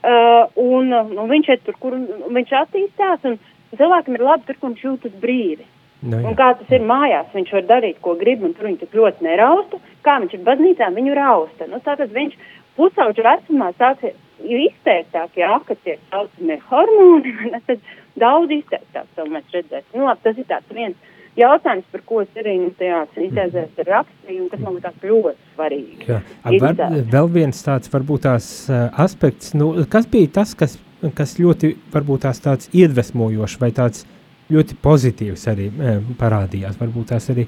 Uh, 0.08 0.46
un 0.62 0.92
nu, 0.94 1.24
viņš 1.28 1.48
ir 1.52 1.64
tur, 1.66 1.76
kur 1.82 1.96
viņš 1.98 2.54
attīstās, 2.60 3.24
un 3.28 3.40
cilvēkam 3.76 4.16
ir 4.16 4.24
labi 4.24 4.48
tur, 4.48 4.60
kur 4.60 4.72
viņš 4.72 4.86
jūtas 4.86 5.18
brīvi. 5.24 5.66
Nu, 6.06 6.20
jā. 6.20 6.30
un 6.30 6.36
kā 6.38 6.52
tas 6.60 6.70
ir 6.78 6.86
mājās, 6.86 7.32
viņš 7.34 7.56
var 7.56 7.66
darīt, 7.72 7.98
ko 8.06 8.14
grib, 8.20 8.44
un 8.46 8.54
tur 8.54 8.70
viņš 8.70 8.84
tik 8.84 8.94
ļoti 9.00 9.26
nerausta. 9.26 9.80
Kā 10.06 10.20
viņš 10.22 10.38
ir 10.38 10.46
baznīcā, 10.46 10.92
viņu 10.94 11.18
rausta. 11.18 11.66
Nu, 11.72 11.82
tātad 11.84 12.14
viņš 12.14 12.38
pusauģu 12.78 13.26
vecumā 13.26 13.72
sāksies 13.80 14.16
izteiktāk, 14.46 15.34
jā, 15.36 15.56
ka 15.66 15.76
tiek 15.82 16.02
saucamie 16.12 16.60
hormoni, 16.70 17.34
tad 17.68 17.82
daudz 18.20 18.56
izteiktāk 18.58 19.08
to 19.16 19.28
mēs 19.32 19.54
redzēsim. 19.54 19.94
Nu, 19.96 20.08
labi, 20.08 20.24
tas 20.26 20.42
ir 20.42 20.48
tāds 20.50 20.74
viens 20.76 21.14
jautājums, 21.38 21.86
par 21.92 22.04
ko 22.08 22.22
es 22.24 22.40
arī 22.40 22.56
nu, 22.62 22.72
tajā 22.78 23.04
sintēzēs 23.14 23.86
rakstīju, 23.88 24.42
un 24.44 24.50
kas 24.52 24.64
man 24.64 24.78
liekas 24.78 25.08
ļoti 25.12 25.54
svarīgi. 25.54 26.10
Jā. 26.10 26.20
Var, 26.64 26.98
vēl 27.14 27.32
viens 27.36 27.64
tāds 27.66 27.94
varbūt 27.94 28.26
tās 28.26 28.50
uh, 28.72 28.88
aspekts, 29.06 29.54
nu, 29.58 29.72
kas 29.92 30.10
bija 30.10 30.34
tas, 30.40 30.56
kas, 30.58 30.78
kas 31.18 31.38
ļoti 31.42 31.76
varbūt 31.94 32.26
tās 32.26 32.42
tāds 32.44 32.72
iedvesmojošs 32.74 33.60
vai 33.62 33.72
tāds 33.78 34.06
ļoti 34.54 34.80
pozitīvs 34.84 35.48
arī 35.52 35.70
uh, 35.72 35.98
parādījās, 36.20 36.80
varbūt 36.82 37.14
tās 37.14 37.30
arī 37.34 37.48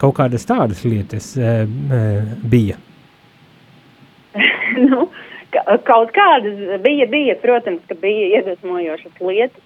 kaut 0.00 0.16
kādas 0.18 0.48
tādas 0.48 0.84
lietas 0.88 1.32
uh, 1.40 1.64
bija. 2.48 2.80
nu, 4.88 5.06
ka, 5.52 5.78
kaut 5.84 6.12
kādas 6.16 6.80
bija, 6.84 7.08
bija, 7.10 7.36
protams, 7.42 7.84
ka 7.88 7.96
bija 8.00 8.40
iedvesmojošas 8.40 9.20
lietas, 9.20 9.62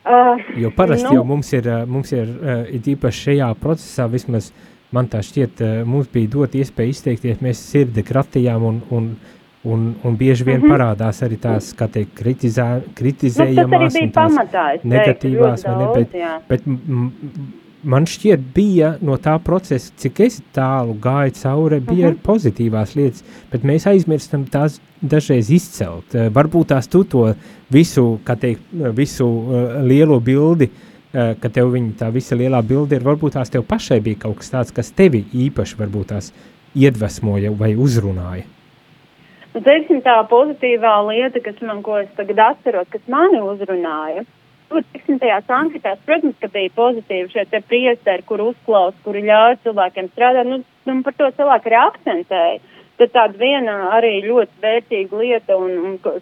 Uh, 0.00 0.40
jo 0.56 0.70
parasti 0.72 1.10
nu, 1.10 1.18
jau 1.18 1.24
mums 1.28 1.50
ir, 1.52 1.66
mums 1.86 2.12
ir 2.16 2.28
uh, 2.28 2.62
īpaši 2.72 3.26
šajā 3.26 3.48
procesā, 3.60 4.06
vismaz 4.08 4.48
man 4.96 5.10
tā 5.12 5.20
šķiet, 5.24 5.60
uh, 5.60 5.82
mums 5.84 6.08
bija 6.12 6.30
dot 6.32 6.56
iespēju 6.56 6.94
izteikties, 6.94 7.42
mēs 7.44 7.60
sirdi 7.60 8.04
kratījām 8.08 8.64
un, 8.64 8.80
un, 8.96 9.10
un, 9.68 9.84
un 10.08 10.16
bieži 10.16 10.46
vien 10.48 10.56
mm 10.62 10.64
-hmm. 10.64 10.72
parādās 10.72 11.20
arī 11.26 11.36
tās, 11.40 11.74
kā 11.76 11.90
teikt, 11.92 12.14
kritizē, 12.16 12.68
kritizējamās 12.96 13.94
nu, 13.94 14.06
un 14.06 14.12
tās 14.16 14.32
pamatā, 14.32 14.66
negatīvās, 14.84 15.62
teiktu, 15.62 15.76
vai 15.76 15.86
ne, 15.86 15.92
bet, 15.98 16.14
jā. 16.14 16.34
bet 16.48 16.64
man 17.82 18.06
šķiet 18.08 18.42
bija 18.54 18.94
no 19.04 19.16
tā 19.20 19.36
procesa, 19.44 19.92
cik 20.00 20.20
es 20.26 20.40
tālu 20.54 20.94
gāju 21.00 21.34
cauri, 21.38 21.80
bija 21.80 22.08
uh 22.08 22.14
-huh. 22.14 22.22
pozitīvās 22.26 22.94
lietas, 22.96 23.24
bet 23.52 23.64
mēs 23.64 23.86
aizmirstam 23.86 24.44
tās 24.44 24.80
dažreiz 25.00 25.50
izcelt. 25.50 26.14
Uh, 26.14 26.28
varbūt 26.32 26.66
tās 26.74 26.88
tu 26.88 27.04
to 27.04 27.34
visu, 27.70 28.20
kā 28.24 28.36
teikt, 28.36 28.62
visu 28.94 29.26
uh, 29.26 29.82
lielo 29.82 30.20
bildi, 30.20 30.70
uh, 30.70 31.34
ka 31.40 31.48
tev 31.48 31.72
viņa 31.72 31.92
tā 31.98 32.12
visa 32.12 32.36
lielā 32.36 32.62
bilde 32.62 32.96
ir, 32.96 33.02
varbūt 33.02 33.32
tās 33.32 33.50
tev 33.50 33.62
pašai 33.62 34.00
bija 34.00 34.16
kaut 34.18 34.36
kas 34.36 34.50
tāds, 34.50 34.72
kas 34.72 34.92
tevi 34.92 35.24
īpaši 35.34 35.76
varbūt 35.78 36.06
tās 36.06 36.32
iedvesmoja 36.74 37.50
vai 37.52 37.74
uzrunāja. 37.76 38.44
Nu, 39.54 39.60
teiksim, 39.60 39.98
tā 40.02 40.14
pozitīvā 40.30 40.92
lieta, 41.08 41.40
kas 41.40 41.56
man, 41.66 41.82
ko 41.82 41.98
es 41.98 42.10
tagad 42.16 42.38
atceros, 42.38 42.86
kas 42.90 43.02
mani 43.10 43.40
uzrunāja, 43.42 44.22
nu, 44.70 44.82
tiksim, 44.92 45.18
tajās 45.20 45.48
anketās, 45.54 46.00
protams, 46.06 46.36
ka 46.40 46.50
bija 46.52 46.72
pozitīvi 46.76 47.30
šie 47.32 47.46
te 47.50 47.60
priesteri, 47.66 48.26
kur 48.26 48.42
uzklaus, 48.50 48.98
kuri 49.04 49.24
ļauj 49.26 49.60
cilvēkiem 49.64 50.10
strādāt, 50.12 50.50
nu, 50.50 50.60
nu 50.88 51.00
par 51.06 51.16
to 51.18 51.30
cilvēku 51.38 51.70
arī 51.70 51.80
akcentēja. 51.80 52.60
Tad 53.00 53.14
tāda 53.14 53.40
viena 53.40 53.74
arī 53.96 54.18
ļoti 54.26 54.60
vērtīga 54.60 55.22
lieta, 55.22 55.56
un, 55.56 55.72
un 55.88 55.96
ko, 56.04 56.18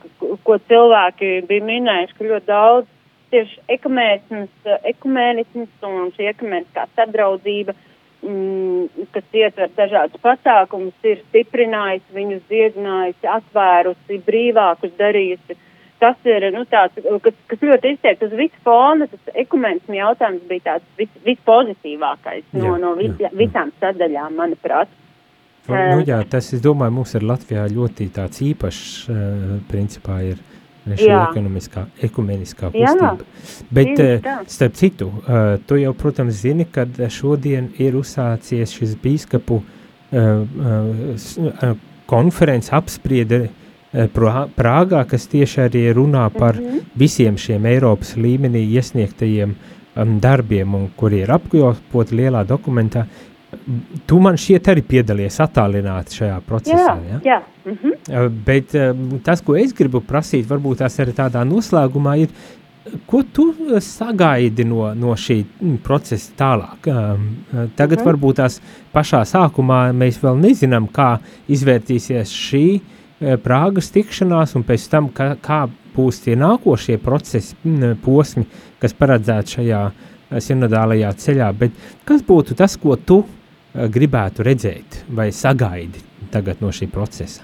ko 0.47 0.59
cilvēki 0.71 1.33
bija 1.49 1.67
minējuši, 1.67 2.15
ka 2.15 2.29
ļoti 2.29 2.47
daudz 2.47 2.87
tieši 3.33 3.61
ekumēnisms, 3.75 5.71
un 5.85 6.13
šī 6.15 6.29
ekumēniskā 6.31 6.87
sadraudzība, 6.97 7.75
mm, 8.23 9.09
kas 9.15 9.41
ietver 9.43 9.75
dažādus 9.77 10.23
pasākumus, 10.23 10.95
ir 11.03 11.25
stiprinājusi 11.27 12.15
viņus, 12.15 12.47
dziedinājusi, 12.53 13.33
atvērusi, 13.35 14.23
brīvākus 14.31 14.95
darījusi 15.01 15.59
tas 16.01 16.29
ir 16.29 16.49
nu, 16.55 16.65
tāds, 16.71 16.99
kas, 17.25 17.37
kas 17.51 17.65
ļoti 17.65 17.95
izteikti 17.95 18.29
uz 18.29 18.37
visu 18.39 18.63
fona. 18.67 19.09
Tas 19.11 19.33
ekumenismu 19.45 19.99
jautājums 19.99 20.45
bija 20.51 20.65
tāds 20.73 20.87
vis, 21.01 21.11
vispozitīvākais 21.27 22.47
no, 22.57 22.65
jā, 22.65 22.77
no 22.83 22.95
vis, 22.99 23.15
jā, 23.23 23.33
visām 23.37 23.73
sadaļām, 23.83 24.37
manuprāt. 24.39 24.93
Nu, 25.69 25.77
nu, 25.77 26.05
jā, 26.09 26.23
tas, 26.31 26.53
es 26.57 26.63
domāju, 26.65 26.95
mums 26.97 27.13
ir 27.19 27.27
Latvijā 27.29 27.67
ļoti 27.69 28.09
tāds 28.17 28.41
īpašs, 28.47 28.85
uh, 29.13 29.51
principā, 29.69 30.23
ir 30.25 30.41
šī 30.89 31.11
ekonomiskā, 31.13 31.83
ekumeniskā 32.09 32.71
kustība. 32.73 33.11
Jā, 33.21 33.67
Bet, 33.77 34.01
uh, 34.01 34.31
starp 34.49 34.79
citu, 34.81 35.11
uh, 35.13 35.59
tu 35.69 35.77
jau, 35.77 35.93
protams, 35.99 36.41
zini, 36.41 36.65
kad 36.73 36.97
šodien 37.13 37.69
ir 37.77 37.99
uzsācies 38.01 38.73
šis 38.79 38.97
bīskapu 39.03 39.61
konferences 42.09 42.73
apspriede 42.73 43.43
uh, 43.45 43.51
Eh, 43.51 43.68
Prāgā, 43.93 45.01
kas 45.09 45.25
tieši 45.33 45.63
arī 45.65 45.83
runā 45.97 46.29
par 46.31 46.57
mm 46.57 46.65
-hmm. 46.65 46.81
visiem 46.95 47.37
šiem 47.37 47.67
Eiropas 47.67 48.17
līmenī 48.17 48.61
iesniegtajiem 48.77 49.55
um, 49.97 50.21
darbiem, 50.21 50.75
un 50.75 50.91
kuri 50.97 51.21
ir 51.21 51.31
apkopoti 51.31 52.15
lielā 52.15 52.45
dokumentā. 52.45 53.07
Tu 54.07 54.19
man 54.21 54.37
šķiet 54.37 54.69
arī 54.69 54.83
piedalies 54.83 55.41
attālināti 55.41 56.21
šajā 56.21 56.41
procesā. 56.41 56.99
Jā, 57.01 57.11
ja? 57.11 57.21
jā. 57.25 57.41
Mm 57.65 57.79
-hmm. 57.83 58.29
Bet 58.45 58.75
um, 58.75 59.21
tas, 59.25 59.41
ko 59.41 59.57
es 59.57 59.73
gribu 59.73 60.01
prasīt, 60.01 60.47
varbūt 60.47 60.77
tas 60.77 60.99
arī 61.01 61.13
tādā 61.13 61.45
noslēgumā 61.45 62.19
ir, 62.19 62.29
ko 63.07 63.23
tu 63.33 63.55
sagaidi 63.81 64.65
no, 64.65 64.95
no 64.95 65.15
šī 65.15 65.45
mm, 65.61 65.77
procesa 65.77 66.33
tālāk? 66.37 66.79
Tagad 67.77 67.99
mm 67.99 68.05
-hmm. 68.05 68.07
varbūt 68.07 68.35
tās 68.35 68.61
pašā 68.95 69.25
sākumā 69.25 69.93
mēs 69.93 70.21
vēl 70.23 70.37
nezinām, 70.41 70.89
kā 70.93 71.19
izvērtīsies 71.49 72.29
šī 72.29 72.75
uh, 72.75 72.81
Eh, 72.81 72.98
Prāgas 73.19 73.91
tikšanās, 73.91 74.55
un 74.55 74.63
pēc 74.63 74.85
tam, 74.93 75.09
kā, 75.11 75.33
kā 75.43 75.65
būs 75.97 76.23
tie 76.23 76.37
nākošie 76.39 77.01
procesi, 77.03 77.57
posmi, 78.05 78.47
kas 78.79 78.95
paredzēti 78.95 79.59
šajā 79.59 79.83
eh, 79.89 80.39
sinodālajā 80.45 81.11
ceļā. 81.25 81.51
Bet 81.59 81.83
kas 82.09 82.23
būtu 82.29 82.55
tas, 82.59 82.79
ko 82.79 82.95
tu 82.97 83.25
eh, 83.25 83.89
gribētu 83.91 84.47
redzēt 84.47 85.03
vai 85.11 85.31
sagaidi 85.35 86.05
tagad 86.33 86.63
no 86.63 86.71
šī 86.75 86.91
procesa? 86.95 87.43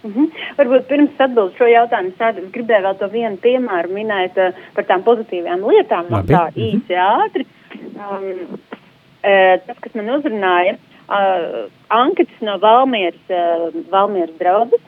Mm 0.00 0.12
-hmm. 0.14 0.28
Varbūt 0.56 0.86
pirms 0.88 1.18
atbildēt 1.18 1.58
šo 1.58 1.66
jautājumu, 1.68 2.12
es 2.16 2.52
gribēju 2.52 2.84
vēl 2.86 2.98
to 2.98 3.08
vienu 3.12 3.36
piemēru 3.36 3.88
minēt 3.92 4.38
uh, 4.40 4.54
par 4.74 4.84
tām 4.84 5.02
pozitīvām 5.04 5.60
lietām, 5.60 6.06
Labi. 6.10 6.32
tā 6.32 6.44
mm 6.46 6.54
-hmm. 6.54 6.68
īsi 6.68 6.94
ātri. 6.96 7.44
Um, 7.74 8.56
uh, 8.56 9.60
tas, 9.66 9.76
kas 9.80 9.94
man 9.94 10.08
uzrunāja, 10.08 10.72
uh, 10.72 10.89
anketas 11.10 12.40
no 12.46 12.58
Valmieras, 12.62 13.20
uh, 13.28 13.70
Valmieras 13.90 14.36
draudzes. 14.38 14.86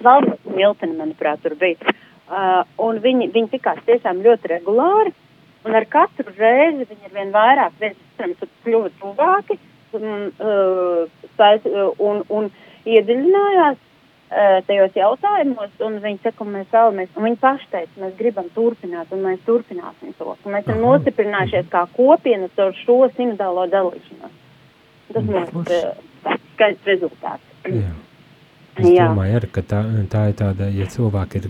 Valmieras 0.00 0.44
Miltena, 0.56 0.96
manuprāt, 1.04 1.42
tur 1.44 1.56
bija. 1.60 1.94
Uh, 2.24 2.64
un 2.80 3.00
viņi, 3.04 3.28
viņi 3.34 3.52
tikās 3.52 3.82
tiešām 3.84 4.22
ļoti 4.24 4.54
regulāri. 4.56 5.12
Un 5.64 5.76
ar 5.76 5.86
katru 5.88 6.32
reizi 6.36 6.84
viņi 6.88 7.08
ir 7.08 7.12
vien 7.14 7.32
vairāk, 7.32 7.76
otram 7.80 8.34
kļuva 8.64 8.90
tuvāki 9.00 9.58
un, 9.96 10.32
uh, 10.38 11.08
uh, 11.38 11.90
un, 11.98 12.22
un 12.28 12.50
iedziļinājās 12.84 13.76
uh, 13.78 14.60
tajos 14.68 14.96
jautājumos. 14.98 15.72
Un 15.84 15.98
viņi 16.04 16.20
saka, 16.24 16.46
mēs 16.48 16.70
vēlamies, 16.72 17.12
un 17.16 17.28
viņi 17.28 17.40
paši 17.42 17.68
teica, 17.72 18.00
mēs 18.04 18.16
gribam 18.20 18.48
turpināt, 18.56 19.12
un 19.12 19.24
mēs 19.24 19.44
turpināsim 19.48 20.16
to. 20.18 20.36
Un 20.44 20.56
mēs 20.56 20.64
esam 20.66 20.84
nostiprinājušies 20.84 21.68
kā 21.72 21.86
kopiena 21.96 22.50
ar 22.56 22.74
šo 22.84 23.02
sinodālo 23.16 23.68
dalīšanos. 23.72 24.43
Tas 25.14 25.28
mums 25.28 25.70
ir 25.70 25.86
skaists 26.54 26.90
rezultāts. 26.90 27.54
Jā. 27.68 27.92
Es 28.74 28.88
Jā. 28.90 29.04
domāju, 29.06 29.36
arī, 29.38 29.48
ka 29.54 29.62
tā, 29.62 29.80
tā 30.10 30.24
ir 30.32 30.34
tāda, 30.34 30.66
ja 30.74 30.86
cilvēki 30.90 31.38
ir, 31.38 31.44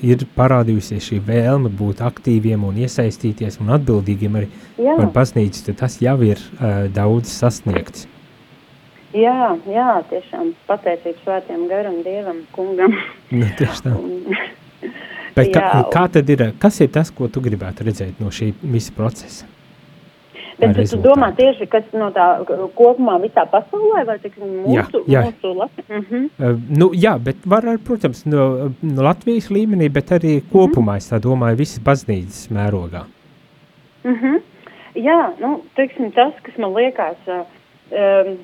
ir 0.00 0.22
parādījusies 0.32 1.10
šī 1.10 1.18
vēlme 1.26 1.68
būt 1.68 2.00
aktīviem 2.06 2.64
un 2.64 2.78
iesaistīties 2.80 3.60
un 3.60 3.74
atbildīgiem 3.76 4.38
arī 4.40 4.48
jā. 4.80 4.94
par 4.96 5.10
baznīcu, 5.18 5.60
tad 5.66 5.82
tas 5.82 5.98
jau 6.00 6.16
ir 6.24 6.40
uh, 6.40 6.86
daudz 6.88 7.28
sasniegts. 7.36 8.06
Jā, 9.14 9.52
jā, 9.68 9.90
tiešām 10.08 10.54
pateicības 10.66 11.20
svētiem 11.22 11.68
garam 11.70 12.00
Dievam, 12.06 12.40
kungam. 12.56 12.96
Nu, 13.34 13.46
tieši 13.58 13.84
tā. 13.84 13.92
Un, 14.00 14.24
Bet 15.34 15.50
kā, 15.52 15.60
Jā, 15.68 15.82
kā 15.92 16.06
tad 16.16 16.32
ir, 16.32 16.46
kas 16.62 16.80
ir 16.80 16.90
tas, 16.94 17.12
ko 17.14 17.28
tu 17.28 17.42
gribētu 17.44 17.86
redzēt 17.86 18.22
no 18.22 18.32
šī 18.32 18.52
visa 18.62 18.94
procesa? 18.96 19.50
Bet 20.58 20.76
tu, 20.76 20.84
tu 20.92 21.00
domā 21.02 21.30
tieši, 21.34 21.66
kas 21.70 21.86
no 21.96 22.10
tā 22.14 22.26
kopumā 22.76 23.16
visā 23.22 23.42
pasaulē, 23.50 24.04
vai 24.06 24.16
tiksim, 24.22 24.60
mūsu, 24.62 25.02
jā, 25.10 25.18
jā. 25.18 25.22
mūsu 25.26 25.54
Latvijas? 25.58 25.88
Mm 25.88 26.04
-hmm. 26.10 26.28
uh, 26.38 26.60
nu, 26.78 26.90
jā, 26.94 27.14
bet 27.18 27.36
var, 27.44 27.66
ar, 27.68 27.78
protams, 27.78 28.24
no, 28.24 28.70
no 28.82 29.02
Latvijas 29.02 29.50
līmenī, 29.50 29.88
bet 29.92 30.12
arī 30.12 30.36
mhm. 30.36 30.50
kopumā, 30.52 30.82
mm 30.82 30.88
-hmm. 30.88 30.96
es 30.96 31.12
tā 31.12 31.20
domāju, 31.20 31.56
visas 31.56 31.84
baznīcas 31.84 32.50
mērogā. 32.50 33.04
Mm 34.04 34.14
-hmm. 34.14 34.40
Jā, 34.94 35.32
nu, 35.40 35.60
teiksim, 35.74 36.12
tas, 36.12 36.34
kas 36.42 36.56
man 36.58 36.74
liekas, 36.74 37.16
uh, 37.26 37.42
um, 37.90 38.38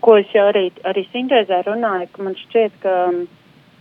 ko 0.00 0.16
es 0.16 0.26
jau 0.34 0.46
arī, 0.48 0.70
arī 0.84 1.06
sintēzē 1.12 1.62
runāju, 1.66 2.08
ka 2.12 2.22
man 2.22 2.34
šķiet, 2.34 2.72
ka 2.82 3.08
um, 3.08 3.26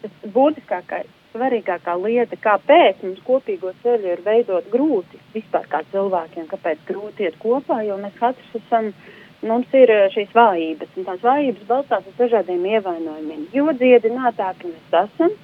tas 0.01 0.11
būtiskākais 0.33 1.18
svarīgākā 1.39 1.95
lieta, 2.03 2.37
kāpēc 2.43 3.03
mums 3.05 3.23
kopīgo 3.23 3.71
ceļu 3.83 4.11
ir 4.11 4.23
veidot 4.25 4.67
grūti 4.73 5.19
vispār 5.33 5.67
kā 5.71 5.81
cilvēkiem, 5.93 6.49
kāpēc 6.51 6.83
grūti 6.89 7.27
iet 7.27 7.39
kopā, 7.39 7.81
jo 7.87 7.95
mēs 8.01 8.17
katrs 8.19 8.57
esam, 8.59 8.91
mums 9.47 9.71
ir 9.73 9.91
eh, 9.93 10.07
šīs 10.15 10.33
vājības, 10.35 10.95
un 10.99 11.07
tās 11.07 11.21
vājības 11.23 11.67
balstās 11.69 12.09
uz 12.11 12.17
dažādiem 12.19 12.65
ievainojumiem. 12.75 13.47
Jo 13.55 13.71
dziedinātāki 13.71 14.73
mēs 14.73 14.97
esam, 15.05 15.35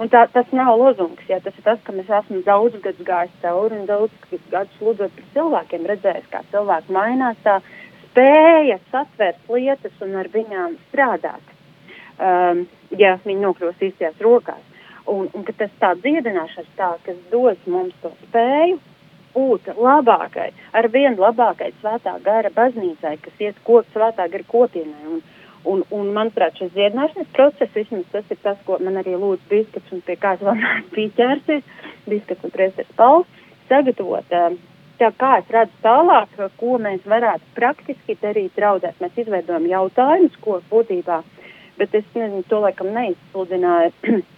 un 0.00 0.12
tā, 0.12 0.24
tas 0.32 0.52
nav 0.56 0.78
lozungs, 0.80 1.24
ja 1.28 1.40
tas 1.44 1.56
ir 1.58 1.66
tas, 1.66 1.80
ka 1.84 1.92
mēs 1.92 2.08
esam 2.08 2.44
daudz 2.46 2.80
gadus 2.80 3.06
gājis 3.06 3.40
cauri 3.44 3.82
un 3.82 3.88
daudz 3.90 4.36
gadus 4.50 4.80
lūdzot 4.80 5.12
par 5.18 5.32
cilvēkiem, 5.36 5.88
redzējis, 5.92 6.30
kā 6.32 6.44
cilvēki 6.54 6.96
mainās, 6.96 7.40
tā 7.44 7.60
spēja 8.06 8.78
satvērt 8.92 9.50
lietas 9.50 10.06
un 10.06 10.16
ar 10.22 10.30
viņām 10.32 10.78
strādāt. 10.88 11.52
Um, 12.14 12.60
ja 12.94 13.16
viņi 13.24 13.42
nokļūst 13.42 13.80
īstajās 13.82 14.20
rokās. 14.22 14.62
Un, 15.10 15.28
un 15.36 15.44
tas 15.44 15.72
tā 15.80 15.92
dziedināšanas 16.00 16.74
tā, 16.78 16.94
kas 17.04 17.16
dos 17.30 17.60
mums 17.68 17.94
to 18.00 18.10
spēju 18.22 18.78
būt 19.34 19.68
labākai, 19.76 20.50
ar 20.72 20.88
vien 20.94 21.18
labākai 21.18 21.72
svētā 21.80 22.14
gara 22.24 22.50
baznīcai, 22.54 23.16
kas 23.20 23.42
iet 23.42 23.58
kop 23.66 23.88
svētā 23.92 24.28
gara 24.32 24.46
kopienai. 24.48 25.16
Un, 25.16 25.22
un, 25.68 25.82
un 25.96 26.12
manuprāt, 26.16 26.56
šis 26.60 26.72
dziedināšanas 26.76 27.32
process, 27.36 27.74
vismaz 27.76 28.06
tas 28.12 28.30
ir 28.32 28.40
tas, 28.44 28.60
ko 28.66 28.78
man 28.80 29.00
arī 29.00 29.16
lūdz 29.18 29.48
biskups 29.50 29.96
un 29.96 30.04
pie 30.06 30.16
kā 30.20 30.36
es 30.38 30.44
vēl 30.44 30.62
pieķērsies, 30.96 31.66
biskups 32.08 32.46
un 32.48 32.54
priesteris 32.54 32.96
Pauls, 32.96 33.42
sagatavot 33.68 34.32
uh, 34.38 34.56
tā 35.00 35.10
kā 35.18 35.38
es 35.40 35.50
redzu 35.52 35.80
tālāk, 35.84 36.36
ko 36.60 36.76
mēs 36.82 37.04
varētu 37.08 37.54
praktiski 37.56 38.16
darīt 38.22 38.54
draudēt. 38.58 39.00
Mēs 39.02 39.18
izveidojam 39.24 39.66
jautājumus, 39.70 40.36
ko 40.44 40.60
būtībā, 40.70 41.20
bet 41.80 41.96
es 41.98 42.06
nezinu, 42.14 42.44
to 42.48 42.60
laikam 42.64 42.92
neizsludināju 42.94 43.92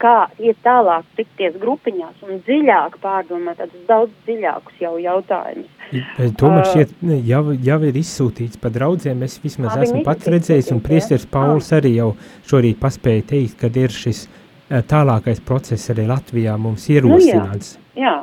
kā 0.00 0.16
iet 0.38 0.58
tālāk, 0.64 1.06
tikties 1.16 1.56
grupiņās 1.60 2.24
un 2.26 2.40
dziļāk 2.46 2.98
pārdomāt 3.02 3.60
tādus 3.60 3.86
daudz 3.88 4.12
dziļākus 4.26 4.82
jau 4.82 4.94
jautājumus. 5.00 5.70
Tomēr 6.40 6.66
šķiet, 6.68 6.92
jau, 7.26 7.42
jau 7.68 7.78
ir 7.88 8.00
izsūtīts 8.02 8.60
pa 8.60 8.72
draudzēm, 8.74 9.24
es 9.26 9.38
vismaz 9.42 9.74
Abi 9.74 9.88
esmu 9.88 10.02
pats 10.06 10.28
redzējis, 10.30 10.72
un 10.74 10.82
priesteris 10.84 11.28
Pauls 11.30 11.72
arī 11.76 11.96
jau 11.96 12.12
šorīt 12.50 12.80
paspēja 12.82 13.26
teikt, 13.32 13.56
kad 13.62 13.78
ir 13.80 13.94
šis 13.94 14.26
tālākais 14.90 15.40
process 15.46 15.90
arī 15.94 16.06
Latvijā 16.10 16.58
mums 16.60 16.86
ierosināts. 16.92 17.74
Nu, 17.76 18.04
jā, 18.04 18.12
jā. 18.12 18.18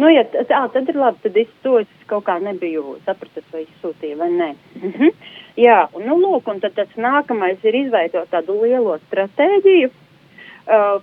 Nu, 0.00 0.08
ja 0.08 0.22
tā, 0.32 0.62
tad 0.72 0.88
ir 0.88 0.96
labi, 0.96 1.20
tad 1.26 1.34
es 1.36 1.48
to 1.64 1.74
es 1.82 1.88
kaut 2.08 2.24
kā 2.24 2.38
nebiju 2.40 2.96
sapratis 3.04 3.44
vai 3.52 3.66
izsūtīju, 3.66 4.16
vai 4.16 4.30
nē. 4.32 4.50
Mhm. 4.80 5.10
Jā, 5.60 5.80
un, 5.92 6.06
nu, 6.06 6.16
lūk, 6.22 6.46
un 6.48 6.62
tad 6.62 6.72
tas 6.78 6.92
nākamais 6.96 7.60
ir 7.68 7.76
izveidot 7.82 8.30
tādu 8.32 8.56
lielo 8.62 8.96
stratēģiju, 9.08 9.90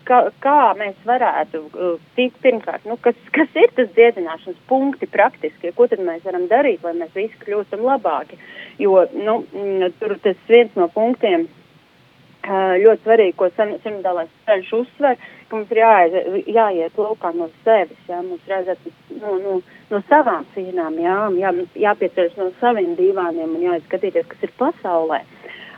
kā, 0.07 0.19
kā 0.43 0.59
mēs 0.79 0.95
varētu 1.07 1.61
uh, 1.67 1.99
tikt 2.15 2.39
pirmkārt, 2.43 2.85
nu, 2.87 2.97
kas, 3.03 3.17
kas 3.35 3.51
ir 3.59 3.71
tas 3.75 3.89
dziedināšanas 3.95 4.59
punkti 4.69 5.09
praktiski, 5.11 5.73
ko 5.75 5.89
tad 5.91 5.99
mēs 6.05 6.23
varam 6.27 6.47
darīt, 6.51 6.83
lai 6.85 6.95
mēs 6.95 7.13
visi 7.15 7.35
kļūstam 7.43 7.83
labāki. 7.83 8.39
Jo, 8.79 9.05
nu, 9.13 9.41
mm, 9.51 9.93
tur 9.99 10.15
tas 10.23 10.39
viens 10.47 10.75
no 10.79 10.87
punktiem 10.93 11.47
uh, 11.47 12.75
ļoti 12.79 13.03
svarīgi, 13.03 13.35
ko 13.39 13.49
simtdalais 13.57 14.31
ceļš 14.47 14.73
uzsver, 14.79 15.19
ka 15.49 15.59
mums 15.59 15.71
ir 15.75 15.83
jāiet, 15.83 16.17
jāiet 16.47 16.99
laukā 17.03 17.33
no 17.35 17.49
sevis, 17.65 18.03
jā, 18.07 18.21
mums 18.23 18.43
ir 18.47 18.55
jāiet 18.57 18.91
no, 19.19 19.37
no, 19.43 19.61
no 19.91 20.03
savām 20.07 20.47
cīnām, 20.55 20.99
jā, 21.03 21.17
jā, 21.43 21.55
jāpieceļas 21.87 22.37
no 22.39 22.51
saviem 22.61 22.95
divāniem 22.99 23.55
un 23.57 23.67
jāizskatīties, 23.67 24.29
kas 24.31 24.47
ir 24.47 24.55
pasaulē. 24.59 25.23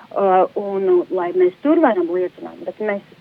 Uh, 0.09 0.47
un, 0.57 1.03
lai 1.13 1.29
mēs 1.37 1.53
tur 1.61 1.77
varam 1.83 2.07
liecināt, 2.09 2.57
bet 2.65 2.79
mēs 2.81 3.17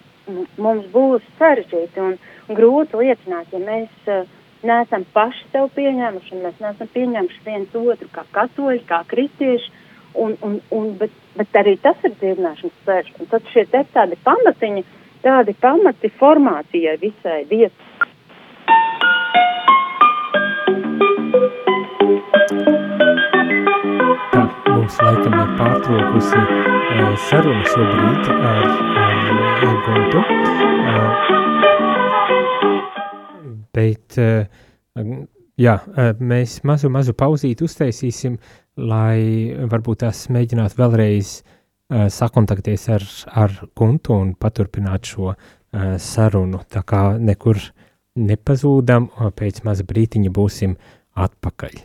mums 0.59 0.89
būs 0.93 1.25
sarežģīti 1.39 2.03
un 2.05 2.17
grūti 2.55 3.01
liecināt, 3.01 3.53
ja 3.53 3.61
mēs 3.63 4.11
uh, 4.11 4.27
neesam 4.67 5.05
paši 5.15 5.45
sev 5.53 5.69
pieņēmuši, 5.77 6.35
un 6.37 6.47
mēs 6.47 6.63
neesam 6.63 6.91
pieņēmuši 6.95 7.45
viens 7.47 7.77
otru 7.79 8.09
kā 8.15 8.25
katoļi, 8.35 8.83
kā 8.89 9.03
kristieši, 9.11 9.73
un, 10.19 10.37
un, 10.43 10.59
un, 10.75 10.91
bet, 11.01 11.15
bet 11.39 11.61
arī 11.61 11.77
tas 11.83 11.99
ir 12.05 12.17
dziedināšanas 12.21 12.81
ceļš. 12.87 13.13
Un 13.21 13.31
tad 13.33 13.53
šie 13.53 13.67
te 13.71 13.85
tādi 13.95 14.19
pamatiņi, 14.25 14.85
tādi 15.25 15.55
pamati 15.61 16.13
formācijai 16.19 16.99
visai 17.03 17.45
vietai. 17.51 17.87
Mums 24.89 25.03
laikam 25.05 25.35
ir 25.37 25.51
pārtraukusi 25.59 26.39
uh, 26.41 27.09
saruna 27.27 27.65
šobrīd 27.69 28.29
ar, 28.33 28.63
ar 29.03 29.75
Guntu. 29.85 30.23
Bet, 33.77 34.17
jā, 35.61 35.75
mēs 36.31 36.55
mazu, 36.65 36.89
mazu 36.89 37.13
pauzīti 37.13 37.69
uztaisīsim, 37.69 38.41
lai 38.81 39.53
varbūt 39.69 40.07
tās 40.07 40.25
mēģinātu 40.33 40.81
vēlreiz 40.81 41.35
sakontaktēties 42.17 42.89
ar, 42.97 43.07
ar 43.45 43.61
Guntu 43.77 44.17
un 44.17 44.33
paturpināt 44.41 45.13
šo 45.13 45.37
sarunu. 46.01 46.65
Tā 46.65 46.81
kā 46.89 47.05
nekur 47.21 47.61
nepazūdam, 48.17 49.13
pēc 49.37 49.61
maza 49.69 49.85
brītiņa 49.85 50.33
būsim 50.33 50.81
atpakaļ. 51.29 51.81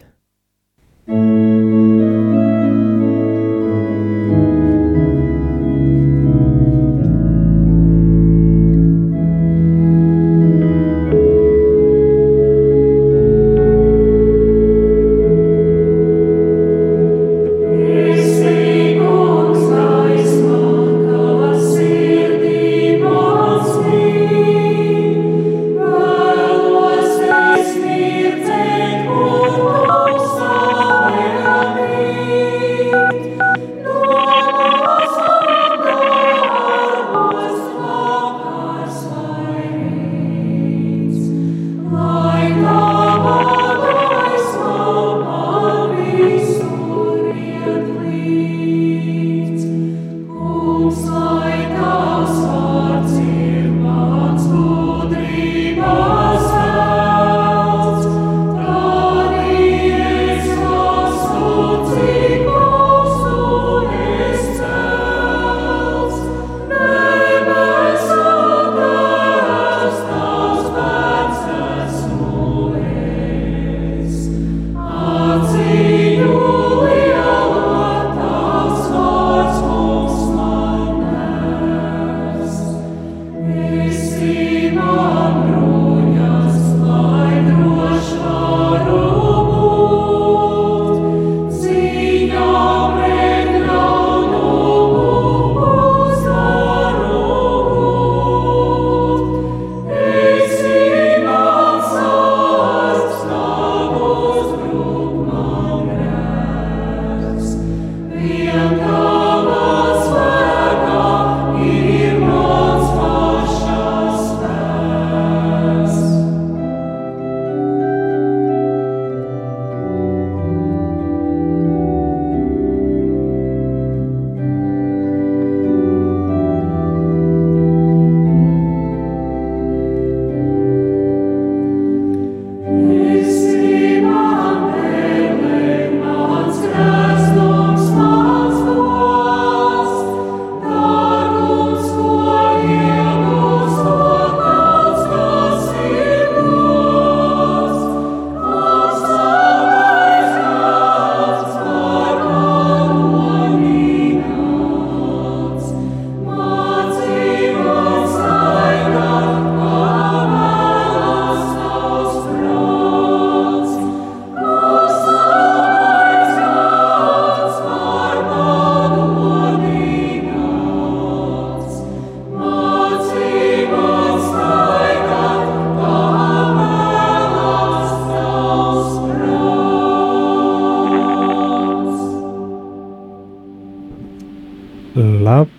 Thank 1.04 2.48
you. 2.48 2.63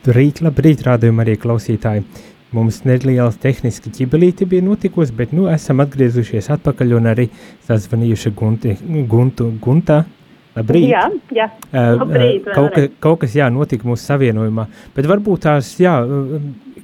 Labrīt, 0.05 0.43
labrīt, 0.45 0.83
rādījumā 0.85 1.25
arī 1.25 1.35
klausītāji. 1.41 2.03
Mums 2.53 2.83
neliela 2.85 3.31
tehniska 3.41 3.89
ķibelīte 3.89 4.45
bija 4.45 4.61
notikusi, 4.63 5.15
bet 5.17 5.31
nu 5.33 5.47
esam 5.49 5.81
atgriezušies 5.81 6.51
atpakaļ 6.53 6.91
un 6.99 7.09
arī 7.09 7.25
sazvanījuši 7.65 8.33
Gunti, 8.37 8.75
Guntu, 9.09 9.47
Guntā. 9.65 10.03
Labrīt. 10.55 10.85
Jā, 10.93 11.07
jā. 11.33 11.47
Labrīt, 11.73 12.51
kaut, 12.53 12.69
ka, 12.75 12.85
kaut 13.01 13.23
kas, 13.23 13.33
jā, 13.35 13.49
notika 13.51 13.89
mūsu 13.89 14.05
savienojumā, 14.05 14.67
bet 14.95 15.09
varbūt 15.09 15.47
tās, 15.47 15.71
jā, 15.81 15.95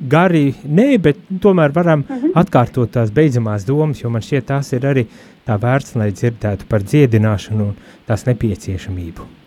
gari, 0.01 0.47
nē, 0.65 0.87
bet 1.05 1.21
tomēr 1.45 1.75
varam 1.77 2.07
uh 2.09 2.17
-huh. 2.17 2.33
atkārtot 2.41 2.91
tās 2.97 3.13
beidzamās 3.13 3.67
domas, 3.69 4.01
jo 4.01 4.11
man 4.11 4.23
šķiet 4.23 4.47
tās 4.49 4.73
ir 4.73 4.89
arī 4.89 5.05
tā 5.47 5.61
vērts, 5.61 5.95
lai 5.95 6.09
dzirdētu 6.11 6.65
par 6.69 6.83
dziedināšanu 6.83 7.69
un 7.69 7.77
tās 8.07 8.27
nepieciešamību. 8.27 9.40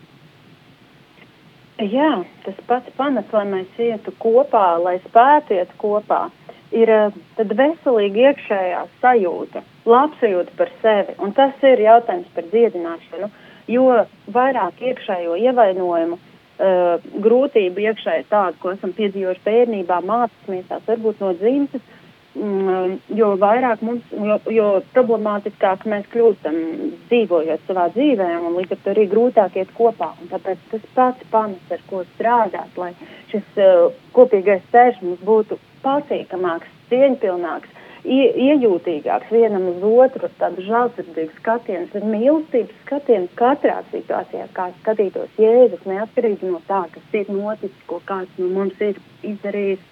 Jā, 1.82 2.22
tas 2.44 2.58
pats 2.68 2.90
pamats, 2.94 3.32
lai 3.34 3.44
mēs 3.50 3.78
ietu 3.82 4.12
kopā, 4.22 4.76
lai 4.78 5.00
spētu 5.08 5.56
iet 5.56 5.72
kopā, 5.80 6.28
ir 6.70 6.90
tad 7.34 7.54
veselīga 7.58 8.28
iekšējā 8.30 8.82
sajūta, 9.02 9.62
labsajūta 9.90 10.54
par 10.58 10.70
sevi, 10.82 11.16
un 11.18 11.34
tas 11.34 11.66
ir 11.66 11.82
jautājums 11.82 12.30
par 12.36 12.46
dziedināšanu. 12.52 13.30
Jo 13.74 13.88
vairāk 14.30 14.82
iekšējo 14.86 15.34
ievainojumu, 15.48 16.20
uh, 16.20 17.10
grūtību 17.26 17.86
iekšēji 17.88 18.28
tādu, 18.30 18.60
ko 18.62 18.74
esam 18.76 18.94
piedzīvojuši 18.94 19.44
bērnībā, 19.48 19.98
mācāmies 20.06 20.68
tās 20.70 20.86
varbūt 20.86 21.22
no 21.24 21.32
dzimtes, 21.40 21.93
jo 22.34 23.28
vairāk 23.38 23.82
mums, 23.86 24.06
jo, 24.10 24.38
jo 24.50 24.68
problemātiskāk 24.94 25.84
mēs 25.86 26.08
kļūstam 26.10 26.56
dzīvojot 27.06 27.68
savā 27.68 27.86
dzīvē, 27.94 28.30
un 28.40 28.56
līdz 28.58 28.74
ar 28.74 28.80
to 28.82 28.94
arī 28.94 29.04
grūtāk 29.12 29.58
iet 29.60 29.70
kopā. 29.76 30.10
Un 30.20 30.32
tāpēc 30.32 30.64
tas 30.72 30.88
pats 30.96 31.30
pamats, 31.30 31.70
ar 31.70 31.84
ko 31.90 32.02
strādāt, 32.14 32.74
lai 32.80 32.90
šis 33.30 33.62
uh, 33.62 33.94
kopīgais 34.16 34.66
ceļš 34.74 35.00
mums 35.06 35.22
būtu 35.24 35.60
patīkamāks, 35.84 36.74
cieņpilnāks, 36.90 37.70
ie, 38.04 38.26
iejūtīgāks 38.50 39.30
vienam 39.30 39.70
uz 39.70 39.86
otru, 39.88 40.28
tādu 40.40 40.66
žēlsirdīgu 40.66 41.38
skatienu, 41.38 41.88
ir 41.94 42.10
mīlestības 42.16 42.82
skatiens 42.82 43.32
katrā 43.38 43.80
situācijā, 43.92 44.50
kā 44.56 44.70
skatītos 44.82 45.40
Jēzus, 45.40 45.86
neatkarīgi 45.88 46.50
no 46.50 46.60
tā, 46.68 46.84
kas 46.94 47.18
ir 47.20 47.30
noticis, 47.30 47.82
ko 47.86 48.02
kāds 48.08 48.42
no 48.42 48.50
mums 48.58 48.80
ir 48.82 48.98
izdarījis. 49.22 49.90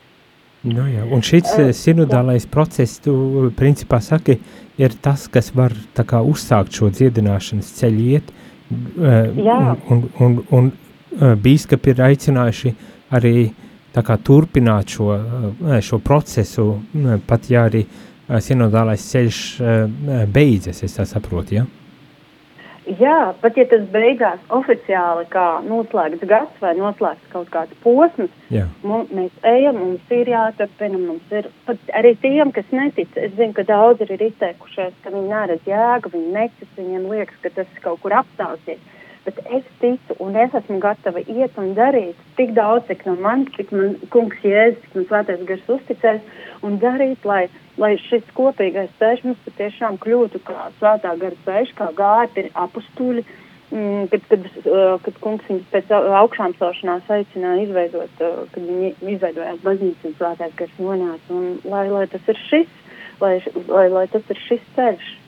Nu 0.63 0.87
jā, 0.87 1.03
un 1.11 1.25
šis 1.27 1.49
uh, 1.57 1.71
sinodālais 1.75 2.47
jā. 2.47 2.51
process, 2.53 3.01
tu 3.03 3.51
principā 3.59 3.99
saki, 4.03 4.39
ir 4.79 4.95
tas, 5.03 5.27
kas 5.33 5.51
var 5.55 5.75
tā 5.97 6.05
kā 6.09 6.23
uzsākt 6.23 6.77
šo 6.79 6.91
dziedināšanas 6.95 7.73
ceļu 7.81 8.07
iet, 8.15 8.31
uh, 8.71 9.27
jā. 9.35 9.59
un, 9.91 10.07
un, 10.07 10.07
un, 10.23 10.39
un 10.55 10.73
bīskapi 11.43 11.93
ir 11.93 12.07
aicinājuši 12.07 12.73
arī 13.13 13.37
tā 13.93 14.03
kā 14.07 14.17
turpināt 14.17 14.97
šo, 14.97 15.13
eh, 15.15 15.81
šo 15.81 15.99
procesu, 15.99 16.81
eh, 16.95 17.19
pat 17.27 17.51
ja 17.51 17.67
arī 17.69 17.85
eh, 17.85 18.41
sinodālais 18.41 19.05
ceļš 19.13 19.39
beidzas, 20.33 20.83
es 20.83 20.97
tā 20.97 21.07
saprotu, 21.07 21.55
ja? 21.55 21.67
Jā, 22.99 23.33
pat 23.41 23.57
ja 23.57 23.65
tas 23.71 23.85
beigās 23.95 24.41
oficiāli 24.53 25.27
kā 25.33 25.47
noslēgts 25.65 26.27
gads 26.29 26.63
vai 26.63 26.73
noslēgts 26.79 27.31
kaut 27.33 27.51
kāds 27.55 27.77
posms, 27.85 28.33
mums, 28.83 29.13
mēs 29.15 29.37
ejam, 29.49 29.79
mums 29.79 30.15
ir 30.15 30.31
jāturpina, 30.33 30.99
mums 30.99 31.35
ir 31.35 31.49
pat 31.69 31.93
arī 32.01 32.15
tiem, 32.25 32.51
kas 32.53 32.69
netic. 32.75 33.13
Es 33.17 33.37
zinu, 33.39 33.55
ka 33.57 33.65
daudzi 33.69 34.09
ir 34.11 34.27
izteikušies, 34.29 34.97
ka 35.05 35.15
viņi 35.15 35.31
neredz 35.31 35.71
jēgu, 35.71 36.13
viņi 36.17 36.35
netic, 36.35 36.75
viņiem 36.79 37.07
liekas, 37.13 37.39
ka 37.45 37.55
tas 37.61 37.79
kaut 37.85 38.03
kur 38.03 38.19
apstāsies 38.19 38.83
bet 39.25 39.39
es 39.57 39.67
ticu 39.81 40.17
un 40.25 40.37
es 40.37 40.55
esmu 40.59 40.79
gatava 40.83 41.23
iet 41.23 41.59
un 41.61 41.75
darīt 41.79 42.19
tik 42.39 42.55
daudz, 42.57 42.87
cik 42.89 43.05
no 43.07 43.15
manis, 43.23 43.53
cik 43.57 43.71
man 43.75 43.95
kungs 44.15 44.41
jēzus, 44.47 44.81
cik 44.85 44.97
man 44.99 45.07
svētais 45.11 45.45
gars 45.49 45.71
uzticēs, 45.77 46.25
un 46.67 46.81
darīt, 46.83 47.23
lai, 47.29 47.45
lai 47.81 47.95
šis 48.09 48.27
kopīgais 48.37 48.91
ceļš 48.99 49.25
mums 49.29 49.47
patiešām 49.47 50.01
kļūtu 50.03 50.43
kā 50.49 50.69
svētā 50.81 51.15
gara 51.23 51.41
ceļš, 51.47 51.73
kā 51.79 51.89
gāja 51.99 52.47
apustuļi, 52.65 53.25
mm, 53.71 54.05
kad, 54.13 54.29
kad, 54.33 54.51
uh, 54.67 54.99
kad 55.07 55.23
kungs 55.25 55.49
viņus 55.51 55.73
pēc 55.73 55.97
augšām 56.23 56.59
celšanās 56.59 57.11
aicināja 57.19 57.67
izveidot, 57.69 58.23
uh, 58.27 58.45
kad 58.55 58.69
viņi 58.69 58.95
izveidojās 59.17 59.65
baznīcas 59.65 60.11
un 60.11 60.19
svētais 60.19 60.59
gars 60.59 60.79
nonāca, 60.83 61.39
un 61.39 61.59
lai, 61.65 61.89
lai 61.95 62.07
tas 62.11 62.33
ir 62.33 62.47
šis, 62.51 62.79
lai, 63.23 63.37
lai, 63.71 63.89
lai 63.93 64.07
tas 64.11 64.35
ir 64.35 64.47
šis 64.49 64.71
ceļš. 64.77 65.19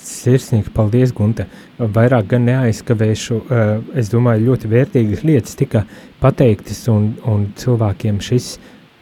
Sirsnīgi, 0.00 0.72
paldies, 0.72 1.12
Gunte. 1.16 1.44
Vairāk 1.78 2.30
gan 2.32 2.46
neaizskavēšu. 2.48 3.40
Eh, 3.40 3.72
es 4.00 4.08
domāju, 4.12 4.50
ļoti 4.50 4.70
vērtīgas 4.72 5.24
lietas 5.28 5.58
tika 5.60 5.84
pateiktas, 6.22 6.86
un, 6.92 7.12
un 7.28 7.50
cilvēkiem 7.60 8.20
šis, 8.24 8.54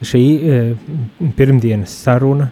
šī 0.03 0.23
eh, 0.37 0.73
pirmdienas 1.37 1.95
saruna 2.03 2.49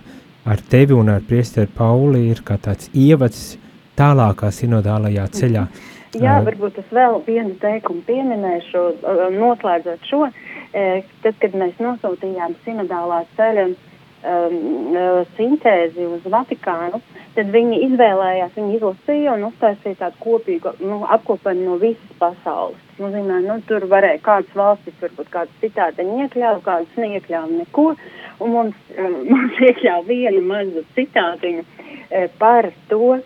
ar 0.47 0.63
tevi 0.71 0.95
un 0.95 1.11
ar 1.11 1.25
priesteri 1.27 1.67
Pauli 1.75 2.29
ir 2.31 2.41
kā 2.47 2.55
tāds 2.63 2.87
ievads 2.95 3.57
tālākā 3.99 4.51
sinodālajā 4.55 5.27
ceļā. 5.35 5.67
Jā, 6.23 6.37
varbūt 6.45 6.79
es 6.81 6.87
vēl 6.95 7.19
vienu 7.27 7.57
teikumu 7.61 8.01
pieminēšu, 8.07 8.83
noslēdzot 9.35 10.07
šo. 10.07 10.23
Tad, 10.71 11.35
kad 11.41 11.57
mēs 11.57 11.75
nosūtījām 11.83 12.55
sinodālā 12.63 13.19
ceļa 13.35 13.65
um, 13.67 14.95
sintēzi 15.35 16.07
uz 16.07 16.25
Vatikānu, 16.31 17.01
tad 17.37 17.51
viņi 17.53 17.77
izvēlējās, 17.85 18.55
viņi 18.57 18.75
izlasīja 18.79 19.35
un 19.37 19.45
uztaisīja 19.51 19.99
tādu 19.99 20.17
kopīgu 20.23 20.73
nu, 20.81 20.99
apkopojumu 21.15 21.65
no 21.67 21.75
visas 21.81 22.15
pasaules. 22.17 22.79
Tas 22.89 23.01
nozīmē, 23.03 23.39
nu, 23.45 23.59
tur 23.69 23.85
varēja 23.91 24.23
kādas 24.25 24.55
valstis, 24.57 24.95
varbūt 25.03 25.29
kādas 25.33 25.59
citādi 25.61 26.05
iekļāva, 26.23 26.63
kādas 26.65 26.97
neiekļāva 26.97 27.51
neko, 27.59 27.87
un 28.41 28.53
mums, 28.55 28.79
um, 28.97 29.17
mums 29.31 29.59
iekļāva 29.69 30.05
vienu 30.07 30.41
mazu 30.49 30.85
citātiņu 30.97 31.65
e, 31.65 32.23
par 32.41 32.71
to, 32.89 33.19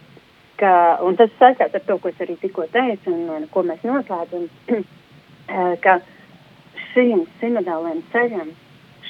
ka, 0.59 0.73
un 1.07 1.15
tas 1.19 1.31
saistās 1.39 1.77
ar 1.79 1.85
to, 1.87 1.97
ko 2.03 2.11
es 2.11 2.19
arī 2.25 2.35
tikko 2.41 2.67
teicu, 2.73 3.13
un, 3.13 3.29
un 3.37 3.47
ko 3.53 3.63
mēs 3.69 3.85
noslēdzam, 3.87 4.49
e, 4.67 4.81
ka 5.85 6.01
šīm 6.91 7.23
sinodāliem 7.39 8.03
ceļam 8.11 8.51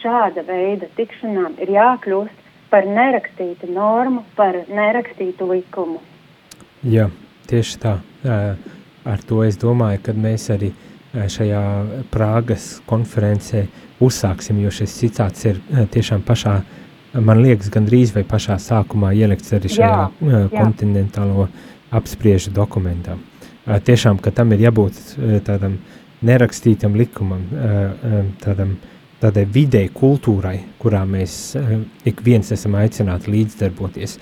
šāda 0.01 0.45
veida 0.45 0.89
tikšanām 0.97 1.57
ir 1.61 1.73
jākļūst 1.73 2.50
par 2.71 2.87
nerakstītu 2.87 3.69
normu, 3.71 4.23
par 4.37 4.63
nerakstītu 4.71 5.47
likumu. 5.51 5.99
Jā, 6.87 7.09
tieši 7.51 7.79
tā. 7.81 7.97
Ar 9.11 9.23
to 9.27 9.41
es 9.43 9.57
domāju, 9.59 10.01
ka 10.05 10.15
mēs 10.15 10.47
arī 10.53 10.71
šajā 11.11 11.61
Prāgas 12.13 12.67
konferencē 12.89 13.65
uzsāksim, 14.01 14.61
jo 14.63 14.71
šis 14.73 14.93
citāts 15.01 15.45
ir 15.49 15.59
tiešām 15.93 16.23
pašā, 16.25 16.55
man 17.19 17.41
liekas, 17.43 17.69
gandrīz 17.73 18.13
vai 18.15 18.23
pašā 18.27 18.57
sākumā 18.61 19.11
ielikts 19.17 19.51
arī 19.57 19.73
šajā 19.73 19.89
jā, 19.91 20.29
jā. 20.31 20.45
kontinentālo 20.55 21.49
apspriežu 21.91 22.53
dokumentā. 22.55 23.17
Tiešām, 23.67 24.21
ka 24.23 24.31
tam 24.33 24.55
ir 24.55 24.63
jābūt 24.69 25.17
tādam 25.45 25.75
nerakstītam 26.25 26.95
likumam, 26.97 27.43
tādam 28.41 28.77
uh, 28.77 28.90
tādai 29.21 29.45
videi, 29.45 29.89
kultūrai, 29.93 30.57
kurā 30.81 31.03
mēs 31.07 31.37
uh, 31.59 31.77
ik 32.07 32.23
viens 32.25 32.51
esam 32.51 32.75
aicināti 32.79 33.31
līdzdarboties. 33.33 34.17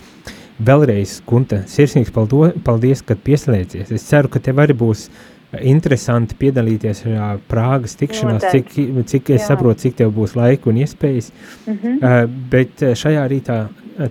Vēlreiz, 0.59 1.21
Gunte, 1.27 1.61
sirsnīgs 1.71 2.11
paldo, 2.11 2.49
paldies, 2.65 3.01
ka 3.01 3.15
pieslēdzies. 3.15 3.93
Es 3.95 4.07
ceru, 4.09 4.27
ka 4.31 4.41
tev 4.43 4.59
arī 4.59 4.75
būs 4.75 5.07
interesanti 5.65 6.35
piedalīties 6.37 7.03
šajā 7.05 7.27
Prāgas 7.49 7.95
tikšanās, 7.97 8.49
cik, 8.51 8.73
cik 9.09 9.31
es 9.33 9.41
Jā. 9.41 9.53
saprotu, 9.53 9.85
cik 9.85 9.95
tev 10.01 10.11
būs 10.13 10.35
laika 10.37 10.69
un 10.69 10.81
iespējas. 10.83 11.31
Mm 11.65 11.77
-hmm. 11.77 11.95
uh, 12.03 12.29
bet 12.51 12.83
šajā 13.03 13.27
rītā 13.31 13.59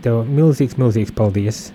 tev 0.03 0.25
milzīgs, 0.27 0.79
milzīgs 0.79 1.13
paldies. 1.15 1.73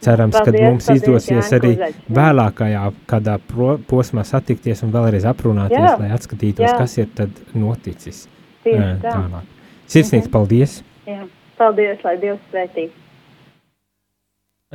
Cerams, 0.00 0.36
ka 0.36 0.52
mums 0.52 0.86
paldies, 0.86 1.02
izdosies 1.02 1.52
jā, 1.52 1.58
arī 1.58 1.92
vēlākajā 2.12 2.92
kādā 3.08 3.38
pro, 3.46 3.78
posmā 3.90 4.24
satikties 4.24 4.82
un 4.82 4.92
vēlreiz 4.92 5.24
aprunāties, 5.24 5.78
jā. 5.78 5.98
lai 5.98 6.10
atskatītos, 6.10 6.68
jā. 6.68 6.78
kas 6.78 6.98
ir 6.98 7.08
tad 7.14 7.30
noticis. 7.54 8.26
Tieši 8.66 8.92
tā. 9.02 9.14
tālāk. 9.14 9.50
Sirsnīgs 9.86 10.26
mhm. 10.26 10.32
paldies! 10.34 10.78
Jā, 11.06 11.24
paldies, 11.58 12.00
lai 12.04 12.16
Dievs 12.22 12.46
svētī! 12.50 12.88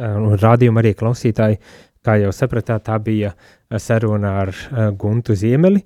Un 0.02 0.38
rādījuma 0.40 0.80
arī 0.80 0.94
klausītāji, 0.98 1.60
kā 2.06 2.16
jau 2.22 2.32
sapratāt, 2.34 2.86
tā 2.88 2.96
bija 3.04 3.34
saruna 3.78 4.38
ar 4.46 4.54
Guntu 4.98 5.36
Ziemeli, 5.38 5.84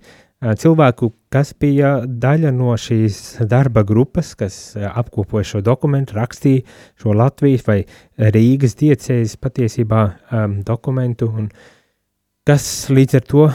cilvēku, 0.61 1.09
kas 1.33 1.53
bija 1.57 1.95
daļa 2.05 2.51
no 2.53 2.75
šīs 2.77 3.41
darba 3.49 3.81
grupas, 3.87 4.35
kas 4.37 4.75
apkopoja 4.77 5.55
šo 5.55 5.61
dokumentu, 5.65 6.19
rakstīja 6.19 6.65
šo 7.01 7.15
Latvijas 7.17 7.65
vai 7.67 7.79
Rīgas 8.17 8.77
diecējas 8.79 9.37
patiesībā 9.41 10.03
um, 10.05 10.59
dokumentu 10.67 11.31
un 11.31 11.49
kas 12.45 12.65
līdz 12.93 13.17
ar 13.17 13.25
to 13.25 13.45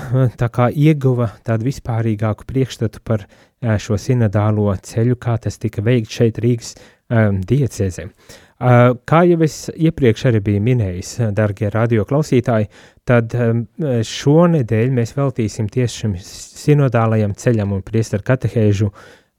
tā 0.41 0.49
kā 0.51 0.68
ieguva 0.74 1.30
tādu 1.47 1.68
vispārīgāku 1.68 2.47
priekšstatu 2.49 3.03
par 3.07 3.26
šo 3.61 3.99
sinodālo 4.01 4.72
ceļu, 4.74 5.18
kā 5.20 5.36
tas 5.38 5.61
tika 5.61 5.84
veikts 5.84 6.16
šeit 6.16 6.41
Rīgas 6.43 6.74
um, 6.74 7.41
diecēzēm. 7.47 8.11
Uh, 8.61 8.93
kā 9.09 9.22
jau 9.24 9.38
es 9.45 9.55
iepriekš 9.72 10.26
arī 10.28 10.41
biju 10.45 10.61
minējis, 10.64 11.14
darbie 11.36 11.70
radioklausītāji, 11.72 12.68
tad 13.09 13.32
um, 13.36 13.62
šonadēļ 14.05 14.93
mēs 14.97 15.14
veltīsim 15.16 15.70
tieši 15.72 16.03
šim 16.03 16.16
sinodālajam 16.20 17.32
ceļam 17.41 17.72
un 17.78 17.84
priesteru 17.86 18.26
katehēžu 18.26 18.91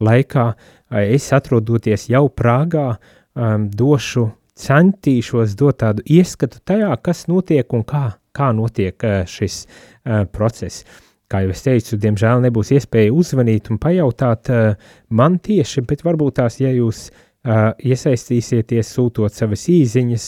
laikā. 0.02 0.48
Uh, 0.56 1.04
es 1.04 1.30
atrodoties 1.38 2.08
jau 2.10 2.24
Prāgā, 2.34 2.96
um, 3.38 3.68
došu, 3.70 4.32
centīšos 4.62 5.54
dot 5.58 5.82
tādu 5.82 6.06
ieskatu 6.06 6.62
tajā, 6.66 6.90
kas 7.06 7.28
notiek 7.30 7.78
un 7.78 7.86
kā, 7.88 8.08
kā 8.36 8.52
notiek 8.56 9.08
uh, 9.08 9.22
šis 9.28 9.64
uh, 9.66 10.24
process. 10.32 10.86
Kā 11.32 11.46
jau 11.46 11.54
es 11.54 11.64
teicu, 11.64 12.00
diemžēl 12.02 12.44
nebūs 12.44 12.74
iespēja 12.76 13.14
uzvanīt 13.16 13.72
un 13.72 13.80
pajautāt 13.80 14.52
uh, 14.52 14.96
man 15.10 15.40
tieši, 15.40 15.86
bet 15.88 16.04
varbūt 16.08 16.42
tās, 16.42 16.60
ja 16.64 16.74
jūs 16.76 17.10
iesaistīsieties, 17.42 18.90
sūtot 18.94 19.34
savas 19.34 19.64
īsiņas, 19.74 20.26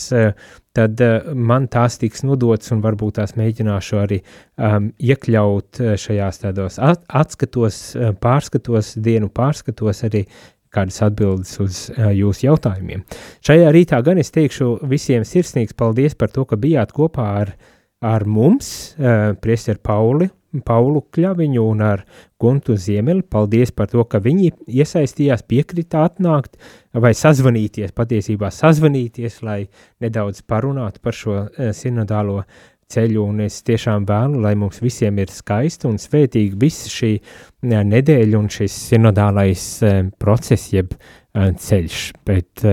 tad 0.74 1.04
man 1.38 1.68
tās 1.70 2.00
tiks 2.02 2.24
nodotas, 2.26 2.72
un 2.74 2.82
varbūt 2.82 3.20
tās 3.20 3.36
mēģināšu 3.38 4.00
arī 4.02 4.18
um, 4.58 4.88
iekļaut 4.98 5.78
šajās 6.02 6.42
tādos 6.42 6.80
atskatos, 6.82 7.78
pārskatos, 8.18 8.96
dienu 8.98 9.30
pārskatos 9.30 10.02
arī 10.10 10.24
kādas 10.74 11.00
atbildes 11.06 11.54
uz 11.62 11.84
uh, 11.94 12.10
jūsu 12.16 12.48
jautājumiem. 12.48 13.04
Šajā 13.46 13.70
rītā 13.76 14.02
gan 14.06 14.18
es 14.22 14.34
teikšu 14.34 14.80
visiem 14.90 15.26
sirsnīgs 15.28 15.78
paldies 15.78 16.18
par 16.18 16.34
to, 16.34 16.48
ka 16.50 16.58
bijāt 16.58 16.96
kopā 16.98 17.28
ar, 17.44 17.54
ar 18.04 18.26
mums, 18.28 18.94
priesteri 19.42 19.80
Pauli, 19.80 20.28
Paulu 20.68 21.02
Kļaviņu 21.10 21.62
un 21.66 21.80
ar 21.82 22.04
Guntu 22.42 22.76
Ziemeli. 22.78 23.24
Paldies 23.26 23.72
par 23.74 23.88
to, 23.90 24.04
ka 24.06 24.20
viņi 24.22 24.52
iesaistījās, 24.70 25.42
piekrita 25.50 26.04
atnākt 26.06 26.60
vai 26.94 27.16
sazvanīties, 27.18 27.96
patiesībā 27.96 28.52
sazvanīties, 28.54 29.40
lai 29.48 29.64
nedaudz 30.04 30.44
parunātu 30.46 31.02
par 31.02 31.18
šo 31.18 31.40
sinodālo 31.74 32.44
ceļu, 32.94 33.24
un 33.26 33.40
es 33.48 33.64
tiešām 33.66 34.06
vēlu, 34.06 34.44
lai 34.44 34.54
mums 34.60 34.78
visiem 34.84 35.18
ir 35.24 35.32
skaisti 35.34 35.88
un 35.90 35.98
svētīgi 35.98 36.60
visa 36.62 36.92
šī 36.94 37.16
nedēļa 37.66 38.38
un 38.38 38.52
šis 38.54 38.76
sinodālais 38.92 39.66
process, 40.22 40.70
jeb 40.76 40.94
ceļš, 41.34 42.04
bet 42.28 42.68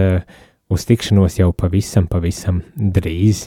uz 0.69 0.85
tikšanos 0.91 1.41
jau 1.41 1.49
pavisam, 1.57 2.11
pavisam 2.11 2.61
drīz. 2.77 3.47